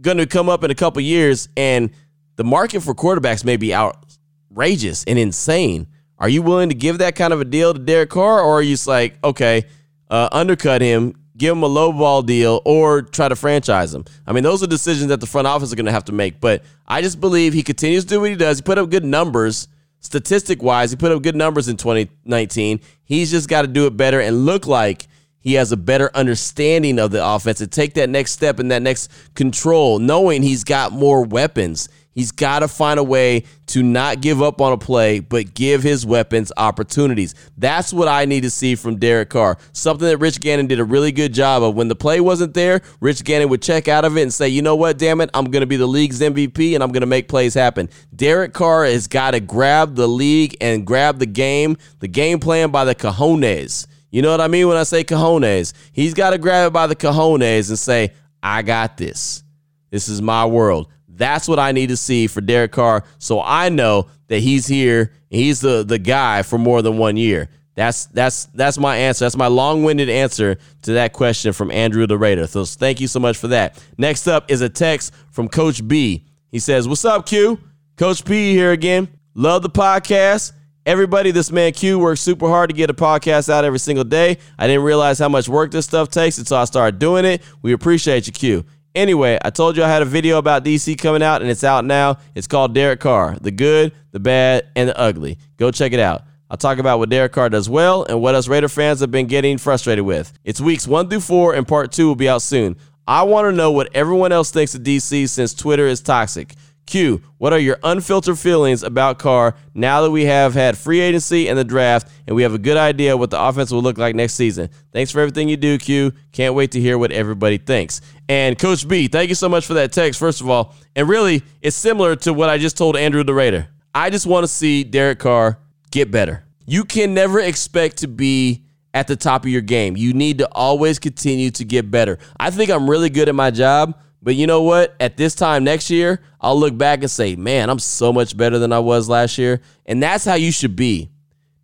going 0.00 0.16
to 0.16 0.26
come 0.26 0.48
up 0.48 0.64
in 0.64 0.72
a 0.72 0.74
couple 0.74 1.00
years 1.00 1.48
and 1.56 1.90
the 2.34 2.42
market 2.42 2.80
for 2.80 2.92
quarterbacks 2.92 3.44
may 3.44 3.56
be 3.56 3.72
outrageous 3.72 5.04
and 5.04 5.16
insane. 5.16 5.86
Are 6.18 6.28
you 6.28 6.42
willing 6.42 6.70
to 6.70 6.74
give 6.74 6.98
that 6.98 7.14
kind 7.14 7.32
of 7.32 7.40
a 7.40 7.44
deal 7.44 7.72
to 7.72 7.78
Derek 7.78 8.10
Carr, 8.10 8.40
or 8.40 8.58
are 8.58 8.62
you 8.62 8.74
just 8.74 8.88
like, 8.88 9.16
okay, 9.22 9.62
uh, 10.10 10.28
undercut 10.32 10.82
him, 10.82 11.14
give 11.36 11.52
him 11.52 11.62
a 11.62 11.68
low 11.68 11.92
ball 11.92 12.20
deal, 12.20 12.62
or 12.64 13.02
try 13.02 13.28
to 13.28 13.36
franchise 13.36 13.94
him? 13.94 14.04
I 14.26 14.32
mean, 14.32 14.42
those 14.42 14.60
are 14.60 14.66
decisions 14.66 15.10
that 15.10 15.20
the 15.20 15.26
front 15.26 15.46
office 15.46 15.72
are 15.72 15.76
going 15.76 15.86
to 15.86 15.92
have 15.92 16.06
to 16.06 16.12
make. 16.12 16.40
But 16.40 16.64
I 16.84 17.00
just 17.00 17.20
believe 17.20 17.52
he 17.52 17.62
continues 17.62 18.02
to 18.06 18.08
do 18.08 18.20
what 18.22 18.30
he 18.30 18.34
does. 18.34 18.58
He 18.58 18.62
put 18.62 18.76
up 18.76 18.90
good 18.90 19.04
numbers, 19.04 19.68
statistic 20.06 20.62
wise. 20.62 20.90
He 20.90 20.96
put 20.96 21.12
up 21.12 21.22
good 21.22 21.36
numbers 21.36 21.68
in 21.68 21.76
2019. 21.76 22.80
He's 23.04 23.30
just 23.30 23.48
got 23.48 23.62
to 23.62 23.68
do 23.68 23.86
it 23.86 23.96
better 23.96 24.20
and 24.20 24.46
look 24.46 24.66
like 24.66 25.06
he 25.40 25.54
has 25.54 25.70
a 25.70 25.76
better 25.76 26.10
understanding 26.14 26.98
of 26.98 27.10
the 27.10 27.24
offense 27.24 27.60
and 27.60 27.70
take 27.70 27.94
that 27.94 28.08
next 28.08 28.32
step 28.32 28.58
and 28.58 28.70
that 28.70 28.82
next 28.82 29.10
control, 29.34 29.98
knowing 29.98 30.42
he's 30.42 30.64
got 30.64 30.92
more 30.92 31.22
weapons. 31.24 31.88
He's 32.16 32.32
got 32.32 32.60
to 32.60 32.68
find 32.68 32.98
a 32.98 33.04
way 33.04 33.44
to 33.66 33.82
not 33.82 34.22
give 34.22 34.40
up 34.40 34.62
on 34.62 34.72
a 34.72 34.78
play, 34.78 35.20
but 35.20 35.52
give 35.52 35.82
his 35.82 36.06
weapons 36.06 36.50
opportunities. 36.56 37.34
That's 37.58 37.92
what 37.92 38.08
I 38.08 38.24
need 38.24 38.40
to 38.44 38.50
see 38.50 38.74
from 38.74 38.96
Derek 38.96 39.28
Carr. 39.28 39.58
Something 39.72 40.08
that 40.08 40.16
Rich 40.16 40.40
Gannon 40.40 40.66
did 40.66 40.80
a 40.80 40.84
really 40.84 41.12
good 41.12 41.34
job 41.34 41.62
of. 41.62 41.74
When 41.74 41.88
the 41.88 41.94
play 41.94 42.20
wasn't 42.20 42.54
there, 42.54 42.80
Rich 43.00 43.22
Gannon 43.24 43.50
would 43.50 43.60
check 43.60 43.86
out 43.86 44.06
of 44.06 44.16
it 44.16 44.22
and 44.22 44.32
say, 44.32 44.48
you 44.48 44.62
know 44.62 44.76
what, 44.76 44.96
damn 44.96 45.20
it, 45.20 45.28
I'm 45.34 45.50
going 45.50 45.60
to 45.60 45.66
be 45.66 45.76
the 45.76 45.86
league's 45.86 46.20
MVP 46.20 46.72
and 46.74 46.82
I'm 46.82 46.90
going 46.90 47.02
to 47.02 47.06
make 47.06 47.28
plays 47.28 47.52
happen. 47.52 47.90
Derek 48.14 48.54
Carr 48.54 48.86
has 48.86 49.08
got 49.08 49.32
to 49.32 49.40
grab 49.40 49.94
the 49.94 50.08
league 50.08 50.56
and 50.58 50.86
grab 50.86 51.18
the 51.18 51.26
game, 51.26 51.76
the 51.98 52.08
game 52.08 52.40
plan 52.40 52.70
by 52.70 52.86
the 52.86 52.94
cojones. 52.94 53.86
You 54.10 54.22
know 54.22 54.30
what 54.30 54.40
I 54.40 54.48
mean 54.48 54.68
when 54.68 54.78
I 54.78 54.84
say 54.84 55.04
cojones? 55.04 55.74
He's 55.92 56.14
got 56.14 56.30
to 56.30 56.38
grab 56.38 56.68
it 56.68 56.72
by 56.72 56.86
the 56.86 56.96
cojones 56.96 57.68
and 57.68 57.78
say, 57.78 58.14
I 58.42 58.62
got 58.62 58.96
this. 58.96 59.42
This 59.90 60.08
is 60.08 60.22
my 60.22 60.46
world. 60.46 60.90
That's 61.16 61.48
what 61.48 61.58
I 61.58 61.72
need 61.72 61.88
to 61.88 61.96
see 61.96 62.26
for 62.26 62.40
Derek 62.40 62.72
Carr. 62.72 63.04
So 63.18 63.40
I 63.40 63.68
know 63.68 64.08
that 64.28 64.40
he's 64.40 64.66
here. 64.66 65.12
He's 65.30 65.60
the 65.60 65.84
the 65.84 65.98
guy 65.98 66.42
for 66.42 66.58
more 66.58 66.82
than 66.82 66.98
one 66.98 67.16
year. 67.16 67.48
That's 67.74 68.06
that's 68.06 68.46
that's 68.46 68.78
my 68.78 68.96
answer. 68.96 69.24
That's 69.24 69.36
my 69.36 69.48
long-winded 69.48 70.08
answer 70.08 70.56
to 70.82 70.92
that 70.92 71.12
question 71.12 71.52
from 71.52 71.70
Andrew 71.70 72.06
the 72.06 72.16
Raider. 72.16 72.46
So 72.46 72.64
thank 72.64 73.00
you 73.00 73.08
so 73.08 73.20
much 73.20 73.36
for 73.36 73.48
that. 73.48 73.82
Next 73.98 74.26
up 74.28 74.50
is 74.50 74.60
a 74.60 74.68
text 74.68 75.12
from 75.30 75.48
Coach 75.48 75.86
B. 75.86 76.24
He 76.50 76.58
says, 76.58 76.88
"What's 76.88 77.04
up, 77.04 77.26
Q? 77.26 77.58
Coach 77.96 78.24
B 78.24 78.52
here 78.52 78.72
again. 78.72 79.08
Love 79.34 79.62
the 79.62 79.70
podcast 79.70 80.52
Everybody, 80.86 81.32
this 81.32 81.50
man 81.50 81.72
Q 81.72 81.98
works 81.98 82.20
super 82.20 82.46
hard 82.46 82.70
to 82.70 82.76
get 82.76 82.90
a 82.90 82.94
podcast 82.94 83.48
out 83.48 83.64
every 83.64 83.80
single 83.80 84.04
day. 84.04 84.38
I 84.56 84.68
didn't 84.68 84.84
realize 84.84 85.18
how 85.18 85.28
much 85.28 85.48
work 85.48 85.72
this 85.72 85.84
stuff 85.84 86.10
takes 86.10 86.38
until 86.38 86.58
I 86.58 86.64
started 86.64 87.00
doing 87.00 87.24
it. 87.24 87.42
We 87.60 87.72
appreciate 87.72 88.28
you, 88.28 88.32
Q. 88.32 88.64
Anyway, 88.96 89.38
I 89.44 89.50
told 89.50 89.76
you 89.76 89.84
I 89.84 89.88
had 89.88 90.00
a 90.00 90.06
video 90.06 90.38
about 90.38 90.64
DC 90.64 90.96
coming 90.96 91.22
out, 91.22 91.42
and 91.42 91.50
it's 91.50 91.62
out 91.62 91.84
now. 91.84 92.16
It's 92.34 92.46
called 92.46 92.74
Derek 92.74 92.98
Carr 92.98 93.36
The 93.38 93.50
Good, 93.50 93.92
the 94.10 94.18
Bad, 94.18 94.68
and 94.74 94.88
the 94.88 94.98
Ugly. 94.98 95.38
Go 95.58 95.70
check 95.70 95.92
it 95.92 96.00
out. 96.00 96.22
I'll 96.48 96.56
talk 96.56 96.78
about 96.78 96.98
what 96.98 97.10
Derek 97.10 97.32
Carr 97.32 97.50
does 97.50 97.68
well 97.68 98.04
and 98.04 98.22
what 98.22 98.34
us 98.34 98.48
Raider 98.48 98.70
fans 98.70 99.00
have 99.00 99.10
been 99.10 99.26
getting 99.26 99.58
frustrated 99.58 100.06
with. 100.06 100.32
It's 100.44 100.62
weeks 100.62 100.88
one 100.88 101.10
through 101.10 101.20
four, 101.20 101.54
and 101.54 101.68
part 101.68 101.92
two 101.92 102.06
will 102.06 102.16
be 102.16 102.26
out 102.26 102.40
soon. 102.40 102.76
I 103.06 103.24
want 103.24 103.44
to 103.44 103.52
know 103.52 103.70
what 103.70 103.90
everyone 103.94 104.32
else 104.32 104.50
thinks 104.50 104.74
of 104.74 104.82
DC 104.82 105.28
since 105.28 105.52
Twitter 105.52 105.86
is 105.86 106.00
toxic. 106.00 106.54
Q, 106.86 107.20
what 107.38 107.52
are 107.52 107.58
your 107.58 107.78
unfiltered 107.82 108.38
feelings 108.38 108.84
about 108.84 109.18
Carr 109.18 109.56
now 109.74 110.02
that 110.02 110.10
we 110.10 110.24
have 110.24 110.54
had 110.54 110.78
free 110.78 111.00
agency 111.00 111.48
and 111.48 111.58
the 111.58 111.64
draft 111.64 112.08
and 112.26 112.36
we 112.36 112.44
have 112.44 112.54
a 112.54 112.58
good 112.58 112.76
idea 112.76 113.16
what 113.16 113.30
the 113.30 113.40
offense 113.40 113.72
will 113.72 113.82
look 113.82 113.98
like 113.98 114.14
next 114.14 114.34
season? 114.34 114.70
Thanks 114.92 115.10
for 115.10 115.20
everything 115.20 115.48
you 115.48 115.56
do, 115.56 115.78
Q. 115.78 116.12
Can't 116.32 116.54
wait 116.54 116.70
to 116.72 116.80
hear 116.80 116.96
what 116.96 117.10
everybody 117.10 117.58
thinks. 117.58 118.00
And 118.28 118.56
Coach 118.56 118.86
B, 118.86 119.08
thank 119.08 119.28
you 119.28 119.34
so 119.34 119.48
much 119.48 119.66
for 119.66 119.74
that 119.74 119.92
text, 119.92 120.20
first 120.20 120.40
of 120.40 120.48
all. 120.48 120.74
And 120.94 121.08
really, 121.08 121.42
it's 121.60 121.76
similar 121.76 122.14
to 122.16 122.32
what 122.32 122.48
I 122.48 122.58
just 122.58 122.76
told 122.78 122.96
Andrew 122.96 123.24
the 123.24 123.34
Raider. 123.34 123.68
I 123.92 124.10
just 124.10 124.26
want 124.26 124.44
to 124.44 124.48
see 124.48 124.84
Derek 124.84 125.18
Carr 125.18 125.58
get 125.90 126.10
better. 126.10 126.44
You 126.66 126.84
can 126.84 127.14
never 127.14 127.40
expect 127.40 127.98
to 127.98 128.08
be 128.08 128.64
at 128.94 129.06
the 129.06 129.16
top 129.16 129.44
of 129.44 129.50
your 129.50 129.60
game. 129.60 129.96
You 129.96 130.14
need 130.14 130.38
to 130.38 130.48
always 130.52 130.98
continue 130.98 131.50
to 131.50 131.64
get 131.64 131.90
better. 131.90 132.18
I 132.38 132.50
think 132.50 132.70
I'm 132.70 132.88
really 132.88 133.10
good 133.10 133.28
at 133.28 133.34
my 133.34 133.50
job, 133.50 133.98
but 134.26 134.34
you 134.34 134.48
know 134.48 134.62
what? 134.62 134.96
At 134.98 135.16
this 135.16 135.36
time 135.36 135.62
next 135.62 135.88
year, 135.88 136.20
I'll 136.40 136.58
look 136.58 136.76
back 136.76 136.98
and 136.98 137.08
say, 137.08 137.36
man, 137.36 137.70
I'm 137.70 137.78
so 137.78 138.12
much 138.12 138.36
better 138.36 138.58
than 138.58 138.72
I 138.72 138.80
was 138.80 139.08
last 139.08 139.38
year. 139.38 139.60
And 139.86 140.02
that's 140.02 140.24
how 140.24 140.34
you 140.34 140.50
should 140.50 140.74
be. 140.74 141.10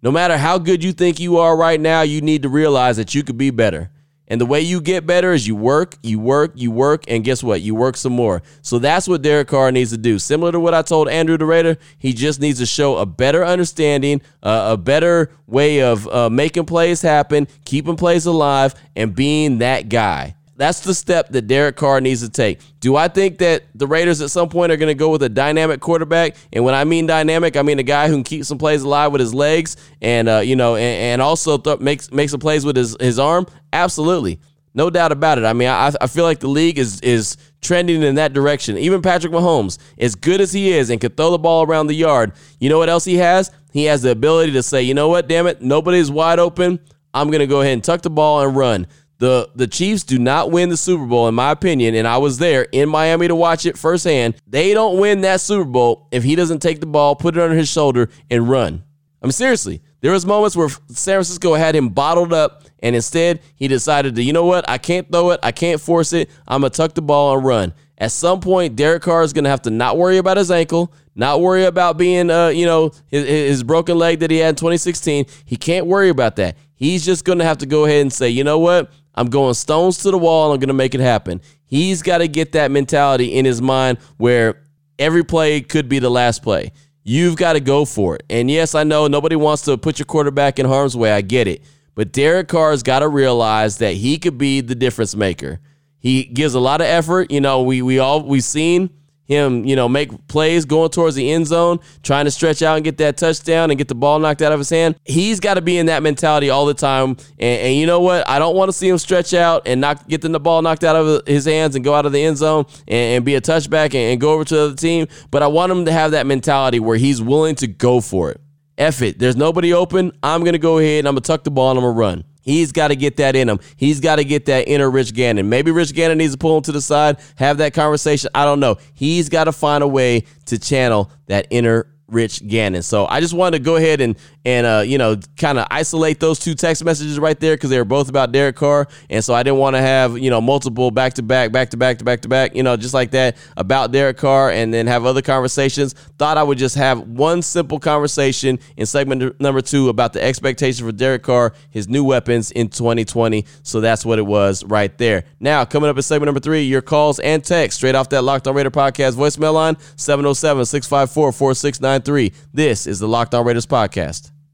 No 0.01 0.13
matter 0.13 0.39
how 0.39 0.59
good 0.59 0.85
you 0.85 0.93
think 0.93 1.19
you 1.19 1.39
are 1.39 1.57
right 1.57 1.81
now, 1.81 2.03
you 2.03 2.21
need 2.21 2.45
to 2.45 2.49
realize 2.49 2.99
that 2.99 3.17
you 3.17 3.25
could 3.25 3.37
be 3.37 3.51
better. 3.51 3.91
And 4.29 4.41
the 4.41 4.47
way 4.47 4.61
you 4.61 4.81
get 4.81 5.09
better 5.09 5.33
is 5.33 5.45
you 5.45 5.57
work, 5.57 5.97
you 6.05 6.21
work, 6.21 6.53
you 6.55 6.71
work, 6.71 7.03
and 7.09 7.25
guess 7.25 7.43
what? 7.43 7.63
You 7.63 7.75
work 7.75 7.97
some 7.97 8.13
more. 8.13 8.45
So 8.63 8.79
that's 8.79 9.09
what 9.09 9.23
Derek 9.23 9.49
Carr 9.49 9.73
needs 9.73 9.91
to 9.91 9.99
do. 9.99 10.21
Similar 10.21 10.53
to 10.53 10.61
what 10.61 10.73
I 10.73 10.83
told 10.83 11.09
Andrew 11.09 11.37
the 11.37 11.47
Raider, 11.47 11.79
he 11.99 12.13
just 12.13 12.41
needs 12.41 12.61
to 12.61 12.67
show 12.67 12.99
a 12.99 13.05
better 13.05 13.45
understanding, 13.45 14.23
uh, 14.41 14.69
a 14.75 14.77
better 14.77 15.33
way 15.49 15.83
of 15.83 16.07
uh, 16.07 16.31
making 16.31 16.67
plays 16.67 17.03
happen, 17.03 17.49
keeping 17.65 17.97
plays 17.97 18.25
alive, 18.25 18.77
and 18.95 19.17
being 19.17 19.59
that 19.59 19.89
guy. 19.89 20.37
That's 20.63 20.79
the 20.79 20.95
step 20.95 21.31
that 21.31 21.49
Derek 21.49 21.75
Carr 21.75 22.01
needs 22.01 22.21
to 22.21 22.29
take. 22.29 22.61
Do 22.79 22.95
I 22.95 23.09
think 23.09 23.39
that 23.39 23.65
the 23.75 23.89
Raiders 23.89 24.21
at 24.21 24.31
some 24.31 24.49
point 24.49 24.71
are 24.71 24.77
going 24.77 24.91
to 24.91 24.95
go 24.95 25.11
with 25.11 25.25
a 25.25 25.29
dynamic 25.29 25.81
quarterback? 25.81 26.37
And 26.53 26.63
when 26.63 26.73
I 26.73 26.85
mean 26.85 27.09
dynamic, 27.09 27.57
I 27.57 27.63
mean 27.63 27.81
a 27.81 27.83
guy 27.83 28.07
who 28.07 28.15
can 28.15 28.23
keep 28.23 28.45
some 28.45 28.59
plays 28.59 28.83
alive 28.85 29.11
with 29.11 29.21
his 29.21 29.35
legs 29.35 29.77
and 30.01 30.29
uh, 30.29 30.39
you 30.39 30.55
know, 30.55 30.77
and, 30.77 31.15
and 31.15 31.21
also 31.21 31.59
th- 31.59 31.81
makes 31.81 32.13
makes 32.13 32.31
some 32.31 32.39
plays 32.39 32.65
with 32.65 32.77
his 32.77 32.97
his 33.01 33.19
arm. 33.19 33.47
Absolutely, 33.73 34.39
no 34.73 34.89
doubt 34.89 35.11
about 35.11 35.39
it. 35.39 35.45
I 35.45 35.53
mean, 35.53 35.67
I, 35.67 35.91
I 36.01 36.07
feel 36.07 36.23
like 36.23 36.39
the 36.39 36.47
league 36.47 36.79
is 36.79 37.01
is 37.01 37.37
trending 37.61 38.05
in 38.05 38.15
that 38.15 38.33
direction. 38.33 38.79
Even 38.79 39.03
Patrick 39.03 39.33
Mahomes, 39.33 39.79
as 39.99 40.15
good 40.15 40.41
as 40.41 40.53
he 40.53 40.71
is 40.71 40.91
and 40.91 41.01
can 41.01 41.11
throw 41.11 41.33
the 41.33 41.39
ball 41.39 41.67
around 41.67 41.89
the 41.89 41.95
yard, 41.95 42.35
you 42.61 42.69
know 42.69 42.79
what 42.79 42.89
else 42.89 43.05
he 43.05 43.17
has? 43.17 43.51
He 43.73 43.87
has 43.87 44.03
the 44.03 44.13
ability 44.13 44.53
to 44.53 44.63
say, 44.63 44.83
you 44.85 44.95
know 44.95 45.09
what, 45.09 45.27
damn 45.27 45.49
it, 45.49 45.61
nobody's 45.61 46.09
wide 46.09 46.39
open. 46.39 46.79
I'm 47.15 47.29
going 47.29 47.41
to 47.41 47.47
go 47.47 47.61
ahead 47.61 47.75
and 47.75 47.85
tuck 47.85 48.03
the 48.03 48.11
ball 48.11 48.41
and 48.41 48.57
run. 48.57 48.87
The 49.23 49.49
the 49.55 49.69
Chiefs 49.69 50.03
do 50.03 50.19
not 50.19 50.51
win 50.51 50.69
the 50.69 50.77
Super 50.77 51.07
Bowl, 51.07 51.29
in 51.29 51.37
my 51.37 51.53
opinion, 51.53 51.95
and 51.95 52.09
I 52.09 52.19
was 52.19 52.39
there 52.39 52.67
in 52.73 52.89
Miami 52.89 53.29
to 53.29 53.37
watch 53.37 53.67
it 53.67 53.79
firsthand. 53.79 54.35
They 54.49 54.75
don't 54.75 54.99
win 54.99 55.21
that 55.21 55.41
Super 55.41 55.63
Bowl 55.63 56.09
if 56.11 56.25
he 56.25 56.35
doesn't 56.35 56.59
take 56.59 56.81
the 56.81 56.87
ball, 56.87 57.15
put 57.15 57.37
it 57.37 57.41
under 57.41 57.55
his 57.55 57.69
shoulder, 57.69 58.09
and 58.33 58.51
run. 58.51 58.83
I 59.23 59.27
mean, 59.27 59.31
seriously, 59.31 59.81
there 60.01 60.11
was 60.11 60.27
moments 60.27 60.57
where 60.57 60.69
San 60.69 61.15
Francisco 61.15 61.55
had 61.55 61.77
him 61.77 61.91
bottled 61.91 62.33
up, 62.33 62.65
and 62.81 62.97
instead 62.97 63.39
he 63.55 63.69
decided 63.69 64.17
to, 64.17 64.25
you 64.25 64.33
know 64.33 64.45
what, 64.45 64.69
I 64.69 64.79
can't 64.79 65.09
throw 65.13 65.31
it, 65.31 65.39
I 65.45 65.53
can't 65.53 65.81
force 65.81 66.13
it, 66.13 66.29
I'm 66.49 66.63
gonna 66.63 66.71
tuck 66.71 66.95
the 66.95 67.03
ball 67.03 67.37
and 67.37 67.47
run. 67.47 67.75
At 67.99 68.11
some 68.11 68.41
point, 68.41 68.75
Derek 68.75 69.05
Carr 69.05 69.23
is 69.23 69.33
gonna 69.33 69.51
have 69.51 69.63
to 69.63 69.71
not 69.71 69.99
worry 69.99 70.19
about 70.19 70.37
his 70.37 70.51
ankle, 70.51 70.93
not 71.15 71.41
worry 71.41 71.65
about 71.65 71.97
being, 71.97 72.29
uh, 72.29 72.49
you 72.49 72.67
know, 72.67 72.91
his, 73.07 73.25
his 73.25 73.63
broken 73.63 73.97
leg 73.97 74.19
that 74.19 74.33
he 74.33 74.39
had 74.39 74.49
in 74.49 74.55
2016. 74.57 75.27
He 75.45 75.57
can't 75.57 75.87
worry 75.87 76.09
about 76.09 76.35
that. 76.37 76.57
He's 76.75 77.05
just 77.05 77.25
gonna 77.25 77.45
have 77.45 77.59
to 77.59 77.67
go 77.67 77.85
ahead 77.85 78.01
and 78.01 78.13
say, 78.13 78.29
you 78.29 78.43
know 78.43 78.59
what, 78.59 78.91
I'm 79.15 79.29
going 79.29 79.55
stones 79.55 79.99
to 79.99 80.11
the 80.11 80.19
wall 80.19 80.53
I'm 80.53 80.61
going 80.61 80.69
to 80.69 80.75
make 80.75 80.95
it 80.95 81.01
happen. 81.01 81.41
He's 81.67 82.03
got 82.03 82.19
to 82.19 82.29
get 82.29 82.53
that 82.53 82.71
mentality 82.71 83.35
in 83.35 83.45
his 83.45 83.61
mind 83.61 83.99
where 84.17 84.63
every 84.99 85.25
play 85.25 85.61
could 85.61 85.89
be 85.89 85.99
the 85.99 86.11
last 86.11 86.43
play. 86.43 86.73
You've 87.05 87.37
got 87.37 87.55
to 87.55 87.61
go 87.61 87.85
for 87.85 88.17
it. 88.17 88.23
And 88.31 88.51
yes, 88.51 88.75
I 88.75 88.85
know 88.85 89.09
nobody 89.09 89.37
wants 89.37 89.63
to 89.63 89.77
put 89.77 89.99
your 89.99 90.07
quarterback 90.07 90.59
in 90.59 90.67
harm's 90.67 90.97
way. 90.97 91.13
I 91.13 91.21
get 91.21 91.49
it. 91.49 91.63
But 91.95 92.13
Derek 92.13 92.49
Carr's 92.49 92.83
got 92.83 93.01
to 93.01 93.09
realize 93.09 93.79
that 93.79 93.95
he 93.95 94.19
could 94.19 94.39
be 94.39 94.61
the 94.61 94.75
difference 94.75 95.15
maker. 95.15 95.61
He 95.99 96.25
gives 96.25 96.55
a 96.55 96.61
lot 96.61 96.81
of 96.81 96.87
effort. 96.87 97.31
You 97.31 97.41
know, 97.41 97.63
we 97.63 97.83
we 97.83 97.99
all 97.99 98.23
we've 98.23 98.45
seen 98.45 98.91
him, 99.33 99.65
you 99.65 99.75
know, 99.75 99.89
make 99.89 100.29
plays 100.29 100.65
going 100.65 100.91
towards 100.91 101.17
the 101.17 101.31
end 101.31 101.47
zone, 101.47 101.81
trying 102.03 102.27
to 102.27 102.31
stretch 102.31 102.63
out 102.63 102.77
and 102.77 102.85
get 102.85 102.99
that 102.99 103.17
touchdown 103.17 103.71
and 103.71 103.79
get 103.79 103.89
the 103.89 103.95
ball 103.95 104.19
knocked 104.19 104.43
out 104.43 104.53
of 104.53 104.61
his 104.61 104.71
hand. 104.71 104.97
He's 105.05 105.41
got 105.41 105.55
to 105.55 105.61
be 105.61 105.79
in 105.79 105.87
that 105.87 106.03
mentality 106.03 106.51
all 106.51 106.67
the 106.67 106.75
time. 106.75 107.17
And, 107.39 107.61
and 107.61 107.77
you 107.77 107.87
know 107.87 108.01
what? 108.01 108.29
I 108.29 108.39
don't 108.39 108.55
want 108.55 108.69
to 108.69 108.73
see 108.73 108.89
him 108.89 108.99
stretch 108.99 109.35
out 109.35 109.67
and 109.67 109.81
not 109.81 110.07
get 110.09 110.21
the 110.21 110.41
ball 110.41 110.63
knocked 110.63 110.85
out 110.85 110.97
of 110.97 111.27
his 111.27 111.45
hands 111.45 111.75
and 111.75 111.85
go 111.85 111.95
out 111.95 112.07
of 112.07 112.13
the 112.13 112.23
end 112.23 112.37
zone 112.37 112.67
and, 112.87 113.17
and 113.17 113.25
be 113.25 113.35
a 113.35 113.41
touchback 113.41 113.87
and, 113.87 113.97
and 113.97 114.21
go 114.21 114.33
over 114.33 114.45
to 114.45 114.55
the 114.55 114.61
other 114.63 114.77
team. 114.77 115.07
But 115.31 115.43
I 115.43 115.47
want 115.47 115.73
him 115.73 115.85
to 115.87 115.93
have 115.93 116.13
that 116.13 116.27
mentality 116.27 116.81
where 116.81 116.97
he's 116.97 117.21
willing 117.23 117.55
to 117.57 117.67
go 117.67 118.01
for 118.01 118.31
it. 118.31 118.41
F 118.79 119.03
it. 119.03 119.19
There's 119.19 119.37
nobody 119.37 119.73
open. 119.73 120.13
I'm 120.23 120.41
going 120.41 120.55
to 120.55 120.59
go 120.59 120.79
ahead 120.79 121.01
and 121.01 121.09
I'm 121.09 121.15
going 121.15 121.23
to 121.23 121.27
tuck 121.27 121.45
the 121.45 121.51
ball 121.51 121.71
and 121.71 121.79
I'm 121.79 121.85
going 121.85 121.95
to 121.95 122.01
run. 122.01 122.25
He's 122.43 122.73
got 122.73 122.89
to 122.89 122.97
get 122.97 123.17
that 123.17 123.35
in 123.35 123.49
him. 123.49 123.61
He's 123.77 124.01
got 124.01 124.17
to 124.17 124.25
get 124.25 124.47
that 124.47 124.69
inner 124.69 124.91
Rich 124.91 125.15
Gannon. 125.15 125.49
Maybe 125.49 125.71
Rich 125.71 125.95
Gannon 125.95 126.19
needs 126.19 126.33
to 126.33 126.39
pull 126.39 126.57
him 126.57 126.63
to 126.65 126.73
the 126.73 126.83
side, 126.83 127.19
have 127.37 127.59
that 127.59 127.73
conversation. 127.73 128.31
I 128.35 128.45
don't 128.45 128.61
know. 128.61 128.77
He's 128.95 129.29
got 129.29 129.45
to 129.45 129.53
find 129.53 129.83
a 129.83 129.89
way 129.89 130.25
to 130.47 130.59
channel 130.59 131.11
that 131.27 131.47
inner 131.51 131.87
Rich 132.09 132.47
Gannon. 132.47 132.83
So 132.83 133.07
I 133.07 133.21
just 133.21 133.33
wanted 133.33 133.59
to 133.59 133.65
go 133.65 133.77
ahead 133.77 134.01
and 134.01 134.17
and 134.45 134.67
uh, 134.67 134.83
you 134.85 134.99
know 134.99 135.17
kind 135.37 135.59
of 135.59 135.67
isolate 135.71 136.21
those 136.21 136.39
two 136.39 136.55
text 136.55 136.85
messages 136.85 137.19
right 137.19 137.39
there 137.39 137.55
because 137.55 137.71
they 137.71 137.79
were 137.79 137.85
both 137.85 138.09
about 138.09 138.33
Derek 138.33 138.57
Carr, 138.57 138.89
and 139.09 139.25
so 139.25 139.35
I 139.35 139.43
didn't 139.43 139.59
want 139.59 139.77
to 139.77 139.83
have 139.83 140.19
you 140.19 140.31
know 140.31 140.41
multiple 140.41 140.91
back 140.91 141.15
to 141.15 141.23
back, 141.23 141.53
back 141.53 141.71
to 141.71 141.77
back 141.77 141.99
to 141.99 142.05
back 142.05 142.21
to 142.23 142.29
back, 142.29 142.55
you 142.55 142.63
know, 142.63 142.77
just 142.77 142.95
like 142.95 143.13
that 143.13 143.37
about 143.57 143.93
Derek 143.93 144.17
Carr, 144.17 144.51
and 144.51 144.73
then 144.73 144.87
have 144.87 145.05
other 145.07 145.23
conversations. 145.23 145.93
Thought 146.19 146.39
I 146.39 146.43
would 146.43 146.59
just 146.59 146.75
have 146.77 147.01
one 147.01 147.43
simple 147.43 147.79
conversation 147.79 148.59
in 148.77 148.87
segment 148.87 149.41
number 149.41 149.61
two 149.61 149.89
about 149.89 150.13
the 150.13 150.23
expectation 150.23 150.87
for 150.87 150.93
Derek 150.93 151.23
Carr, 151.23 151.53
his 151.71 151.89
new 151.89 152.05
weapons 152.05 152.51
in 152.51 152.69
2020. 152.69 153.45
So 153.63 153.81
that's 153.81 154.05
what 154.05 154.19
it 154.19 154.27
was 154.27 154.65
right 154.65 154.97
there. 154.99 155.25
Now 155.41 155.65
coming 155.65 155.91
up 155.91 155.97
in 155.97 156.03
segment 156.03 156.27
number 156.27 156.41
three, 156.41 156.63
your 156.63 156.83
calls 156.83 157.19
and 157.21 157.45
texts 157.45 157.79
straight 157.79 157.95
off 157.95 158.09
that 158.11 158.23
Locked 158.23 158.47
On 158.47 158.55
Raider 158.55 158.71
podcast 158.71 159.15
voicemail 159.15 159.55
line 159.55 159.77
707 159.97 160.65
654 160.65 161.33
4693. 161.33 162.33
This 162.53 162.87
is 162.87 162.99
the 162.99 163.09
Locked 163.09 163.35
On 163.35 163.45
Raiders 163.45 163.67
podcast. 163.67 164.32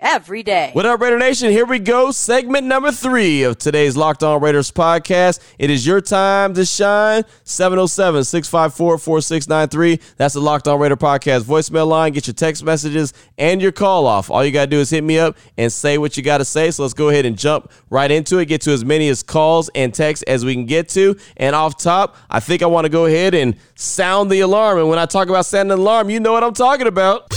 every 0.00 0.42
day. 0.42 0.70
What 0.72 0.86
up, 0.86 1.00
Raider 1.00 1.18
Nation? 1.18 1.50
Here 1.50 1.66
we 1.66 1.78
go. 1.78 2.10
Segment 2.10 2.66
number 2.66 2.92
three 2.92 3.42
of 3.42 3.58
today's 3.58 3.96
Locked 3.96 4.22
On 4.22 4.40
Raiders 4.40 4.70
podcast. 4.70 5.40
It 5.58 5.70
is 5.70 5.86
your 5.86 6.00
time 6.00 6.54
to 6.54 6.64
shine. 6.64 7.24
707 7.44 8.24
654 8.24 8.98
4693. 8.98 10.14
That's 10.16 10.34
the 10.34 10.40
Locked 10.40 10.68
On 10.68 10.78
Raider 10.78 10.96
podcast 10.96 11.42
voicemail 11.42 11.88
line. 11.88 12.12
Get 12.12 12.26
your 12.26 12.34
text 12.34 12.62
messages 12.62 13.12
and 13.38 13.60
your 13.60 13.72
call 13.72 14.06
off. 14.06 14.30
All 14.30 14.44
you 14.44 14.52
got 14.52 14.66
to 14.66 14.70
do 14.70 14.78
is 14.78 14.90
hit 14.90 15.02
me 15.02 15.18
up 15.18 15.36
and 15.56 15.72
say 15.72 15.98
what 15.98 16.16
you 16.16 16.22
got 16.22 16.38
to 16.38 16.44
say. 16.44 16.70
So 16.70 16.82
let's 16.82 16.94
go 16.94 17.08
ahead 17.08 17.26
and 17.26 17.36
jump 17.36 17.70
right 17.90 18.10
into 18.10 18.38
it. 18.38 18.46
Get 18.46 18.60
to 18.62 18.70
as 18.70 18.84
many 18.84 19.08
as 19.08 19.22
calls 19.22 19.68
and 19.74 19.92
texts 19.92 20.22
as 20.28 20.44
we 20.44 20.54
can 20.54 20.66
get 20.66 20.88
to. 20.90 21.16
And 21.36 21.56
off 21.56 21.76
top, 21.76 22.16
I 22.30 22.40
think 22.40 22.62
I 22.62 22.66
want 22.66 22.84
to 22.84 22.90
go 22.90 23.06
ahead 23.06 23.34
and 23.34 23.56
sound 23.74 24.30
the 24.30 24.40
alarm. 24.40 24.78
And 24.78 24.88
when 24.88 24.98
I 24.98 25.06
talk 25.06 25.28
about 25.28 25.46
sounding 25.46 25.76
the 25.76 25.82
alarm, 25.82 26.08
you 26.08 26.20
know 26.20 26.32
what 26.32 26.44
I'm 26.44 26.54
talking 26.54 26.86
about. 26.86 27.32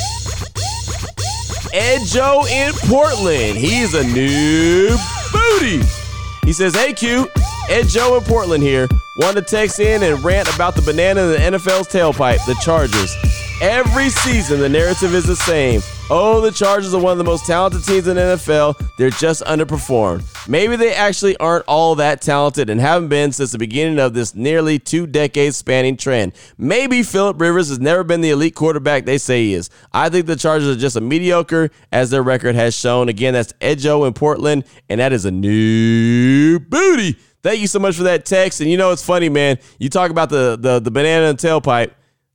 Ed 1.73 2.05
Joe 2.05 2.45
in 2.47 2.73
Portland. 2.73 3.57
He's 3.57 3.93
a 3.93 4.03
new 4.03 4.95
booty. 5.31 5.81
He 6.43 6.53
says, 6.53 6.75
Hey 6.75 6.93
Q, 6.93 7.29
Ed 7.69 7.87
Joe 7.87 8.17
in 8.17 8.23
Portland 8.23 8.63
here. 8.63 8.89
Want 9.15 9.37
to 9.37 9.41
text 9.41 9.79
in 9.79 10.03
and 10.03 10.23
rant 10.23 10.53
about 10.53 10.75
the 10.75 10.81
banana 10.81 11.21
in 11.21 11.29
the 11.29 11.57
NFL's 11.57 11.87
tailpipe, 11.87 12.45
the 12.45 12.55
Chargers. 12.61 13.15
Every 13.61 14.09
season, 14.09 14.59
the 14.59 14.67
narrative 14.67 15.13
is 15.13 15.23
the 15.23 15.35
same. 15.35 15.81
Oh, 16.09 16.41
the 16.41 16.49
Chargers 16.49 16.95
are 16.95 16.99
one 16.99 17.11
of 17.11 17.19
the 17.19 17.23
most 17.23 17.45
talented 17.45 17.83
teams 17.83 18.07
in 18.07 18.15
the 18.15 18.21
NFL. 18.21 18.73
They're 18.97 19.11
just 19.11 19.43
underperformed. 19.43 20.23
Maybe 20.49 20.75
they 20.75 20.95
actually 20.95 21.37
aren't 21.37 21.65
all 21.67 21.93
that 21.95 22.21
talented 22.23 22.71
and 22.71 22.81
haven't 22.81 23.09
been 23.09 23.31
since 23.31 23.51
the 23.51 23.59
beginning 23.59 23.99
of 23.99 24.15
this 24.15 24.33
nearly 24.33 24.79
two 24.79 25.05
decades 25.05 25.57
spanning 25.57 25.95
trend. 25.95 26.33
Maybe 26.57 27.03
Philip 27.03 27.39
Rivers 27.39 27.69
has 27.69 27.77
never 27.79 28.03
been 28.03 28.21
the 28.21 28.31
elite 28.31 28.55
quarterback 28.55 29.05
they 29.05 29.19
say 29.19 29.43
he 29.43 29.53
is. 29.53 29.69
I 29.93 30.09
think 30.09 30.25
the 30.25 30.35
Chargers 30.35 30.75
are 30.75 30.79
just 30.79 30.95
a 30.95 31.01
mediocre, 31.01 31.69
as 31.91 32.09
their 32.09 32.23
record 32.23 32.55
has 32.55 32.73
shown. 32.73 33.09
Again, 33.09 33.33
that's 33.35 33.53
Edjo 33.61 34.07
in 34.07 34.13
Portland, 34.13 34.63
and 34.89 34.99
that 34.99 35.13
is 35.13 35.25
a 35.25 35.31
new 35.31 36.57
booty. 36.57 37.15
Thank 37.43 37.61
you 37.61 37.67
so 37.67 37.77
much 37.77 37.95
for 37.95 38.03
that 38.03 38.25
text. 38.25 38.59
And 38.59 38.71
you 38.71 38.77
know 38.77 38.91
it's 38.91 39.05
funny, 39.05 39.29
man. 39.29 39.59
You 39.77 39.89
talk 39.89 40.09
about 40.09 40.31
the 40.31 40.57
the, 40.59 40.79
the 40.79 40.89
banana 40.89 41.27
and 41.27 41.37
tailpipe. 41.37 41.91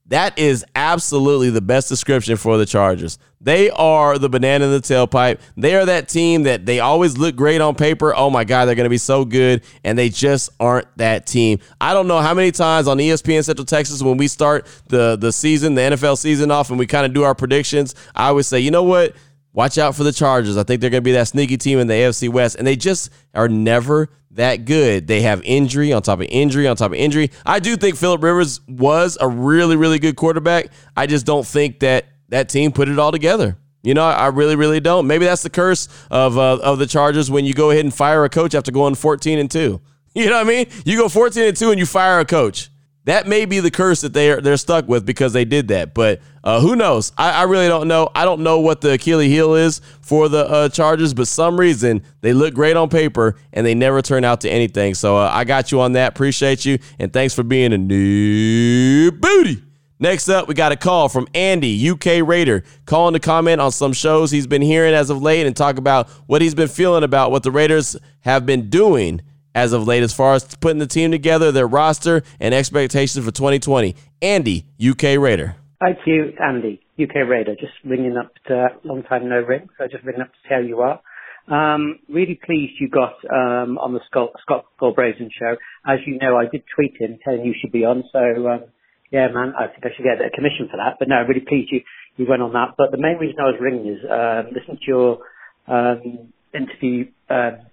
That 0.09 0.39
is 0.39 0.65
absolutely 0.75 1.49
the 1.49 1.61
best 1.61 1.89
description 1.89 2.37
for 2.37 2.57
the 2.57 2.65
Chargers. 2.65 3.19
They 3.39 3.69
are 3.69 4.17
the 4.17 4.29
banana 4.29 4.65
in 4.65 4.71
the 4.71 4.79
tailpipe. 4.79 5.39
They 5.55 5.75
are 5.75 5.85
that 5.85 6.09
team 6.09 6.43
that 6.43 6.65
they 6.65 6.79
always 6.79 7.17
look 7.17 7.35
great 7.35 7.61
on 7.61 7.75
paper. 7.75 8.15
Oh 8.15 8.29
my 8.29 8.43
God, 8.43 8.65
they're 8.65 8.75
going 8.75 8.85
to 8.85 8.89
be 8.89 8.97
so 8.97 9.25
good. 9.25 9.63
And 9.83 9.97
they 9.97 10.09
just 10.09 10.49
aren't 10.59 10.87
that 10.97 11.27
team. 11.27 11.59
I 11.79 11.93
don't 11.93 12.07
know 12.07 12.19
how 12.19 12.33
many 12.33 12.51
times 12.51 12.87
on 12.87 12.97
ESPN 12.97 13.43
Central 13.43 13.65
Texas 13.65 14.01
when 14.01 14.17
we 14.17 14.27
start 14.27 14.65
the, 14.87 15.17
the 15.17 15.31
season, 15.31 15.75
the 15.75 15.81
NFL 15.81 16.17
season 16.17 16.51
off, 16.51 16.69
and 16.69 16.79
we 16.79 16.87
kind 16.87 17.05
of 17.05 17.13
do 17.13 17.23
our 17.23 17.35
predictions, 17.35 17.93
I 18.15 18.29
always 18.29 18.47
say, 18.47 18.59
you 18.59 18.71
know 18.71 18.83
what? 18.83 19.15
Watch 19.57 19.79
out 19.79 19.95
for 19.95 20.03
the 20.03 20.11
Chargers. 20.11 20.55
I 20.55 20.61
think 20.61 20.81
they're 20.81 20.91
going 20.91 21.01
to 21.01 21.05
be 21.05 21.13
that 21.13 21.29
sneaky 21.29 21.57
team 21.57 21.79
in 21.79 21.87
the 21.87 21.95
AFC 21.95 22.29
West. 22.29 22.57
And 22.57 22.67
they 22.67 22.75
just 22.75 23.09
are 23.33 23.49
never 23.49 24.07
that 24.29 24.65
good. 24.65 25.07
They 25.07 25.21
have 25.21 25.41
injury 25.43 25.91
on 25.91 26.03
top 26.03 26.19
of 26.19 26.27
injury 26.29 26.67
on 26.67 26.75
top 26.75 26.91
of 26.91 26.97
injury. 26.99 27.31
I 27.43 27.57
do 27.57 27.75
think 27.75 27.95
Philip 27.95 28.21
Rivers 28.21 28.61
was 28.67 29.17
a 29.19 29.27
really, 29.27 29.75
really 29.75 29.97
good 29.97 30.15
quarterback. 30.15 30.67
I 30.95 31.07
just 31.07 31.25
don't 31.25 31.43
think 31.43 31.79
that 31.79 32.05
that 32.29 32.49
team 32.49 32.71
put 32.71 32.87
it 32.87 32.99
all 32.99 33.11
together. 33.11 33.57
You 33.81 33.95
know, 33.95 34.05
I 34.05 34.27
really, 34.27 34.55
really 34.55 34.79
don't. 34.79 35.07
Maybe 35.07 35.25
that's 35.25 35.41
the 35.41 35.49
curse 35.49 35.89
of 36.11 36.37
uh, 36.37 36.59
of 36.61 36.77
the 36.77 36.85
Chargers 36.85 37.31
when 37.31 37.43
you 37.43 37.55
go 37.55 37.71
ahead 37.71 37.83
and 37.83 37.91
fire 37.91 38.23
a 38.25 38.29
coach 38.29 38.53
after 38.53 38.71
going 38.71 38.93
14 38.93 39.39
and 39.39 39.49
two. 39.49 39.81
You 40.13 40.29
know 40.29 40.37
what 40.37 40.47
I 40.47 40.49
mean? 40.49 40.65
You 40.83 40.97
go 40.97 41.09
14 41.09 41.43
and 41.43 41.55
two 41.55 41.69
and 41.69 41.77
you 41.77 41.85
fire 41.85 42.19
a 42.19 42.25
coach 42.25 42.71
that 43.07 43.25
may 43.25 43.45
be 43.45 43.61
the 43.61 43.71
curse 43.71 44.01
that 44.01 44.11
they're 44.11 44.41
they're 44.41 44.57
stuck 44.57 44.85
with 44.89 45.05
because 45.05 45.31
they 45.31 45.45
did 45.45 45.69
that. 45.69 45.93
But 45.93 46.19
uh, 46.43 46.59
who 46.59 46.75
knows? 46.75 47.13
I, 47.17 47.31
I, 47.31 47.43
really 47.43 47.69
don't 47.69 47.87
know. 47.87 48.09
I 48.13 48.25
don't 48.25 48.41
know 48.41 48.59
what 48.59 48.81
the 48.81 48.93
Achilles 48.93 49.31
heel 49.31 49.55
is 49.55 49.79
for 50.01 50.27
the 50.27 50.45
uh, 50.45 50.69
Chargers, 50.69 51.13
but 51.13 51.29
some 51.29 51.57
reason 51.57 52.03
they 52.19 52.33
look 52.33 52.53
great 52.53 52.75
on 52.75 52.89
paper 52.89 53.35
and 53.53 53.65
they 53.65 53.73
never 53.75 54.01
turn 54.01 54.25
out 54.25 54.41
to 54.41 54.49
anything. 54.49 54.93
So 54.93 55.15
uh, 55.15 55.29
I 55.33 55.45
got 55.45 55.71
you 55.71 55.79
on 55.79 55.93
that. 55.93 56.09
Appreciate 56.09 56.65
you 56.65 56.79
and 56.99 57.11
thanks 57.13 57.33
for 57.33 57.43
being 57.43 57.71
a 57.71 57.77
new 57.77 59.11
booty. 59.11 59.63
Next 59.99 60.27
up, 60.27 60.49
we 60.49 60.53
got 60.53 60.73
a 60.73 60.75
call 60.75 61.07
from 61.07 61.27
Andy, 61.33 61.89
UK 61.89 62.27
Raider, 62.27 62.63
calling 62.85 63.13
to 63.13 63.19
comment 63.19 63.61
on 63.61 63.71
some 63.71 63.93
shows 63.93 64.31
he's 64.31 64.47
been 64.47 64.61
hearing 64.61 64.93
as 64.93 65.09
of 65.09 65.21
late 65.21 65.47
and 65.47 65.55
talk 65.55 65.77
about 65.77 66.09
what 66.27 66.41
he's 66.41 66.53
been 66.53 66.67
feeling 66.67 67.03
about 67.03 67.31
what 67.31 67.43
the 67.43 67.51
Raiders 67.51 67.95
have 68.19 68.45
been 68.45 68.69
doing 68.69 69.21
as 69.57 69.73
of 69.73 69.87
late 69.87 70.03
as 70.03 70.13
far 70.13 70.35
as 70.35 70.43
putting 70.57 70.77
the 70.77 70.85
team 70.85 71.09
together, 71.09 71.51
their 71.51 71.65
roster, 71.65 72.21
and 72.39 72.53
expectations 72.53 73.25
for 73.25 73.31
2020. 73.31 73.95
Andy, 74.21 74.65
UK 74.79 75.17
Raider. 75.17 75.55
To 75.81 75.95
you, 76.05 76.33
Andy, 76.39 76.79
UK 77.01 77.27
Raider. 77.27 77.55
Just 77.55 77.73
ringing 77.83 78.17
up 78.17 78.31
to 78.45 78.67
long 78.83 79.01
time 79.01 79.27
no 79.27 79.41
ring, 79.41 79.67
so 79.77 79.87
just 79.87 80.03
ringing 80.03 80.21
up 80.21 80.29
to 80.31 80.49
tell 80.49 80.63
you 80.63 80.81
are. 80.81 81.01
Um, 81.47 81.97
really 82.07 82.39
pleased 82.45 82.73
you 82.79 82.87
got 82.87 83.15
um, 83.33 83.79
on 83.79 83.93
the 83.93 83.99
Scott, 84.05 84.33
Scott 84.43 84.65
Goldbrazen 84.79 85.29
show. 85.33 85.55
As 85.87 85.99
you 86.05 86.19
know, 86.19 86.37
I 86.37 86.45
did 86.45 86.63
tweet 86.75 86.93
him 86.99 87.17
telling 87.23 87.43
you 87.43 87.55
should 87.59 87.71
be 87.71 87.83
on. 87.83 88.03
So 88.11 88.19
um, 88.19 88.65
yeah, 89.09 89.27
man, 89.33 89.53
I 89.57 89.67
think 89.67 89.85
I 89.85 89.89
should 89.95 90.03
get 90.03 90.23
a 90.23 90.29
commission 90.29 90.67
for 90.69 90.77
that. 90.77 90.97
But 90.99 91.07
no, 91.07 91.23
really 91.27 91.45
pleased 91.47 91.71
you 91.71 91.81
you 92.15 92.27
went 92.29 92.43
on 92.43 92.53
that. 92.53 92.75
But 92.77 92.91
the 92.91 92.97
main 92.97 93.17
reason 93.17 93.39
I 93.39 93.49
was 93.49 93.59
ringing 93.59 93.87
is 93.87 94.03
um, 94.05 94.53
listening 94.53 94.77
to 94.77 94.87
your 94.87 95.19
um, 95.67 96.33
interview 96.53 97.09
um, 97.29 97.66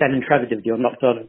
Ben 0.00 0.12
and 0.12 0.24
Trevor 0.24 0.46
did 0.46 0.66
on 0.66 0.82
Locked 0.82 1.04
On 1.04 1.28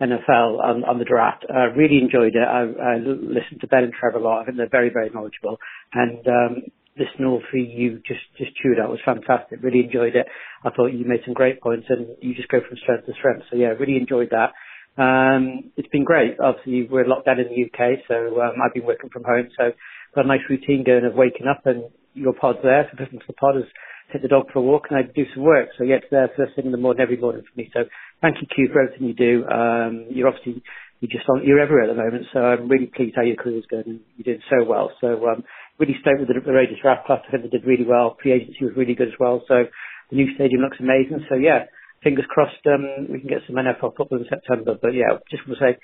NFL 0.00 0.60
on, 0.62 0.84
on 0.84 0.98
the 0.98 1.04
draft. 1.04 1.46
I 1.48 1.72
really 1.74 1.98
enjoyed 1.98 2.34
it. 2.34 2.46
I, 2.46 2.66
I 2.66 2.94
listened 2.98 3.62
to 3.62 3.66
Ben 3.66 3.84
and 3.84 3.92
Trevor 3.92 4.18
a 4.18 4.22
lot. 4.22 4.42
I 4.42 4.44
think 4.44 4.58
they're 4.58 4.68
very, 4.68 4.90
very 4.90 5.10
knowledgeable. 5.10 5.58
And 5.92 6.26
um, 6.28 6.52
listening 6.98 7.26
all 7.26 7.42
you 7.52 8.02
just 8.06 8.26
just 8.36 8.54
chewed 8.56 8.78
out 8.78 8.90
was 8.90 9.00
fantastic. 9.04 9.62
Really 9.62 9.80
enjoyed 9.80 10.14
it. 10.14 10.26
I 10.64 10.70
thought 10.70 10.92
you 10.92 11.06
made 11.06 11.22
some 11.24 11.34
great 11.34 11.60
points, 11.62 11.86
and 11.88 12.08
you 12.20 12.34
just 12.34 12.48
go 12.48 12.58
from 12.60 12.76
strength 12.82 13.06
to 13.06 13.14
strength. 13.14 13.46
So 13.50 13.56
yeah, 13.56 13.78
really 13.78 13.96
enjoyed 13.96 14.30
that. 14.30 14.52
Um, 15.00 15.70
it's 15.76 15.88
been 15.88 16.04
great. 16.04 16.38
Obviously, 16.42 16.88
we're 16.90 17.06
locked 17.06 17.26
down 17.26 17.38
in 17.38 17.46
the 17.46 17.70
UK, 17.70 18.02
so 18.08 18.42
um, 18.42 18.58
I've 18.62 18.74
been 18.74 18.84
working 18.84 19.10
from 19.10 19.22
home. 19.24 19.48
So 19.56 19.70
got 20.14 20.24
a 20.24 20.28
nice 20.28 20.42
routine 20.50 20.84
going 20.84 21.04
of 21.04 21.14
waking 21.14 21.46
up 21.46 21.66
and 21.66 21.84
your 22.14 22.34
pod's 22.34 22.58
there. 22.62 22.90
So 22.90 23.02
listening 23.02 23.20
to 23.20 23.26
the 23.28 23.34
pod 23.34 23.56
is 23.56 23.64
take 24.12 24.22
the 24.22 24.28
dog 24.28 24.46
for 24.52 24.58
a 24.58 24.62
walk 24.62 24.86
and 24.90 24.98
I 24.98 25.02
do 25.02 25.24
some 25.34 25.44
work. 25.44 25.68
So 25.78 25.84
yeah, 25.84 25.96
it's 25.96 26.10
there 26.10 26.30
first 26.36 26.56
thing 26.56 26.66
in 26.66 26.72
the 26.72 26.78
morning, 26.78 27.00
every 27.02 27.16
morning 27.16 27.42
for 27.42 27.60
me. 27.60 27.70
So 27.72 27.84
thank 28.22 28.36
you, 28.42 28.48
Q, 28.54 28.70
for 28.72 28.82
everything 28.82 29.08
you 29.08 29.14
do. 29.14 29.46
Um, 29.48 30.06
you're 30.10 30.28
obviously, 30.28 30.62
you're 31.00 31.10
just 31.10 31.28
on, 31.28 31.44
you're 31.46 31.60
everywhere 31.60 31.90
at 31.90 31.96
the 31.96 32.02
moment. 32.02 32.26
So 32.32 32.40
I'm 32.40 32.68
really 32.68 32.86
pleased 32.86 33.14
how 33.16 33.22
your 33.22 33.36
career's 33.36 33.66
going. 33.70 34.00
You're 34.16 34.36
doing 34.36 34.42
so 34.50 34.64
well. 34.64 34.92
So, 35.00 35.28
um, 35.28 35.44
really 35.78 35.96
stoked 36.00 36.20
with 36.20 36.28
the, 36.28 36.40
the 36.44 36.52
Raiders 36.52 36.78
draft 36.82 37.06
class. 37.06 37.22
I 37.28 37.32
think 37.32 37.44
they 37.44 37.50
did 37.58 37.66
really 37.66 37.86
well. 37.86 38.16
Pre-agency 38.20 38.64
was 38.64 38.74
really 38.76 38.94
good 38.94 39.08
as 39.08 39.18
well. 39.20 39.42
So 39.48 39.64
the 40.10 40.16
new 40.16 40.34
stadium 40.34 40.62
looks 40.62 40.78
amazing. 40.80 41.26
So 41.30 41.36
yeah, 41.36 41.66
fingers 42.04 42.26
crossed, 42.30 42.64
um, 42.66 43.08
we 43.10 43.20
can 43.20 43.28
get 43.28 43.42
some 43.46 43.56
NFL 43.56 43.96
football 43.96 44.18
in 44.18 44.26
September. 44.28 44.76
But 44.80 44.94
yeah, 44.94 45.18
just 45.30 45.46
want 45.48 45.58
to 45.60 45.64
say, 45.64 45.78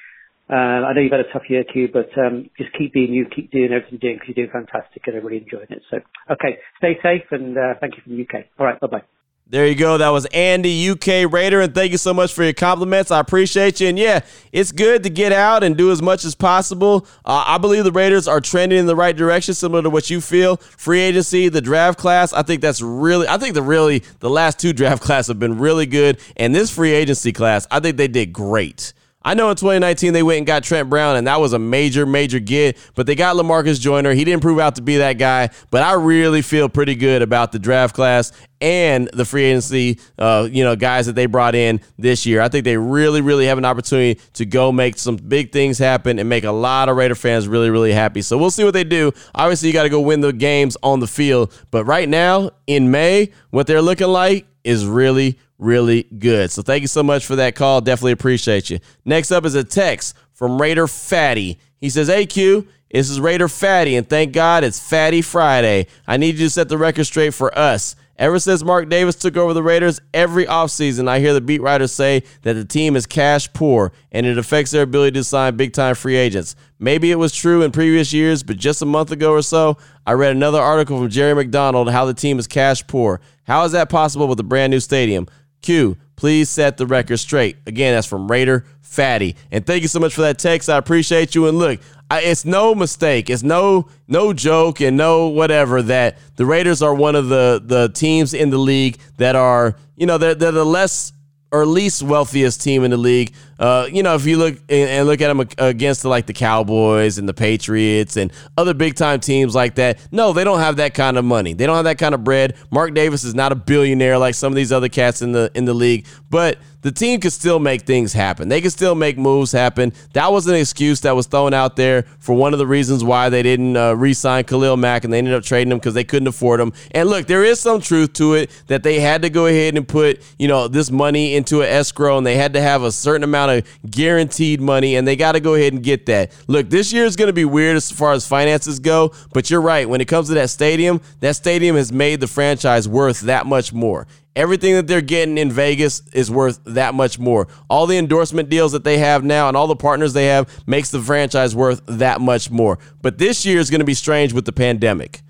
uh, 0.51 0.87
I 0.89 0.95
know 0.95 1.01
you've 1.03 1.13
had 1.13 1.21
a 1.27 1.33
tough 1.33 1.49
year, 1.51 1.65
Q, 1.65 1.89
but 1.93 2.11
um, 2.19 2.51
just 2.59 2.71
keep 2.79 2.93
being 2.95 3.15
you, 3.15 3.27
keep 3.35 3.51
doing 3.53 3.73
everything 3.73 3.99
you're 4.03 4.13
doing 4.13 4.17
because 4.21 4.35
you're 4.37 4.47
doing 4.47 4.53
fantastic 4.55 5.03
and 5.07 5.17
I'm 5.17 5.27
really 5.27 5.43
enjoying 5.45 5.71
it. 5.71 5.83
So, 5.91 5.99
okay, 6.33 6.59
stay 6.79 6.99
safe 7.03 7.25
and 7.33 7.57
uh, 7.57 7.75
thank 7.81 7.97
you 7.97 8.03
from 8.05 8.17
the 8.17 8.23
UK. 8.23 8.47
All 8.59 8.67
right, 8.67 8.81
bye 8.81 8.89
bye. 8.89 9.05
There 9.47 9.67
you 9.67 9.75
go. 9.75 9.99
That 9.99 10.09
was 10.09 10.25
Andy, 10.33 10.89
UK 10.89 11.31
Raider, 11.31 11.61
and 11.61 11.75
thank 11.75 11.93
you 11.93 11.99
so 11.99 12.15
much 12.15 12.33
for 12.33 12.43
your 12.43 12.55
compliments. 12.55 13.11
I 13.11 13.21
appreciate 13.21 13.79
you. 13.79 13.89
And 13.89 13.99
yeah, 13.99 14.21
it's 14.53 14.73
good 14.73 15.03
to 15.03 15.11
get 15.11 15.33
out 15.33 15.63
and 15.63 15.77
do 15.77 15.93
as 15.93 16.01
much 16.01 16.25
as 16.25 16.35
possible. 16.35 17.07
Uh, 17.27 17.45
I 17.47 17.59
believe 17.59 17.85
the 17.85 17.93
Raiders 17.93 18.27
are 18.27 18.41
trending 18.41 18.79
in 18.79 18.87
the 18.87 18.97
right 18.97 19.15
direction, 19.15 19.53
similar 19.53 19.83
to 19.83 19.91
what 19.91 20.09
you 20.09 20.23
feel. 20.23 20.57
Free 20.57 21.01
agency, 21.01 21.51
the 21.51 21.61
draft 21.61 21.99
class, 21.99 22.33
I 22.33 22.43
think 22.43 22.63
that's 22.63 22.81
really, 22.81 23.29
I 23.29 23.37
think 23.37 23.53
the 23.53 23.63
really, 23.63 24.03
the 24.21 24.31
last 24.31 24.59
two 24.59 24.73
draft 24.73 25.03
class 25.05 25.27
have 25.27 25.39
been 25.39 25.59
really 25.59 25.87
good. 25.87 26.21
And 26.39 26.55
this 26.55 26.71
free 26.71 26.93
agency 26.93 27.33
class, 27.33 27.67
I 27.71 27.81
think 27.81 27.99
they 27.99 28.09
did 28.09 28.33
great. 28.33 28.95
I 29.25 29.35
know 29.35 29.51
in 29.51 29.57
2019 29.57 30.13
they 30.13 30.23
went 30.23 30.39
and 30.39 30.47
got 30.47 30.65
Trent 30.65 30.91
Brown, 30.91 31.17
and 31.17 31.27
that 31.27 31.41
was 31.41 31.53
a 31.53 31.59
major, 31.59 32.05
major 32.05 32.39
get. 32.39 32.77
But 32.95 33.07
they 33.07 33.15
got 33.15 33.37
Lamarcus 33.37 33.81
Joyner. 33.81 34.13
He 34.13 34.25
didn't 34.25 34.43
prove 34.43 34.59
out 34.59 34.77
to 34.77 34.83
be 34.83 34.99
that 34.99 35.15
guy. 35.15 35.51
But 35.71 35.83
I 35.83 35.95
really 35.95 36.43
feel 36.43 36.69
pretty 36.69 36.95
good 36.95 37.23
about 37.23 37.53
the 37.53 37.59
draft 37.59 37.95
class 37.95 38.33
and 38.61 39.09
the 39.13 39.25
free 39.25 39.45
agency, 39.45 39.99
uh, 40.19 40.49
you 40.51 40.65
know, 40.65 40.77
guys 40.77 41.07
that 41.07 41.15
they 41.15 41.27
brought 41.27 41.55
in 41.55 41.81
this 41.99 42.25
year. 42.25 42.41
I 42.41 42.49
think 42.49 42.65
they 42.65 42.77
really, 42.77 43.21
really 43.21 43.47
have 43.47 43.59
an 43.59 43.65
opportunity 43.65 44.21
to 44.35 44.47
go 44.47 44.73
make 44.73 44.99
some 44.99 45.17
big 45.17 45.53
things 45.53 45.79
happen 45.79 46.19
and 46.19 46.29
make 46.29 46.45
a 46.45 46.53
lot 46.53 46.89
of 46.89 46.97
Raider 46.97 47.15
fans 47.15 47.49
really, 47.49 47.71
really 47.71 47.93
happy. 47.93 48.23
So 48.23 48.39
we'll 48.39 48.51
see 48.51 48.65
what 48.65 48.75
they 48.75 48.85
do. 48.85 49.13
Obviously, 49.35 49.69
you 49.69 49.75
got 49.75 49.83
to 49.85 49.89
go 49.89 50.01
win 50.01 50.21
the 50.21 50.33
games 50.33 50.77
on 50.83 51.01
the 51.01 51.07
field. 51.07 51.53
But 51.71 51.85
right 51.85 52.09
now, 52.09 52.51
in 52.67 52.91
May, 52.91 53.33
what 53.51 53.67
they're 53.67 53.83
looking 53.83 54.09
like 54.09 54.47
is 54.65 54.87
really, 54.87 55.39
really 55.65 56.05
good. 56.05 56.51
So 56.51 56.63
thank 56.63 56.83
you 56.83 56.89
so 56.89 57.03
much 57.03 57.27
for 57.27 57.37
that 57.37 57.55
call. 57.55 57.81
Definitely 57.81 58.13
appreciate 58.13 58.71
you. 58.71 58.79
Next 59.05 59.33
up 59.33 59.45
is 59.45 59.55
a 59.55 59.65
text 59.65 60.17
from 60.33 60.61
Raider 60.61 60.87
Fatty. 60.87 61.59
He 61.81 61.91
says, 61.91 62.09
AQ, 62.09 62.67
this 62.91 63.11
is 63.11 63.21
Raider 63.21 63.49
Fatty, 63.49 63.97
and 63.97 64.09
thank 64.09 64.33
God 64.33 64.63
it's 64.63 64.79
Fatty 64.79 65.21
Friday. 65.21 65.87
I 66.07 66.17
need 66.17 66.37
you 66.37 66.47
to 66.47 66.51
set 66.51 66.69
the 66.69 66.79
record 66.79 67.05
straight 67.05 67.35
for 67.35 67.57
us. 67.59 67.97
Ever 68.17 68.39
since 68.39 68.63
Mark 68.63 68.89
Davis 68.89 69.17
took 69.17 69.37
over 69.37 69.53
the 69.53 69.63
Raiders, 69.63 70.01
every 70.13 70.47
offseason 70.47 71.09
I 71.09 71.19
hear 71.19 71.35
the 71.35 71.41
beat 71.41 71.61
writers 71.61 71.91
say 71.91 72.23
that 72.43 72.53
the 72.53 72.65
team 72.65 72.95
is 72.95 73.07
cash 73.07 73.53
poor 73.53 73.93
and 74.13 74.25
it 74.25 74.39
affects 74.39 74.71
their 74.71 74.83
ability 74.85 75.19
to 75.19 75.25
sign 75.25 75.57
big 75.57 75.73
time 75.73 75.97
free 75.97 76.15
agents. 76.15 76.55
Maybe 76.79 77.11
it 77.11 77.17
was 77.17 77.35
true 77.35 77.63
in 77.63 77.73
previous 77.73 78.13
years, 78.13 78.45
but 78.45 78.57
just 78.57 78.83
a 78.83 78.87
month 78.87 79.11
ago 79.11 79.33
or 79.33 79.43
so, 79.43 79.79
I 80.07 80.13
read 80.13 80.37
another 80.37 80.61
article 80.61 80.97
from 80.99 81.09
Jerry 81.09 81.35
McDonald 81.35 81.91
how 81.91 82.05
the 82.05 82.15
team 82.15 82.39
is 82.39 82.47
cash 82.47 82.87
poor. 82.87 83.21
How 83.43 83.65
is 83.65 83.73
that 83.73 83.89
possible 83.89 84.29
with 84.29 84.39
a 84.39 84.45
brand 84.45 84.71
new 84.71 84.81
stadium? 84.81 85.27
Q, 85.65 85.97
please 86.15 86.51
set 86.51 86.77
the 86.77 86.87
record 86.87 87.17
straight. 87.17 87.57
Again, 87.67 87.95
that's 87.95 88.07
from 88.07 88.31
Raider 88.31 88.67
Fatty. 88.83 89.35
And 89.51 89.67
thank 89.67 89.83
you 89.83 89.89
so 89.89 89.99
much 89.99 90.15
for 90.15 90.21
that 90.21 90.39
text. 90.39 90.69
I 90.69 90.77
appreciate 90.77 91.35
you. 91.35 91.49
And 91.49 91.59
look, 91.59 91.81
I, 92.11 92.21
it's 92.21 92.45
no 92.45 92.75
mistake. 92.75 93.31
It's 93.31 93.43
no 93.43 93.89
no 94.07 94.35
joke 94.35 94.81
and 94.83 94.97
no 94.97 95.29
whatever 95.29 95.81
that 95.83 96.19
the 96.37 96.45
Raiders 96.45 96.83
are 96.83 96.95
one 96.95 97.17
of 97.17 97.29
the 97.29 97.63
the 97.65 97.89
teams 97.89 98.35
in 98.35 98.51
the 98.51 98.59
league 98.59 98.99
that 99.17 99.37
are 99.37 99.77
you 99.97 100.07
know 100.07 100.19
they're, 100.19 100.35
they're 100.35 100.53
the 100.53 100.67
less 100.67 101.13
or 101.51 101.65
least 101.65 102.03
wealthiest 102.03 102.61
team 102.63 102.85
in 102.85 102.91
the 102.91 102.97
league. 102.97 103.33
Uh, 103.59 103.89
you 103.91 104.03
know, 104.03 104.15
if 104.15 104.27
you 104.27 104.37
look 104.37 104.59
and 104.69 105.07
look 105.07 105.21
at 105.21 105.29
them 105.29 105.47
against 105.59 106.03
the, 106.03 106.09
like 106.09 106.27
the 106.27 106.33
Cowboys 106.33 107.19
and 107.19 107.29
the 107.29 107.35
Patriots 107.35 108.17
and 108.17 108.33
other 108.57 108.75
big 108.75 108.95
time 108.95 109.21
teams 109.21 109.55
like 109.55 109.77
that, 109.77 109.99
no, 110.11 110.33
they 110.33 110.45
don't 110.45 110.61
have 110.61 110.77
that 110.77 110.95
kind 110.95 111.17
of 111.17 111.25
money. 111.25 111.55
They 111.55 111.67
don't 111.67 111.77
have 111.77 111.85
that 111.85 111.99
kind 111.99 112.15
of 112.15 112.25
bread. 112.25 112.57
Mark 112.71 112.95
Davis 112.95 113.25
is 113.25 113.35
not 113.35 113.53
a 113.53 113.57
billionaire 113.57 114.19
like 114.19 114.35
some 114.35 114.53
of 114.53 114.57
these 114.57 114.73
other 114.73 114.89
cats 114.89 115.23
in 115.23 115.33
the 115.33 115.51
in 115.55 115.65
the 115.65 115.75
league, 115.75 116.07
but 116.31 116.59
the 116.85 116.93
team 116.93 117.19
could 117.19 117.33
still 117.33 117.59
make 117.59 117.83
things 117.83 118.13
happen. 118.13 118.51
They 118.51 118.61
could 118.61 118.71
still 118.71 118.95
make 118.95 119.17
moves 119.17 119.53
happen. 119.53 119.95
That 120.13 120.31
was 120.31 120.47
an 120.47 120.55
excuse 120.55 121.01
that 121.01 121.17
was 121.17 121.27
thrown 121.27 121.55
out 121.55 121.77
there 121.77 122.03
for 122.19 122.35
one 122.35 122.53
of 122.53 122.59
the 122.59 122.67
reasons 122.67 123.03
why 123.03 123.31
they 123.31 123.43
didn't 123.43 123.75
uh, 123.75 123.95
re-sign 123.95 124.45
Khalil 124.45 124.77
Mack 124.77 125.03
and 125.03 125.13
they 125.13 125.17
ended 125.17 125.33
up 125.33 125.45
trading 125.45 125.73
him 125.73 125.79
because 125.79 125.95
they 125.95 126.05
couldn't 126.05 126.29
afford 126.29 126.61
him. 126.61 126.75
And 126.91 127.09
look, 127.09 127.27
there 127.27 127.43
is 127.43 127.59
some 127.59 127.81
truth 127.81 128.13
to 128.15 128.35
it 128.35 128.51
that 128.67 128.83
they 128.83 129.01
had 129.01 129.23
to 129.23 129.31
go 129.31 129.47
ahead 129.47 129.79
and 129.79 129.89
put 129.89 130.21
you 130.39 130.47
know 130.47 130.69
this 130.69 130.91
money 130.91 131.35
into 131.35 131.63
an 131.63 131.69
escrow 131.69 132.19
and 132.19 132.27
they 132.27 132.37
had 132.37 132.53
to 132.53 132.61
have 132.61 132.83
a 132.83 132.93
certain 132.93 133.25
amount 133.25 133.44
of 133.51 133.67
guaranteed 133.91 134.61
money 134.61 134.97
and 134.97 135.07
they 135.07 135.17
got 135.17 135.33
to 135.33 135.41
go 135.41 135.55
ahead 135.55 135.73
and 135.73 135.83
get 135.83 136.07
that. 136.07 136.33
Look, 136.47 136.71
this 136.71 136.93
year 136.93 137.05
is 137.05 137.17
going 137.17 137.29
to 137.29 137.33
be 137.33 137.45
weird 137.45 137.77
as 137.77 137.91
far 137.91 138.13
as 138.13 138.27
finances 138.27 138.79
go, 138.79 139.13
but 139.33 139.51
you're 139.51 139.61
right. 139.61 139.89
When 139.89 140.01
it 140.01 140.09
comes 140.09 140.29
to 140.29 140.35
that 140.35 140.51
stadium, 140.51 141.01
that 141.21 141.37
stadium 141.37 141.77
has 141.77 141.93
made 141.93 142.21
the 142.21 142.27
franchise 142.27 142.89
worth 142.89 143.21
that 143.23 143.47
much 143.47 143.73
more. 143.73 144.07
Everything 144.37 144.75
that 144.75 144.89
they're 144.89 145.01
getting 145.01 145.39
in 145.39 145.53
Vegas 145.53 146.03
is 146.13 146.29
worth 146.29 146.59
that 146.65 146.93
much 146.93 147.21
more. 147.21 147.47
All 147.71 147.87
the 147.87 147.97
endorsement 147.97 148.49
deals 148.49 148.73
that 148.73 148.83
they 148.83 148.99
have 148.99 149.23
now 149.23 149.47
and 149.47 149.57
all 149.57 149.69
the 149.69 149.77
partners 149.77 150.13
they 150.13 150.27
have 150.27 150.49
makes 150.67 150.91
the 150.91 151.01
franchise 151.01 151.55
worth 151.55 151.83
that 151.87 152.21
much 152.21 152.51
more. 152.51 152.81
But 153.01 153.19
this 153.19 153.47
year 153.47 153.61
is 153.61 153.71
going 153.71 153.79
to 153.81 153.85
be 153.85 153.95
strange 153.95 154.33
with 154.33 154.45
the 154.45 154.53
pandemic. 154.53 155.23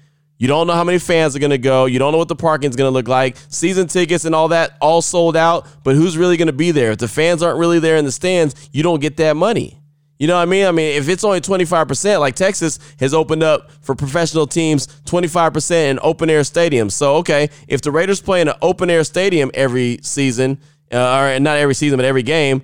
You 0.45 0.49
don't 0.49 0.67
know 0.67 0.75
how 0.75 0.85
many 0.85 0.99
fans 0.99 1.35
are 1.35 1.39
going 1.39 1.53
to 1.53 1.57
go. 1.57 1.87
You 1.87 1.99
don't 1.99 2.13
know 2.13 2.19
what 2.19 2.29
the 2.29 2.37
parking 2.37 2.69
is 2.69 2.77
going 2.77 2.87
to 2.87 2.93
look 2.93 3.09
like. 3.09 3.39
Season 3.49 3.87
tickets 3.87 4.27
and 4.27 4.35
all 4.35 4.49
that 4.49 4.77
all 4.79 5.01
sold 5.01 5.39
out, 5.39 5.67
but 5.83 5.97
who's 5.97 6.19
really 6.19 6.37
going 6.37 6.49
to 6.49 6.53
be 6.53 6.71
there? 6.71 6.93
If 6.93 6.99
the 6.99 7.09
fans 7.09 7.43
aren't 7.43 7.59
really 7.59 7.79
there 7.79 7.97
in 7.97 8.05
the 8.05 8.13
stands, 8.13 8.69
you 8.71 8.83
don't 8.83 9.01
get 9.01 9.17
that 9.17 9.37
money. 9.37 9.81
You 10.19 10.27
know 10.27 10.35
what 10.35 10.43
I 10.43 10.45
mean? 10.45 10.67
I 10.67 10.71
mean, 10.71 10.99
if 10.99 11.09
it's 11.09 11.25
only 11.25 11.41
25%, 11.41 12.21
like 12.21 12.35
Texas 12.35 12.79
has 13.01 13.15
opened 13.15 13.43
up 13.43 13.71
for 13.81 13.95
professional 13.95 14.47
teams 14.47 14.87
25% 15.07 15.93
in 15.93 15.99
open 16.03 16.29
air 16.29 16.43
stadiums. 16.43 16.93
So, 16.93 17.15
okay, 17.17 17.49
if 17.67 17.81
the 17.81 17.91
Raiders 17.91 18.21
play 18.21 18.43
in 18.43 18.49
an 18.49 18.57
open 18.61 18.91
air 18.91 19.05
stadium 19.05 19.51
every 19.55 20.01
season, 20.03 20.61
uh, 20.93 21.21
or 21.21 21.41
not 21.41 21.57
every 21.57 21.75
season, 21.75 21.97
but 21.97 22.05
every 22.05 22.23
game, 22.23 22.61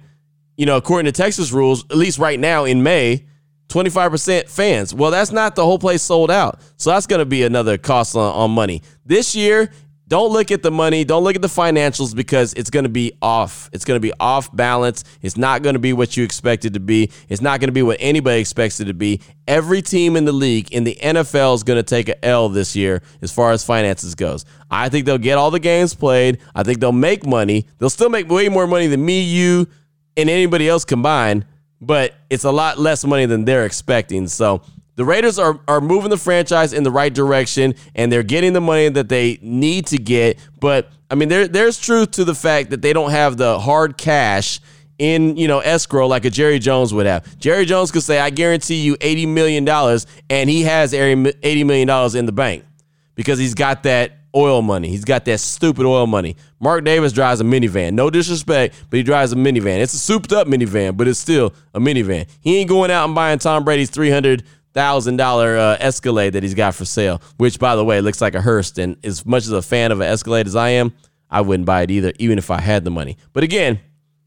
you 0.58 0.66
know, 0.66 0.76
according 0.76 1.10
to 1.10 1.12
Texas 1.12 1.50
rules, 1.50 1.86
at 1.86 1.96
least 1.96 2.18
right 2.18 2.38
now 2.38 2.66
in 2.66 2.82
May, 2.82 3.24
25% 3.70 4.48
fans. 4.48 4.94
Well, 4.94 5.10
that's 5.10 5.32
not 5.32 5.54
the 5.54 5.64
whole 5.64 5.78
place 5.78 6.02
sold 6.02 6.30
out. 6.30 6.60
So 6.76 6.90
that's 6.90 7.06
going 7.06 7.20
to 7.20 7.26
be 7.26 7.42
another 7.42 7.78
cost 7.78 8.16
on, 8.16 8.34
on 8.34 8.50
money. 8.50 8.82
This 9.06 9.34
year, 9.34 9.70
don't 10.10 10.32
look 10.32 10.50
at 10.50 10.64
the 10.64 10.72
money. 10.72 11.04
Don't 11.04 11.22
look 11.22 11.36
at 11.36 11.40
the 11.40 11.46
financials 11.46 12.16
because 12.16 12.52
it's 12.54 12.68
going 12.68 12.82
to 12.82 12.90
be 12.90 13.12
off. 13.22 13.70
It's 13.72 13.84
going 13.84 13.94
to 13.94 14.00
be 14.00 14.12
off 14.18 14.54
balance. 14.54 15.04
It's 15.22 15.36
not 15.36 15.62
going 15.62 15.74
to 15.74 15.78
be 15.78 15.92
what 15.92 16.16
you 16.16 16.24
expect 16.24 16.64
it 16.64 16.74
to 16.74 16.80
be. 16.80 17.12
It's 17.28 17.40
not 17.40 17.60
going 17.60 17.68
to 17.68 17.72
be 17.72 17.82
what 17.82 17.98
anybody 18.00 18.40
expects 18.40 18.80
it 18.80 18.86
to 18.86 18.92
be. 18.92 19.20
Every 19.46 19.82
team 19.82 20.16
in 20.16 20.24
the 20.24 20.32
league 20.32 20.72
in 20.72 20.82
the 20.82 20.98
NFL 21.00 21.54
is 21.54 21.62
going 21.62 21.76
to 21.76 21.84
take 21.84 22.08
a 22.08 22.24
L 22.24 22.48
this 22.48 22.74
year 22.74 23.02
as 23.22 23.30
far 23.30 23.52
as 23.52 23.64
finances 23.64 24.16
goes. 24.16 24.44
I 24.68 24.88
think 24.88 25.06
they'll 25.06 25.16
get 25.16 25.38
all 25.38 25.52
the 25.52 25.60
games 25.60 25.94
played. 25.94 26.40
I 26.56 26.64
think 26.64 26.80
they'll 26.80 26.90
make 26.90 27.24
money. 27.24 27.68
They'll 27.78 27.88
still 27.88 28.10
make 28.10 28.28
way 28.28 28.48
more 28.48 28.66
money 28.66 28.88
than 28.88 29.04
me, 29.04 29.22
you, 29.22 29.68
and 30.16 30.28
anybody 30.28 30.68
else 30.68 30.84
combined, 30.84 31.46
but 31.80 32.14
it's 32.28 32.44
a 32.44 32.50
lot 32.50 32.78
less 32.78 33.04
money 33.04 33.26
than 33.26 33.44
they're 33.44 33.64
expecting. 33.64 34.26
So 34.26 34.62
the 34.96 35.04
Raiders 35.04 35.38
are, 35.38 35.60
are 35.66 35.80
moving 35.80 36.10
the 36.10 36.18
franchise 36.18 36.72
in 36.72 36.82
the 36.82 36.90
right 36.90 37.12
direction 37.12 37.74
and 37.94 38.12
they're 38.12 38.22
getting 38.22 38.52
the 38.52 38.60
money 38.60 38.88
that 38.88 39.08
they 39.08 39.38
need 39.40 39.86
to 39.86 39.98
get. 39.98 40.38
But 40.58 40.90
I 41.10 41.14
mean, 41.14 41.28
there, 41.28 41.48
there's 41.48 41.78
truth 41.78 42.12
to 42.12 42.24
the 42.24 42.34
fact 42.34 42.70
that 42.70 42.82
they 42.82 42.92
don't 42.92 43.10
have 43.10 43.36
the 43.36 43.58
hard 43.58 43.96
cash 43.96 44.60
in 44.98 45.34
you 45.38 45.48
know 45.48 45.60
escrow 45.60 46.06
like 46.06 46.26
a 46.26 46.30
Jerry 46.30 46.58
Jones 46.58 46.92
would 46.92 47.06
have. 47.06 47.38
Jerry 47.38 47.64
Jones 47.64 47.90
could 47.90 48.02
say, 48.02 48.20
"I 48.20 48.28
guarantee 48.28 48.82
you 48.82 48.98
eighty 49.00 49.24
million 49.24 49.64
dollars," 49.64 50.06
and 50.28 50.50
he 50.50 50.62
has 50.64 50.92
eighty 50.92 51.64
million 51.64 51.88
dollars 51.88 52.14
in 52.14 52.26
the 52.26 52.32
bank 52.32 52.64
because 53.14 53.38
he's 53.38 53.54
got 53.54 53.84
that 53.84 54.19
oil 54.34 54.62
money. 54.62 54.88
He's 54.88 55.04
got 55.04 55.24
that 55.26 55.40
stupid 55.40 55.86
oil 55.86 56.06
money. 56.06 56.36
Mark 56.60 56.84
Davis 56.84 57.12
drives 57.12 57.40
a 57.40 57.44
minivan. 57.44 57.94
No 57.94 58.10
disrespect, 58.10 58.74
but 58.88 58.96
he 58.96 59.02
drives 59.02 59.32
a 59.32 59.36
minivan. 59.36 59.80
It's 59.80 59.94
a 59.94 59.98
souped 59.98 60.32
up 60.32 60.46
minivan, 60.46 60.96
but 60.96 61.08
it's 61.08 61.18
still 61.18 61.54
a 61.74 61.80
minivan. 61.80 62.28
He 62.40 62.58
ain't 62.58 62.68
going 62.68 62.90
out 62.90 63.04
and 63.06 63.14
buying 63.14 63.38
Tom 63.38 63.64
Brady's 63.64 63.90
three 63.90 64.10
hundred 64.10 64.44
thousand 64.72 65.16
dollar 65.16 65.56
uh, 65.56 65.76
Escalade 65.80 66.30
that 66.30 66.42
he's 66.42 66.54
got 66.54 66.74
for 66.74 66.84
sale, 66.84 67.20
which 67.38 67.58
by 67.58 67.74
the 67.76 67.84
way 67.84 68.00
looks 68.00 68.20
like 68.20 68.34
a 68.34 68.40
hearse. 68.40 68.76
And 68.78 68.96
as 69.04 69.26
much 69.26 69.44
as 69.44 69.52
a 69.52 69.62
fan 69.62 69.92
of 69.92 70.00
an 70.00 70.06
Escalade 70.06 70.46
as 70.46 70.56
I 70.56 70.70
am, 70.70 70.92
I 71.28 71.40
wouldn't 71.40 71.66
buy 71.66 71.82
it 71.82 71.90
either, 71.90 72.12
even 72.18 72.38
if 72.38 72.50
I 72.50 72.60
had 72.60 72.84
the 72.84 72.90
money. 72.90 73.16
But 73.32 73.44
again, 73.44 73.80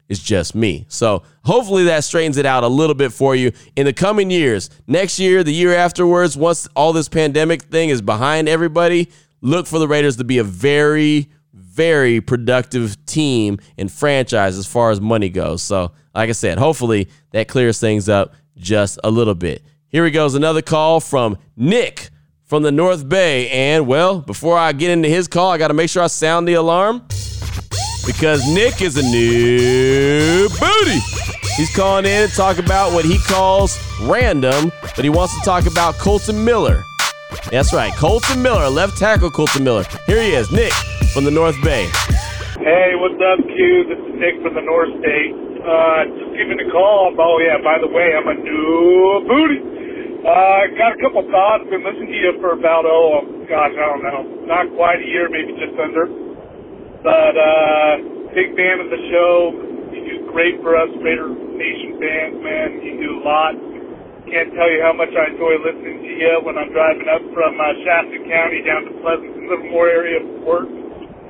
it's 0.08 0.22
just 0.22 0.54
me. 0.54 0.84
So 0.88 1.22
hopefully 1.44 1.84
that 1.84 2.04
straightens 2.04 2.36
it 2.36 2.44
out 2.44 2.62
a 2.62 2.68
little 2.68 2.94
bit 2.94 3.12
for 3.12 3.34
you 3.34 3.52
in 3.74 3.86
the 3.86 3.92
coming 3.92 4.30
years. 4.30 4.68
Next 4.86 5.18
year, 5.18 5.42
the 5.42 5.52
year 5.52 5.74
afterwards, 5.74 6.36
once 6.36 6.68
all 6.76 6.92
this 6.92 7.08
pandemic 7.08 7.62
thing 7.62 7.88
is 7.88 8.02
behind 8.02 8.48
everybody, 8.48 9.10
look 9.44 9.66
for 9.66 9.78
the 9.78 9.86
Raiders 9.86 10.16
to 10.16 10.24
be 10.24 10.38
a 10.38 10.44
very, 10.44 11.28
very 11.52 12.20
productive 12.20 13.04
team 13.06 13.58
and 13.78 13.92
franchise 13.92 14.58
as 14.58 14.66
far 14.66 14.90
as 14.90 15.00
money 15.00 15.28
goes. 15.28 15.62
So, 15.62 15.92
like 16.14 16.30
I 16.30 16.32
said, 16.32 16.58
hopefully 16.58 17.08
that 17.30 17.46
clears 17.46 17.78
things 17.78 18.08
up 18.08 18.34
just 18.56 18.98
a 19.04 19.10
little 19.10 19.34
bit. 19.34 19.62
Here 19.88 20.04
he 20.04 20.10
goes, 20.10 20.34
another 20.34 20.62
call 20.62 20.98
from 20.98 21.38
Nick 21.56 22.08
from 22.42 22.62
the 22.62 22.72
North 22.72 23.08
Bay. 23.08 23.48
And 23.50 23.86
well, 23.86 24.20
before 24.20 24.56
I 24.56 24.72
get 24.72 24.90
into 24.90 25.08
his 25.08 25.28
call, 25.28 25.50
I 25.50 25.58
got 25.58 25.68
to 25.68 25.74
make 25.74 25.90
sure 25.90 26.02
I 26.02 26.08
sound 26.08 26.48
the 26.48 26.54
alarm 26.54 27.04
because 28.06 28.48
Nick 28.52 28.80
is 28.80 28.96
a 28.96 29.02
new 29.02 30.48
booty. 30.48 31.00
He's 31.56 31.74
calling 31.76 32.06
in 32.06 32.28
to 32.28 32.34
talk 32.34 32.58
about 32.58 32.92
what 32.92 33.04
he 33.04 33.18
calls 33.18 33.78
random, 34.02 34.72
but 34.96 35.04
he 35.04 35.10
wants 35.10 35.38
to 35.38 35.44
talk 35.44 35.66
about 35.66 35.94
Kolton 35.94 36.44
Miller. 36.44 36.82
That's 37.50 37.72
right, 37.72 37.94
Kolton 37.94 38.42
Miller, 38.42 38.68
left 38.68 38.96
tackle 38.96 39.30
Kolton 39.30 39.64
Miller. 39.64 39.84
Here 40.06 40.22
he 40.22 40.34
is, 40.34 40.50
Nick 40.50 40.72
from 41.12 41.24
the 41.24 41.30
North 41.30 41.56
Bay. 41.62 41.90
Hey, 42.58 42.94
what's 42.96 43.18
up, 43.20 43.44
Q? 43.44 43.84
This 43.88 43.98
is 43.98 44.14
Nick 44.18 44.40
from 44.42 44.54
the 44.54 44.62
North 44.62 44.90
State. 45.00 45.34
Uh, 45.64 46.04
just 46.12 46.32
giving 46.36 46.60
a 46.60 46.68
call. 46.70 47.14
Oh 47.18 47.40
yeah, 47.40 47.58
by 47.62 47.80
the 47.80 47.88
way, 47.88 48.12
I'm 48.12 48.28
a 48.28 48.36
new 48.36 49.24
booty. 49.26 49.60
Uh, 50.24 50.72
got 50.80 50.96
a 50.96 50.98
couple 51.04 51.20
thoughts. 51.28 51.68
Been 51.68 51.84
listening 51.84 52.08
to 52.08 52.16
you 52.16 52.32
for 52.40 52.56
about, 52.56 52.88
oh, 52.88 53.28
gosh, 53.44 53.76
I 53.76 53.84
don't 53.92 54.00
know, 54.00 54.24
not 54.48 54.72
quite 54.72 55.00
a 55.00 55.06
year, 55.06 55.28
maybe 55.28 55.52
just 55.52 55.76
under. 55.76 56.08
But, 57.04 57.36
uh, 57.36 58.32
big 58.32 58.56
fan 58.56 58.80
of 58.80 58.88
the 58.88 59.00
show. 59.12 59.52
You 59.92 60.00
do 60.00 60.32
great 60.32 60.56
for 60.64 60.80
us 60.80 60.88
Raider 61.04 61.28
Nation 61.28 62.00
fans, 62.00 62.40
man. 62.40 62.80
You 62.80 62.96
do 63.04 63.20
a 63.20 63.22
lot. 63.22 63.52
Can't 64.34 64.50
tell 64.50 64.66
you 64.66 64.82
how 64.82 64.90
much 64.90 65.14
I 65.14 65.30
enjoy 65.30 65.62
listening 65.62 66.02
to 66.02 66.10
you 66.10 66.42
when 66.42 66.58
I'm 66.58 66.74
driving 66.74 67.06
up 67.06 67.22
from 67.30 67.54
uh, 67.54 67.70
Shasta 67.86 68.18
County 68.26 68.66
down 68.66 68.82
to 68.82 68.92
Pleasanton, 68.98 69.46
Livermore 69.46 69.86
area 69.86 70.18
for 70.26 70.42
work 70.42 70.68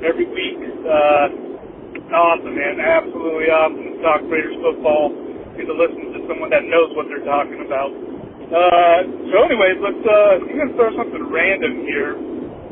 every 0.01 0.25
week. 0.25 0.57
Uh, 0.81 2.17
awesome, 2.17 2.57
man. 2.57 2.81
Absolutely 2.81 3.53
awesome 3.53 3.93
to 3.93 4.01
talk 4.01 4.25
Raiders 4.25 4.57
football 4.57 5.13
and 5.13 5.69
to 5.69 5.75
listen 5.77 6.17
to 6.17 6.21
someone 6.33 6.49
that 6.49 6.65
knows 6.65 6.97
what 6.97 7.05
they're 7.13 7.29
talking 7.29 7.61
about. 7.69 7.93
Uh, 7.93 9.05
so 9.29 9.37
anyways, 9.53 9.85
let's, 9.85 10.01
uh, 10.09 10.41
I'm 10.41 10.57
going 10.57 10.73
to 10.73 10.77
throw 10.81 10.89
something 10.97 11.29
random 11.29 11.85
here 11.85 12.17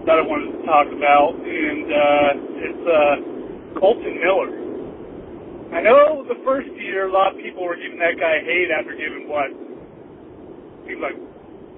that 0.08 0.16
I 0.16 0.24
wanted 0.24 0.56
to 0.56 0.60
talk 0.64 0.88
about, 0.88 1.36
and, 1.44 1.86
uh, 1.92 2.32
it's, 2.72 2.84
uh, 2.88 3.14
Kolton 3.76 4.16
Miller. 4.16 4.48
I 5.76 5.84
know 5.84 6.24
the 6.24 6.40
first 6.40 6.72
year 6.80 7.08
a 7.08 7.12
lot 7.12 7.36
of 7.36 7.38
people 7.44 7.68
were 7.68 7.76
giving 7.76 8.00
that 8.00 8.16
guy 8.16 8.40
hate 8.40 8.72
after 8.72 8.96
giving 8.96 9.28
what? 9.28 9.71
Seems 10.86 11.02
like 11.02 11.18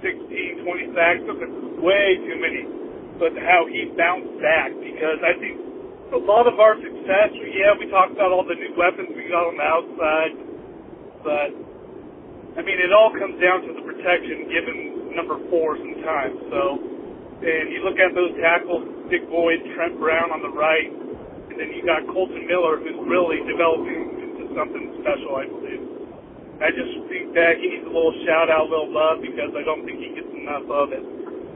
16, 0.00 0.64
20 0.64 0.96
sacks. 0.96 1.22
That's 1.24 1.56
way 1.80 2.06
too 2.24 2.38
many. 2.40 2.62
But 3.20 3.36
how 3.38 3.64
he 3.70 3.92
bounced 3.94 4.36
back 4.42 4.74
because 4.80 5.22
I 5.22 5.38
think 5.38 5.56
a 6.12 6.20
lot 6.20 6.46
of 6.46 6.58
our 6.58 6.78
success, 6.78 7.30
yeah, 7.54 7.74
we 7.78 7.90
talked 7.90 8.12
about 8.12 8.30
all 8.30 8.46
the 8.46 8.58
new 8.58 8.74
weapons 8.78 9.10
we 9.14 9.26
got 9.30 9.46
on 9.46 9.56
the 9.58 9.66
outside, 9.66 10.34
but 11.22 11.50
I 12.54 12.62
mean, 12.62 12.78
it 12.78 12.94
all 12.94 13.10
comes 13.10 13.34
down 13.42 13.66
to 13.66 13.70
the 13.74 13.82
protection 13.82 14.46
given 14.46 15.14
number 15.18 15.38
four 15.50 15.74
sometimes. 15.74 16.38
So, 16.50 16.62
and 17.42 17.66
you 17.74 17.82
look 17.82 17.98
at 17.98 18.14
those 18.14 18.34
tackles, 18.38 18.86
Dick 19.10 19.26
Boyd, 19.26 19.58
Trent 19.74 19.98
Brown 19.98 20.30
on 20.30 20.42
the 20.42 20.54
right, 20.54 20.90
and 21.50 21.58
then 21.58 21.74
you 21.74 21.82
got 21.82 22.06
Kolton 22.10 22.46
Miller, 22.46 22.78
who's 22.78 22.98
really 23.10 23.42
developing 23.46 24.22
into 24.22 24.54
something 24.54 25.02
special, 25.02 25.34
I 25.34 25.46
believe. 25.50 25.83
I 26.62 26.70
just 26.70 26.94
think 27.10 27.34
that 27.34 27.58
he 27.58 27.66
needs 27.66 27.86
a 27.86 27.90
little 27.90 28.14
shout 28.22 28.46
out, 28.46 28.66
a 28.66 28.70
little 28.70 28.92
love, 28.94 29.18
because 29.18 29.50
I 29.58 29.66
don't 29.66 29.82
think 29.82 29.98
he 29.98 30.14
gets 30.14 30.30
enough 30.30 30.66
of 30.70 30.94
it. 30.94 31.02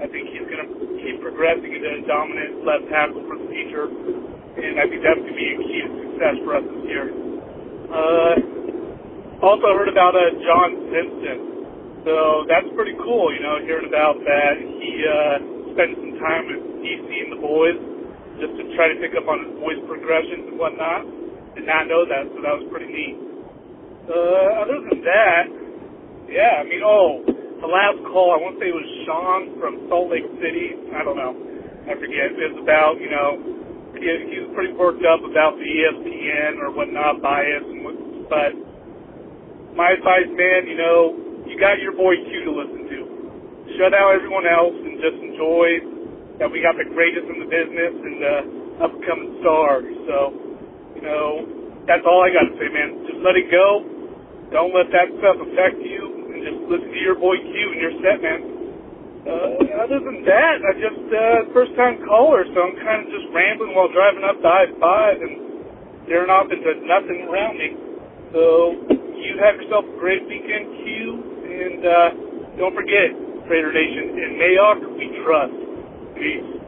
I 0.03 0.07
think 0.11 0.31
he's 0.31 0.47
going 0.47 0.63
to 0.63 0.69
keep 1.03 1.23
progressing 1.23 1.71
into 1.71 1.87
a 1.87 2.03
dominant 2.07 2.67
left 2.67 2.87
tackle 2.91 3.23
for 3.27 3.39
the 3.39 3.47
future, 3.47 3.87
and 3.87 4.79
I 4.79 4.87
think 4.91 5.03
that's 5.03 5.23
going 5.23 5.35
to 5.35 5.39
be 5.39 5.49
a 5.55 5.59
key 5.63 5.81
to 5.87 5.91
success 6.03 6.37
for 6.43 6.59
us 6.59 6.65
this 6.67 6.85
year. 6.87 7.07
Uh, 7.89 8.35
also 9.43 9.71
heard 9.75 9.91
about 9.91 10.19
uh, 10.19 10.35
John 10.43 10.71
Simpson. 10.91 11.39
So 12.07 12.47
that's 12.51 12.67
pretty 12.75 12.95
cool, 13.03 13.31
you 13.35 13.43
know, 13.43 13.59
hearing 13.63 13.87
about 13.87 14.19
that. 14.23 14.55
He 14.59 14.93
uh, 15.03 15.75
spent 15.75 15.95
some 15.99 16.15
time 16.19 16.43
with 16.47 16.63
DC 16.83 17.07
and 17.07 17.31
the 17.35 17.41
boys 17.43 17.79
just 18.39 18.55
to 18.55 18.63
try 18.79 18.91
to 18.91 18.97
pick 19.03 19.19
up 19.19 19.27
on 19.27 19.47
his 19.47 19.53
voice 19.59 19.83
progressions 19.87 20.55
and 20.55 20.57
whatnot. 20.59 21.07
Did 21.59 21.67
not 21.67 21.91
know 21.91 22.07
that, 22.07 22.31
so 22.35 22.39
that 22.43 22.55
was 22.55 22.67
pretty 22.71 22.91
neat. 22.91 23.28
Uh, 24.09 24.65
other 24.65 24.81
than 24.89 25.05
that, 25.05 25.45
yeah, 26.33 26.61
I 26.61 26.65
mean, 26.65 26.81
oh, 26.81 27.29
the 27.61 27.69
last 27.69 28.01
call, 28.09 28.33
I 28.33 28.41
want 28.41 28.57
to 28.57 28.65
say 28.65 28.73
it 28.73 28.79
was 28.81 28.89
Sean 29.05 29.61
from 29.61 29.85
Salt 29.93 30.09
Lake 30.09 30.25
City. 30.41 30.81
I 30.97 31.05
don't 31.05 31.21
know. 31.21 31.37
I 31.85 31.93
forget. 31.93 32.33
It 32.33 32.57
was 32.57 32.65
about, 32.65 32.97
you 33.05 33.13
know, 33.13 33.37
he, 34.01 34.09
he 34.33 34.37
was 34.41 34.49
pretty 34.57 34.73
worked 34.73 35.05
up 35.05 35.21
about 35.29 35.61
the 35.61 35.69
ESPN 35.69 36.57
or 36.57 36.73
whatnot 36.73 37.21
bias, 37.21 37.69
and 37.69 37.85
what, 37.85 37.97
but 38.33 38.53
my 39.77 39.93
advice, 39.93 40.33
man, 40.33 40.65
you 40.65 40.81
know, 40.81 41.13
you 41.45 41.61
got 41.61 41.77
your 41.85 41.93
boy 41.93 42.17
Q 42.17 42.49
to 42.49 42.53
listen 42.65 42.89
to. 42.89 42.99
Shut 43.77 43.93
out 43.93 44.17
everyone 44.17 44.49
else 44.49 44.73
and 44.73 44.97
just 45.05 45.21
enjoy 45.21 46.41
that 46.41 46.49
we 46.49 46.65
got 46.65 46.81
the 46.81 46.89
greatest 46.97 47.29
in 47.29 47.45
the 47.45 47.51
business 47.53 47.93
and 47.93 48.17
the 48.25 48.37
upcoming 48.89 49.37
stars. 49.45 49.93
So, 50.09 50.17
you 50.97 51.05
know, 51.05 51.45
that's 51.85 52.09
all 52.09 52.25
I 52.25 52.33
got 52.33 52.49
to 52.49 52.55
say, 52.57 52.73
man. 52.73 53.05
Just 53.05 53.21
let 53.21 53.37
it 53.37 53.53
go. 53.53 53.98
Don't 54.51 54.73
let 54.73 54.89
that 54.97 55.13
stuff 55.21 55.37
affect 55.45 55.77
you, 55.85 56.33
and 56.33 56.41
just 56.41 56.61
listen 56.73 56.89
to 56.89 57.01
your 57.05 57.21
boy 57.21 57.37
Q 57.37 57.53
and 57.53 57.81
your 57.81 57.95
set, 58.01 58.19
man. 58.25 58.41
Uh, 59.29 59.85
other 59.85 60.01
than 60.01 60.25
that, 60.25 60.57
I 60.65 60.73
just 60.81 61.05
uh, 61.13 61.53
first 61.53 61.77
time 61.77 62.01
caller, 62.09 62.49
so 62.49 62.57
I'm 62.65 62.77
kind 62.81 63.05
of 63.05 63.13
just 63.13 63.29
rambling 63.29 63.77
while 63.77 63.93
driving 63.93 64.25
up 64.25 64.41
the 64.41 64.49
I-5 64.49 65.21
and 65.21 65.35
staring 66.09 66.33
off 66.33 66.49
into 66.49 66.65
nothing 66.89 67.29
around 67.29 67.61
me. 67.61 67.77
So 68.33 68.73
you 69.21 69.37
have 69.45 69.61
yourself 69.61 69.85
a 69.85 69.97
great 70.01 70.25
weekend, 70.25 70.73
Q, 70.81 70.89
and 71.45 71.81
uh, 71.85 72.09
don't 72.57 72.73
forget, 72.73 73.13
Raider 73.53 73.73
Nation, 73.73 74.17
in 74.17 74.41
Mayock 74.41 74.81
we 74.97 75.13
trust. 75.25 75.53
Peace. 76.17 76.59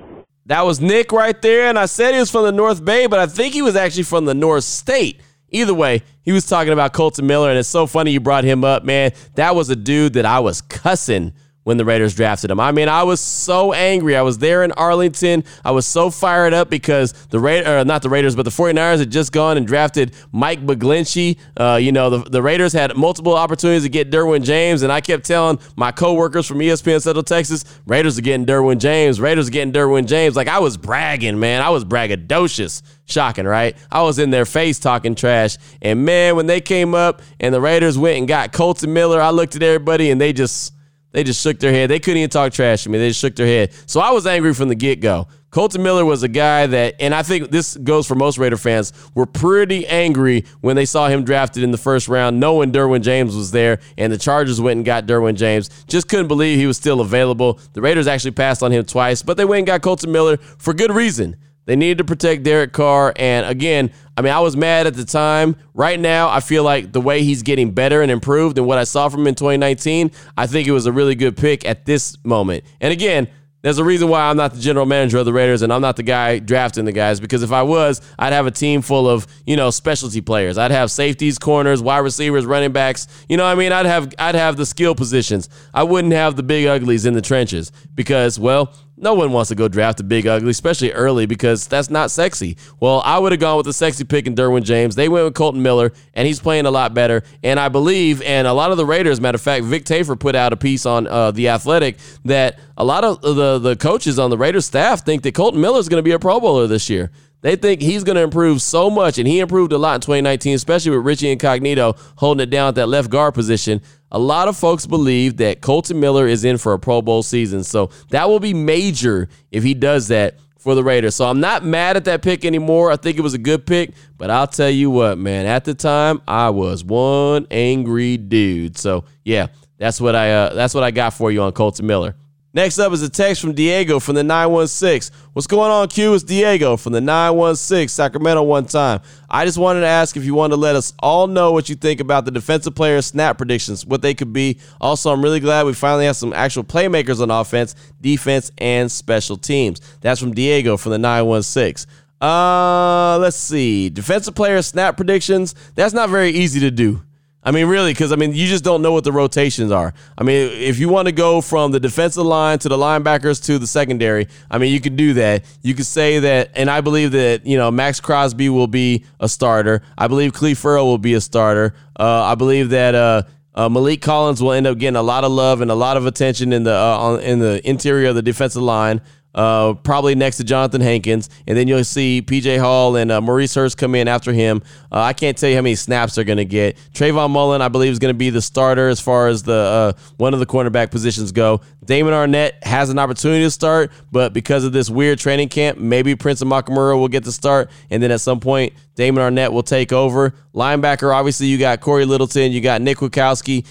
That 0.47 0.63
was 0.63 0.81
Nick 0.81 1.13
right 1.13 1.41
there, 1.41 1.69
and 1.69 1.79
I 1.79 1.87
said 1.87 2.13
he 2.13 2.21
was 2.21 2.31
from 2.31 2.45
the 2.45 2.53
North 2.53 2.85
Bay, 2.85 3.07
but 3.07 3.19
I 3.19 3.27
think 3.27 3.55
he 3.55 3.63
was 3.63 3.77
actually 3.77 4.03
from 4.03 4.27
the 4.27 4.35
North 4.35 4.65
State. 4.65 5.23
Either 5.51 5.75
way, 5.75 6.03
he 6.23 6.33
was 6.33 6.47
talking 6.47 6.73
about 6.73 6.93
Kolton 6.93 7.27
Miller, 7.27 7.51
and 7.51 7.59
it's 7.59 7.69
so 7.69 7.87
funny 7.87 8.13
you 8.13 8.21
brought 8.21 8.45
him 8.45 8.65
up, 8.65 8.85
man. 8.85 9.13
That 9.35 9.55
was 9.55 9.71
a 9.71 9.77
dude 9.77 10.13
that 10.15 10.25
I 10.25 10.41
was 10.41 10.61
cussing 10.63 11.33
when 11.65 11.77
the 11.77 11.85
Raiders 11.85 12.15
drafted 12.15 12.51
him. 12.51 12.59
I 12.59 12.73
mean, 12.73 12.89
I 12.89 13.03
was 13.03 13.21
so 13.21 13.73
angry. 13.73 14.17
I 14.17 14.23
was 14.23 14.39
there 14.39 14.65
in 14.65 14.73
Arlington. 14.73 15.45
I 15.65 15.73
was 15.73 15.87
so 15.87 16.11
fired 16.11 16.55
up 16.55 16.71
because 16.71 17.13
the 17.29 17.39
Raiders, 17.39 17.85
not 17.85 18.03
the 18.03 18.09
Raiders, 18.09 18.35
but 18.35 18.45
the 18.45 18.51
49ers 18.51 18.99
had 18.99 19.11
just 19.11 19.31
gone 19.33 19.57
and 19.57 19.67
drafted 19.67 20.15
Mike 20.33 20.65
McGlinchey. 20.65 21.39
Uh, 21.57 21.77
you 21.77 21.93
know, 21.93 22.11
the, 22.11 22.31
the 22.31 22.43
Raiders 22.43 22.73
had 22.73 22.97
multiple 22.97 23.37
opportunities 23.37 23.83
to 23.83 23.91
get 23.91 24.11
Derwin 24.11 24.43
James, 24.43 24.83
and 24.83 24.91
I 24.91 25.01
kept 25.01 25.27
telling 25.27 25.59
my 25.77 25.93
coworkers 25.93 26.47
from 26.47 26.59
ESPN 26.59 27.03
Central 27.03 27.23
Texas, 27.23 27.65
Raiders 27.87 28.19
are 28.19 28.23
getting 28.23 28.47
Derwin 28.47 28.79
James. 28.79 29.21
Raiders 29.21 29.49
are 29.49 29.53
getting 29.53 29.73
Derwin 29.73 30.07
James. 30.07 30.37
Like, 30.37 30.49
I 30.49 30.61
was 30.61 30.77
bragging, 30.77 31.39
man. 31.39 31.63
I 31.63 31.71
was 31.71 31.85
braggadocious. 31.85 32.83
Shocking, 33.05 33.45
right? 33.45 33.77
I 33.91 34.03
was 34.03 34.21
in 34.21 34.31
their 34.31 34.45
face 34.45 34.79
talking 34.79 35.17
trash. 35.17 35.57
And 35.83 36.05
man, 36.05 36.37
when 36.37 36.47
they 36.47 36.61
came 36.61 36.95
up 36.95 37.23
and 37.41 37.53
the 37.53 37.61
Raiders 37.61 37.99
went 37.99 38.19
and 38.19 38.29
got 38.29 38.53
Kolton 38.53 38.93
Miller, 38.93 39.21
I 39.21 39.31
looked 39.31 39.57
at 39.57 39.65
everybody 39.65 40.13
and 40.13 40.21
they 40.21 40.33
just 40.33 40.73
they 41.13 41.25
just 41.25 41.43
shook 41.43 41.59
their 41.59 41.73
head. 41.73 41.91
They 41.91 41.99
couldn't 41.99 42.19
even 42.19 42.31
talk 42.31 42.53
trash 42.53 42.85
to 42.85 42.89
me. 42.89 42.99
They 42.99 43.09
just 43.09 43.21
shook 43.21 43.37
their 43.37 43.47
head. 43.47 43.73
So 43.87 44.01
I 44.01 44.11
was 44.11 44.27
angry 44.27 44.55
from 44.55 44.69
the 44.69 44.75
get 44.75 45.01
go. 45.01 45.29
Kolton 45.51 45.83
Miller 45.83 46.05
was 46.05 46.23
a 46.23 46.29
guy 46.29 46.69
that, 46.69 46.95
and 47.01 47.13
I 47.13 47.25
think 47.25 47.51
this 47.51 47.77
goes 47.77 48.07
for 48.07 48.15
most 48.15 48.39
Raider 48.39 48.57
fans, 48.57 48.93
were 49.17 49.27
pretty 49.27 49.85
angry 49.89 50.45
when 50.61 50.77
they 50.77 50.85
saw 50.85 51.09
him 51.09 51.25
drafted 51.25 51.65
in 51.65 51.73
the 51.73 51.79
first 51.79 52.07
round, 52.07 52.39
knowing 52.39 52.71
Derwin 52.71 53.03
James 53.03 53.35
was 53.35 53.51
there, 53.51 53.81
and 53.99 54.13
the 54.13 54.19
Chargers 54.19 54.61
went 54.61 54.77
and 54.77 54.87
got 54.87 55.07
Derwin 55.07 55.35
James. 55.35 55.69
Just 55.89 56.09
couldn't 56.09 56.29
believe 56.29 56.57
he 56.57 56.67
was 56.67 56.77
still 56.77 57.01
available. 57.01 57.59
The 57.73 57.81
Raiders 57.81 58.07
actually 58.07 58.31
passed 58.31 58.63
on 58.63 58.71
him 58.71 58.85
twice, 58.85 59.23
but 59.23 59.37
they 59.37 59.45
went 59.45 59.59
and 59.59 59.67
got 59.67 59.83
Kolton 59.83 60.13
Miller 60.13 60.37
for 60.37 60.73
good 60.73 60.93
reason. 60.93 61.37
They 61.71 61.77
needed 61.77 61.99
to 61.99 62.05
protect 62.05 62.43
Derek 62.43 62.73
Carr. 62.73 63.13
And 63.15 63.47
again, 63.47 63.93
I 64.17 64.23
mean, 64.23 64.33
I 64.33 64.41
was 64.41 64.57
mad 64.57 64.89
at 64.89 64.95
the 64.95 65.05
time. 65.05 65.55
Right 65.73 66.01
now, 66.01 66.29
I 66.29 66.41
feel 66.41 66.65
like 66.65 66.91
the 66.91 67.01
way 67.01 67.23
he's 67.23 67.45
getting 67.45 67.71
better 67.71 68.03
and 68.03 68.11
improved 68.11 68.59
and 68.59 68.67
what 68.67 68.77
I 68.77 68.83
saw 68.83 69.09
from 69.09 69.21
him 69.21 69.29
in 69.29 69.35
2019, 69.37 70.11
I 70.37 70.49
think 70.49 70.67
it 70.67 70.73
was 70.73 70.87
a 70.87 70.93
really 70.93 71.15
good 71.15 71.37
pick 71.37 71.65
at 71.65 71.87
this 71.87 72.17
moment. 72.25 72.65
And 72.81 72.93
again, 72.93 73.29
there's 73.63 73.79
a 73.79 73.85
reason 73.85 74.09
why 74.09 74.23
I'm 74.23 74.37
not 74.37 74.53
the 74.53 74.61
general 74.61 74.85
manager 74.85 75.19
of 75.19 75.27
the 75.27 75.33
Raiders 75.33 75.63
and 75.63 75.73
I'm 75.73 75.81
not 75.81 75.95
the 75.95 76.03
guy 76.03 76.41
drafting 76.41 76.87
the 76.87 76.93
guys 76.93 77.21
because 77.21 77.45
if 77.45 77.53
I 77.53 77.63
was, 77.63 78.01
I'd 78.19 78.33
have 78.33 78.47
a 78.47 78.51
team 78.51 78.83
full 78.83 79.09
of, 79.09 79.29
you 79.47 79.55
know, 79.55 79.71
specialty 79.71 80.21
players. 80.21 80.59
I'd 80.59 80.73
have 80.73 80.91
safeties, 80.91 81.39
corners, 81.39 81.81
wide 81.81 81.99
receivers, 81.99 82.47
running 82.47 82.73
backs. 82.73 83.07
You 83.29 83.37
know 83.37 83.45
I 83.45 83.55
mean? 83.55 83.71
I'd 83.71 83.87
have 83.87 84.13
I'd 84.19 84.35
have 84.35 84.57
the 84.57 84.67
skill 84.67 84.97
positions. 84.97 85.49
I 85.73 85.85
wouldn't 85.85 86.15
have 86.15 86.35
the 86.35 86.43
big 86.43 86.67
uglies 86.67 87.07
in 87.07 87.15
the 87.15 87.23
trenches 87.23 87.71
because, 87.95 88.41
well, 88.41 88.73
no 89.01 89.15
one 89.15 89.33
wants 89.33 89.49
to 89.49 89.55
go 89.55 89.67
draft 89.69 90.01
a 90.01 90.05
big 90.05 90.27
ugly, 90.27 90.51
especially 90.51 90.93
early, 90.93 91.27
because 91.27 91.67
that's 91.67 91.91
not 91.91 92.11
sexy. 92.11 92.57
Well, 92.79 93.03
I 93.05 93.19
would 93.19 93.33
have 93.33 93.41
gone 93.41 93.57
with 93.57 93.67
the 93.67 93.73
sexy 93.73 94.05
pick 94.05 94.27
in 94.27 94.35
Derwin 94.35 94.63
James. 94.63 94.95
They 94.95 95.09
went 95.09 95.25
with 95.25 95.35
Kolton 95.35 95.63
Miller, 95.63 95.93
and 96.15 96.27
he's 96.27 96.41
playing 96.41 96.67
a 96.67 96.71
lot 96.71 96.95
better. 96.95 97.23
And 97.43 97.59
I 97.59 97.69
believe, 97.69 98.23
and 98.23 98.47
a 98.47 98.53
lot 98.53 98.71
of 98.71 98.77
the 98.77 98.87
Raiders, 98.87 99.21
matter 99.21 99.37
of 99.37 99.43
fact, 99.43 99.65
Vic 99.65 99.85
Tafur 99.85 100.19
put 100.19 100.37
out 100.37 100.53
a 100.53 100.57
piece 100.57 100.87
on 100.87 101.07
uh, 101.07 101.31
the 101.31 101.49
Athletic 101.49 101.97
that 102.25 102.59
a 102.77 102.85
lot 102.85 103.05
of 103.05 103.21
the 103.23 103.59
the 103.59 103.77
coaches 103.77 104.19
on 104.19 104.31
the 104.31 104.39
Raiders 104.39 104.67
staff 104.67 105.05
think 105.05 105.23
that 105.23 105.35
Kolton 105.35 105.61
Miller 105.61 105.79
is 105.79 105.89
going 105.89 105.99
to 105.99 106.05
be 106.05 106.13
a 106.13 106.19
Pro 106.19 106.41
Bowler 106.41 106.67
this 106.67 106.89
year. 106.91 107.11
They 107.43 107.57
think 107.57 107.81
he's 107.81 108.05
going 108.05 108.17
to 108.17 108.23
improve 108.23 108.61
so 108.61 108.91
much, 108.91 109.19
and 109.19 109.27
he 109.27 109.41
improved 109.41 109.73
a 109.73 109.79
lot 109.79 109.95
in 109.95 110.01
2019, 110.03 110.55
especially 110.55 110.91
with 110.91 111.07
Richie 111.07 111.31
Incognito 111.31 111.95
holding 112.17 112.43
it 112.43 112.51
down 112.51 112.69
at 112.69 112.75
that 112.75 112.89
left 112.89 113.09
guard 113.09 113.33
position. 113.35 113.81
A 114.13 114.19
lot 114.19 114.49
of 114.49 114.57
folks 114.57 114.87
believe 114.87 115.37
that 115.37 115.61
Kolton 115.61 116.01
Miller 116.01 116.27
is 116.27 116.45
in 116.45 116.59
for 116.59 116.73
a 116.73 116.79
Pro 116.79 117.01
Bowl 117.01 117.23
season, 117.23 117.63
so 117.63 117.91
that 118.11 118.29
will 118.29 118.41
be 118.41 118.55
major 118.55 119.29
if 119.51 119.63
he 119.63 119.75
does 119.75 120.09
that 120.09 120.39
for 120.59 120.75
the 120.75 120.85
Raiders. 120.85 121.15
So 121.15 121.27
I'm 121.27 121.41
not 121.41 121.65
mad 121.65 121.97
at 121.97 122.05
that 122.05 122.23
pick 122.23 122.45
anymore. 122.45 122.93
I 122.93 122.97
think 122.97 123.19
it 123.19 123.23
was 123.23 123.35
a 123.35 123.39
good 123.39 123.67
pick, 123.67 123.93
but 124.19 124.31
I'll 124.31 124.47
tell 124.47 124.69
you 124.69 124.91
what, 124.91 125.19
man, 125.19 125.47
at 125.47 125.65
the 125.65 125.75
time 125.75 126.21
I 126.29 126.51
was 126.51 126.85
one 126.85 127.47
angry 127.51 128.17
dude. 128.17 128.77
So 128.77 129.05
yeah, 129.25 129.49
that's 129.79 130.01
what 130.01 130.15
I 130.15 130.33
uh, 130.33 130.55
that's 130.55 130.75
what 130.75 130.85
I 130.85 130.91
got 130.91 131.15
for 131.15 131.33
you 131.33 131.43
on 131.43 131.53
Kolton 131.53 131.87
Miller. 131.87 132.15
Next 132.53 132.81
up 132.81 132.93
is 132.93 133.01
a 133.03 133.09
text 133.09 133.41
from 133.41 133.53
Diego 133.53 134.01
from 134.01 134.17
the 134.17 134.25
916. 134.25 135.17
What's 135.35 135.47
going 135.47 135.71
on, 135.71 135.87
Q? 135.87 136.15
It's 136.15 136.25
Diego 136.25 136.77
from 136.77 136.93
the 136.93 137.01
916, 137.01 137.87
Sacramento 137.87 138.43
one 138.43 138.67
time. 138.67 139.03
I 139.29 139.45
just 139.45 139.57
wanted 139.57 139.83
to 139.83 139.87
ask 139.87 140.17
if 140.17 140.25
you 140.25 140.35
want 140.35 140.53
to 140.53 140.57
let 140.57 140.75
us 140.75 140.93
all 140.99 141.29
know 141.29 141.53
what 141.53 141.69
you 141.69 141.77
think 141.77 142.01
about 142.01 142.25
the 142.25 142.33
defensive 142.33 142.75
player 142.75 143.01
snap 143.03 143.37
predictions, 143.37 143.87
what 143.87 144.03
they 144.03 144.15
could 144.15 144.33
be. 144.33 144.59
Also, 144.81 145.13
I'm 145.13 145.23
really 145.23 145.39
glad 145.39 145.65
we 145.65 145.75
finally 145.75 146.07
have 146.07 146.17
some 146.17 146.33
actual 146.33 146.65
playmakers 146.65 147.23
on 147.23 147.31
offense, 147.31 147.77
defense, 148.01 148.51
and 148.59 148.91
special 148.91 149.37
teams. 149.37 149.81
That's 150.01 150.19
from 150.19 150.35
Diego 150.35 150.77
from 150.77 150.91
the 150.91 150.99
916. 150.99 151.89
Uh, 152.21 153.17
let's 153.19 153.37
see. 153.37 153.91
Defensive 153.91 154.35
player 154.35 154.61
snap 154.63 154.97
predictions. 154.97 155.55
That's 155.77 155.95
not 155.95 156.11
very 156.11 156.31
easy 156.31 156.59
to 156.61 156.73
do. 156.73 157.01
I 157.43 157.53
mean, 157.53 157.67
really, 157.67 157.93
because 157.93 158.13
I 158.13 158.17
mean, 158.17 158.35
you 158.35 158.47
just 158.47 158.65
don't 158.65 158.83
know 158.83 158.93
what 158.93 159.05
the 159.05 159.13
rotations 159.13 159.73
are. 159.73 159.95
I 160.19 160.25
mean, 160.25 160.51
if 160.53 160.79
you 160.79 160.91
want 160.91 161.07
to 161.07 161.13
go 161.13 161.41
from 161.41 161.73
the 161.73 161.81
defensive 161.81 162.25
line 162.25 162.59
to 162.61 162.69
the 162.69 162.77
linebackers 162.77 163.43
to 163.47 163.59
the 163.59 163.67
secondary, 163.67 164.29
I 164.51 164.59
mean, 164.59 164.73
you 164.73 164.81
could 164.81 164.97
do 164.97 165.15
that. 165.15 165.45
You 165.63 165.75
could 165.75 165.87
say 165.87 166.19
that, 166.19 166.51
and 166.55 166.71
I 166.71 166.83
believe 166.83 167.13
that 167.13 167.47
you 167.47 167.57
know 167.57 167.71
Maxx 167.71 167.99
Crosby 167.99 168.51
will 168.51 168.67
be 168.67 169.05
a 169.21 169.29
starter. 169.29 169.83
I 169.97 170.07
believe 170.07 170.35
Ferrell 170.59 170.87
will 170.87 170.99
be 170.99 171.15
a 171.15 171.21
starter. 171.21 171.75
Uh, 171.99 172.25
I 172.25 172.35
believe 172.35 172.71
that 172.71 172.95
uh, 172.95 173.23
uh, 173.55 173.69
Maliek 173.71 174.03
Collins 174.03 174.43
will 174.43 174.53
end 174.53 174.67
up 174.67 174.77
getting 174.77 174.97
a 174.97 175.03
lot 175.03 175.25
of 175.25 175.33
love 175.33 175.63
and 175.63 175.71
a 175.71 175.75
lot 175.75 175.97
of 175.97 176.05
attention 176.05 176.53
in 176.53 176.65
the 176.65 176.75
uh, 176.75 176.99
on, 176.99 177.21
in 177.21 177.39
the 177.39 177.67
interior 177.69 178.11
of 178.11 178.17
the 178.17 178.23
defensive 178.23 178.63
line 178.63 179.01
uh, 179.35 179.75
probably 179.75 180.15
next 180.15 180.39
to 180.39 180.45
Johnathan 180.45 180.83
Hankins, 180.83 181.31
and 181.47 181.57
then 181.57 181.69
you'll 181.69 181.85
see 181.85 182.23
PJ 182.25 182.59
Hall 182.59 182.97
and 182.97 183.13
uh, 183.13 183.21
Maurice 183.21 183.55
Hurst 183.55 183.79
come 183.79 183.95
in 183.95 184.09
after 184.09 184.33
him. 184.33 184.63
Uh, 184.91 185.01
I 185.01 185.13
can't 185.13 185.37
tell 185.37 185.49
you 185.49 185.57
how 185.57 185.63
many 185.63 185.77
snaps 185.77 186.15
they're 186.15 186.25
going 186.25 186.39
to 186.39 186.45
get. 186.45 186.77
Trayvon 186.93 187.31
Mullen, 187.31 187.63
I 187.63 187.69
believe, 187.69 187.93
is 187.93 187.99
going 187.99 188.13
to 188.15 188.19
be 188.19 188.31
the 188.31 188.43
starter 188.43 188.89
as 188.89 189.01
far 189.01 189.29
as 189.29 189.43
the 189.43 189.53
uh, 189.53 189.93
one 190.17 190.35
of 190.35 190.41
the 190.41 190.47
cornerback 190.47 190.91
positions 190.91 191.33
go. 191.33 191.61
Damon 191.85 192.13
Arnette 192.13 192.63
has 192.65 192.91
an 192.91 192.99
opportunity 192.99 193.45
to 193.45 193.51
start, 193.51 193.93
but 194.13 194.33
because 194.33 194.65
of 194.65 194.73
this 194.73 194.91
weird 194.91 195.19
training 195.19 195.49
camp, 195.49 195.79
maybe 195.79 196.15
Prince 196.15 196.43
Amukamara 196.43 196.99
will 196.99 197.09
get 197.09 197.25
the 197.25 197.33
start, 197.33 197.71
and 197.91 198.03
then 198.03 198.11
at 198.11 198.21
some 198.21 198.41
point 198.41 198.73
Damon 198.95 199.23
Arnette 199.23 199.53
will 199.53 199.63
take 199.63 199.93
over. 199.93 200.35
Linebacker, 200.55 201.15
obviously, 201.15 201.47
you 201.47 201.57
got 201.57 201.81
Cory 201.81 202.05
Littleton, 202.05 202.53
you 202.53 202.61
got 202.61 202.83
Nick 202.83 202.99
Kwiatkowski. 202.99 203.67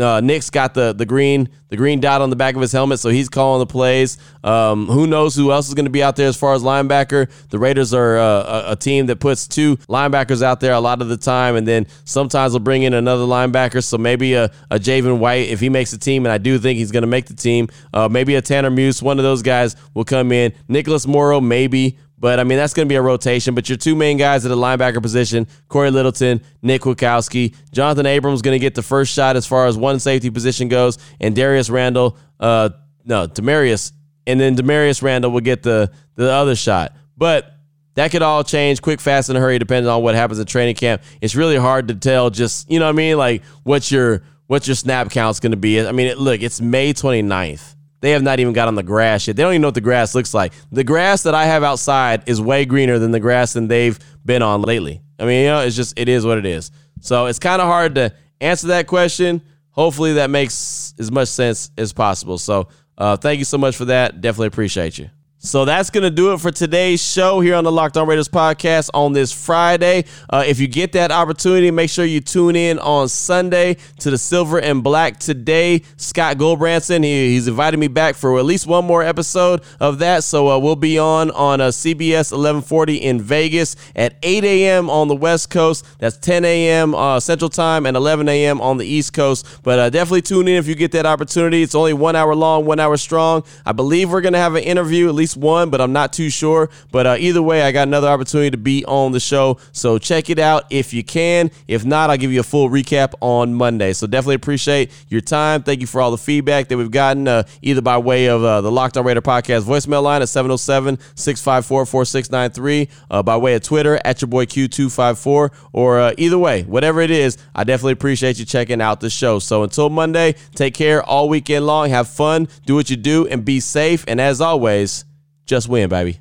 Uh, 0.00 0.20
Nick's 0.20 0.50
got 0.50 0.74
the 0.74 0.92
the 0.92 1.06
green 1.06 1.48
the 1.68 1.76
green 1.76 2.00
dot 2.00 2.20
on 2.20 2.30
the 2.30 2.36
back 2.36 2.54
of 2.54 2.60
his 2.60 2.72
helmet, 2.72 3.00
so 3.00 3.10
he's 3.10 3.28
calling 3.28 3.60
the 3.60 3.66
plays. 3.66 4.18
Um, 4.42 4.86
who 4.86 5.06
knows 5.06 5.34
who 5.34 5.52
else 5.52 5.68
is 5.68 5.74
going 5.74 5.84
to 5.84 5.90
be 5.90 6.02
out 6.02 6.16
there 6.16 6.28
as 6.28 6.36
far 6.36 6.54
as 6.54 6.62
linebacker? 6.62 7.30
The 7.50 7.58
Raiders 7.58 7.92
are 7.92 8.16
uh, 8.16 8.64
a, 8.68 8.72
a, 8.72 8.76
team 8.76 9.06
that 9.06 9.16
puts 9.16 9.46
two 9.46 9.76
linebackers 9.88 10.42
out 10.42 10.60
there 10.60 10.72
a 10.72 10.80
lot 10.80 11.02
of 11.02 11.08
the 11.08 11.16
time, 11.16 11.56
and 11.56 11.66
then 11.66 11.86
sometimes 12.04 12.52
they'll 12.52 12.60
bring 12.60 12.82
in 12.82 12.94
another 12.94 13.24
linebacker. 13.24 13.82
So 13.82 13.98
maybe 13.98 14.34
a, 14.34 14.50
a 14.70 14.78
Javin 14.78 15.18
White 15.18 15.48
if 15.48 15.60
he 15.60 15.68
makes 15.68 15.90
the 15.90 15.98
team, 15.98 16.24
and 16.24 16.32
I 16.32 16.38
do 16.38 16.58
think 16.58 16.78
he's 16.78 16.92
going 16.92 17.02
to 17.02 17.08
make 17.08 17.26
the 17.26 17.34
team. 17.34 17.68
Uh, 17.92 18.08
maybe 18.08 18.34
a 18.34 18.42
Tanner 18.42 18.70
Muse, 18.70 19.02
one 19.02 19.18
of 19.18 19.24
those 19.24 19.42
guys 19.42 19.76
will 19.94 20.04
come 20.04 20.32
in. 20.32 20.52
Nicholas 20.68 21.06
Morrow, 21.06 21.40
maybe. 21.40 21.98
But 22.20 22.40
I 22.40 22.44
mean, 22.44 22.58
that's 22.58 22.74
going 22.74 22.86
to 22.86 22.92
be 22.92 22.96
a 22.96 23.02
rotation. 23.02 23.54
But 23.54 23.68
your 23.68 23.78
two 23.78 23.94
main 23.94 24.16
guys 24.16 24.44
at 24.44 24.48
the 24.48 24.56
linebacker 24.56 25.00
position, 25.00 25.46
Cory 25.68 25.90
Littleton, 25.90 26.40
Nick 26.62 26.82
Kwiatkowski. 26.82 27.54
Jonathan 27.70 28.06
Abrams 28.06 28.42
going 28.42 28.54
to 28.54 28.58
get 28.58 28.74
the 28.74 28.82
first 28.82 29.12
shot 29.12 29.36
as 29.36 29.46
far 29.46 29.66
as 29.66 29.76
one 29.76 30.00
safety 30.00 30.30
position 30.30 30.68
goes, 30.68 30.98
and 31.20 31.34
Darius 31.34 31.70
Randall, 31.70 32.16
uh, 32.40 32.70
no, 33.04 33.26
Damarious, 33.26 33.92
and 34.26 34.40
then 34.40 34.56
Damarious 34.56 35.02
Randall 35.02 35.30
will 35.30 35.40
get 35.40 35.62
the 35.62 35.92
the 36.16 36.30
other 36.30 36.56
shot. 36.56 36.94
But 37.16 37.54
that 37.94 38.10
could 38.10 38.22
all 38.22 38.44
change 38.44 38.82
quick, 38.82 39.00
fast, 39.00 39.30
in 39.30 39.36
a 39.36 39.40
hurry, 39.40 39.58
depending 39.58 39.90
on 39.90 40.02
what 40.02 40.14
happens 40.14 40.38
at 40.40 40.48
training 40.48 40.76
camp. 40.76 41.02
It's 41.20 41.34
really 41.34 41.56
hard 41.56 41.88
to 41.88 41.94
tell. 41.94 42.30
Just 42.30 42.70
you 42.70 42.78
know 42.78 42.86
what 42.86 42.92
I 42.92 42.96
mean, 42.96 43.16
like 43.16 43.44
what's 43.62 43.92
your 43.92 44.22
what's 44.48 44.66
your 44.66 44.74
snap 44.74 45.10
count's 45.10 45.40
going 45.40 45.52
to 45.52 45.56
be. 45.56 45.80
I 45.80 45.92
mean, 45.92 46.08
it, 46.08 46.18
look, 46.18 46.42
it's 46.42 46.60
May 46.60 46.92
29th. 46.92 47.76
They 48.00 48.12
have 48.12 48.22
not 48.22 48.40
even 48.40 48.52
got 48.52 48.68
on 48.68 48.74
the 48.74 48.82
grass 48.82 49.26
yet. 49.26 49.36
They 49.36 49.42
don't 49.42 49.52
even 49.52 49.62
know 49.62 49.68
what 49.68 49.74
the 49.74 49.80
grass 49.80 50.14
looks 50.14 50.32
like. 50.32 50.52
The 50.70 50.84
grass 50.84 51.24
that 51.24 51.34
I 51.34 51.46
have 51.46 51.62
outside 51.62 52.22
is 52.26 52.40
way 52.40 52.64
greener 52.64 52.98
than 52.98 53.10
the 53.10 53.20
grass 53.20 53.54
than 53.54 53.68
they've 53.68 53.98
been 54.24 54.42
on 54.42 54.62
lately. 54.62 55.02
I 55.18 55.24
mean, 55.24 55.42
you 55.42 55.48
know, 55.48 55.60
it's 55.60 55.76
just 55.76 55.98
it 55.98 56.08
is 56.08 56.24
what 56.24 56.38
it 56.38 56.46
is. 56.46 56.70
So 57.00 57.26
it's 57.26 57.38
kind 57.38 57.60
of 57.60 57.68
hard 57.68 57.96
to 57.96 58.12
answer 58.40 58.68
that 58.68 58.86
question. 58.86 59.42
Hopefully 59.70 60.14
that 60.14 60.30
makes 60.30 60.94
as 60.98 61.10
much 61.10 61.28
sense 61.28 61.70
as 61.76 61.92
possible. 61.92 62.38
So 62.38 62.68
uh, 62.96 63.16
thank 63.16 63.38
you 63.38 63.44
so 63.44 63.58
much 63.58 63.76
for 63.76 63.86
that. 63.86 64.20
Definitely 64.20 64.48
appreciate 64.48 64.98
you. 64.98 65.10
So 65.40 65.64
that's 65.64 65.90
going 65.90 66.02
to 66.02 66.10
do 66.10 66.32
it 66.32 66.40
for 66.40 66.50
today's 66.50 67.00
show 67.00 67.38
here 67.38 67.54
on 67.54 67.62
the 67.62 67.70
Locked 67.70 67.96
On 67.96 68.08
Raiders 68.08 68.28
podcast 68.28 68.90
on 68.92 69.12
this 69.12 69.30
Friday. 69.30 70.04
Uh, 70.28 70.42
if 70.44 70.58
you 70.58 70.66
get 70.66 70.90
that 70.92 71.12
opportunity, 71.12 71.70
make 71.70 71.90
sure 71.90 72.04
you 72.04 72.20
tune 72.20 72.56
in 72.56 72.80
on 72.80 73.08
Sunday 73.08 73.76
to 74.00 74.10
the 74.10 74.18
Silver 74.18 74.58
and 74.58 74.82
Black 74.82 75.20
today. 75.20 75.82
Scott 75.96 76.38
Gulbransen, 76.38 77.04
he, 77.04 77.28
he's 77.28 77.46
invited 77.46 77.76
me 77.76 77.86
back 77.86 78.16
for 78.16 78.36
at 78.40 78.46
least 78.46 78.66
one 78.66 78.84
more 78.84 79.04
episode 79.04 79.62
of 79.78 80.00
that. 80.00 80.24
So 80.24 80.48
uh, 80.48 80.58
we'll 80.58 80.74
be 80.74 80.98
on 80.98 81.30
on 81.30 81.60
uh, 81.60 81.68
CBS 81.68 82.32
1140 82.32 82.96
in 82.96 83.20
Vegas 83.20 83.76
at 83.94 84.16
8 84.24 84.42
a.m. 84.42 84.90
on 84.90 85.06
the 85.06 85.14
West 85.14 85.50
Coast. 85.50 85.86
That's 86.00 86.16
10 86.16 86.44
a.m. 86.44 86.96
Uh, 86.96 87.20
Central 87.20 87.48
Time 87.48 87.86
and 87.86 87.96
11 87.96 88.28
a.m. 88.28 88.60
on 88.60 88.76
the 88.76 88.86
East 88.86 89.12
Coast. 89.12 89.46
But 89.62 89.78
uh, 89.78 89.90
definitely 89.90 90.22
tune 90.22 90.48
in 90.48 90.56
if 90.56 90.66
you 90.66 90.74
get 90.74 90.90
that 90.92 91.06
opportunity. 91.06 91.62
It's 91.62 91.76
only 91.76 91.92
one 91.92 92.16
hour 92.16 92.34
long, 92.34 92.64
one 92.64 92.80
hour 92.80 92.96
strong. 92.96 93.44
I 93.64 93.70
believe 93.70 94.10
we're 94.10 94.20
going 94.20 94.32
to 94.32 94.40
have 94.40 94.56
an 94.56 94.64
interview, 94.64 95.08
at 95.08 95.14
least 95.14 95.27
least 95.28 95.36
one, 95.36 95.70
but 95.70 95.80
I'm 95.80 95.92
not 95.92 96.12
too 96.12 96.30
sure. 96.30 96.70
But 96.90 97.06
uh, 97.06 97.16
either 97.18 97.42
way, 97.42 97.62
I 97.62 97.72
got 97.72 97.86
another 97.86 98.08
opportunity 98.08 98.50
to 98.50 98.56
be 98.56 98.84
on 98.86 99.12
the 99.12 99.20
show. 99.20 99.58
So 99.72 99.98
check 99.98 100.30
it 100.30 100.38
out 100.38 100.64
if 100.70 100.94
you 100.94 101.04
can. 101.04 101.50
If 101.66 101.84
not, 101.84 102.10
I'll 102.10 102.16
give 102.16 102.32
you 102.32 102.40
a 102.40 102.44
full 102.44 102.70
recap 102.70 103.14
on 103.20 103.54
Monday. 103.54 103.92
So 103.92 104.06
definitely 104.06 104.36
appreciate 104.36 104.90
your 105.08 105.20
time. 105.20 105.62
Thank 105.62 105.80
you 105.80 105.86
for 105.86 106.00
all 106.00 106.10
the 106.10 106.18
feedback 106.18 106.68
that 106.68 106.78
we've 106.78 106.90
gotten, 106.90 107.28
uh, 107.28 107.42
either 107.62 107.82
by 107.82 107.98
way 107.98 108.26
of 108.26 108.42
uh, 108.42 108.60
the 108.60 108.70
Locked 108.70 108.96
On 108.96 109.04
Raider 109.04 109.20
podcast 109.20 109.64
voicemail 109.64 110.02
line 110.02 110.22
at 110.22 110.28
707 110.28 110.98
654 111.14 111.86
4693, 111.86 112.88
uh, 113.10 113.22
by 113.22 113.36
way 113.36 113.54
of 113.54 113.62
Twitter 113.62 114.00
at 114.04 114.22
your 114.22 114.28
boy 114.28 114.46
Q254, 114.46 115.50
or 115.72 116.00
uh, 116.00 116.12
either 116.16 116.38
way, 116.38 116.62
whatever 116.62 117.00
it 117.00 117.10
is, 117.10 117.36
I 117.54 117.64
definitely 117.64 117.92
appreciate 117.92 118.38
you 118.38 118.44
checking 118.44 118.80
out 118.80 119.00
the 119.00 119.10
show. 119.10 119.38
So 119.38 119.62
until 119.62 119.90
Monday, 119.90 120.34
take 120.54 120.74
care 120.74 121.02
all 121.02 121.28
weekend 121.28 121.66
long. 121.66 121.90
Have 121.90 122.08
fun, 122.08 122.48
do 122.66 122.74
what 122.74 122.90
you 122.90 122.96
do, 122.96 123.26
and 123.26 123.44
be 123.44 123.60
safe. 123.60 124.04
And 124.08 124.20
as 124.20 124.40
always, 124.40 125.04
just 125.48 125.68
win, 125.68 125.88
baby. 125.88 126.20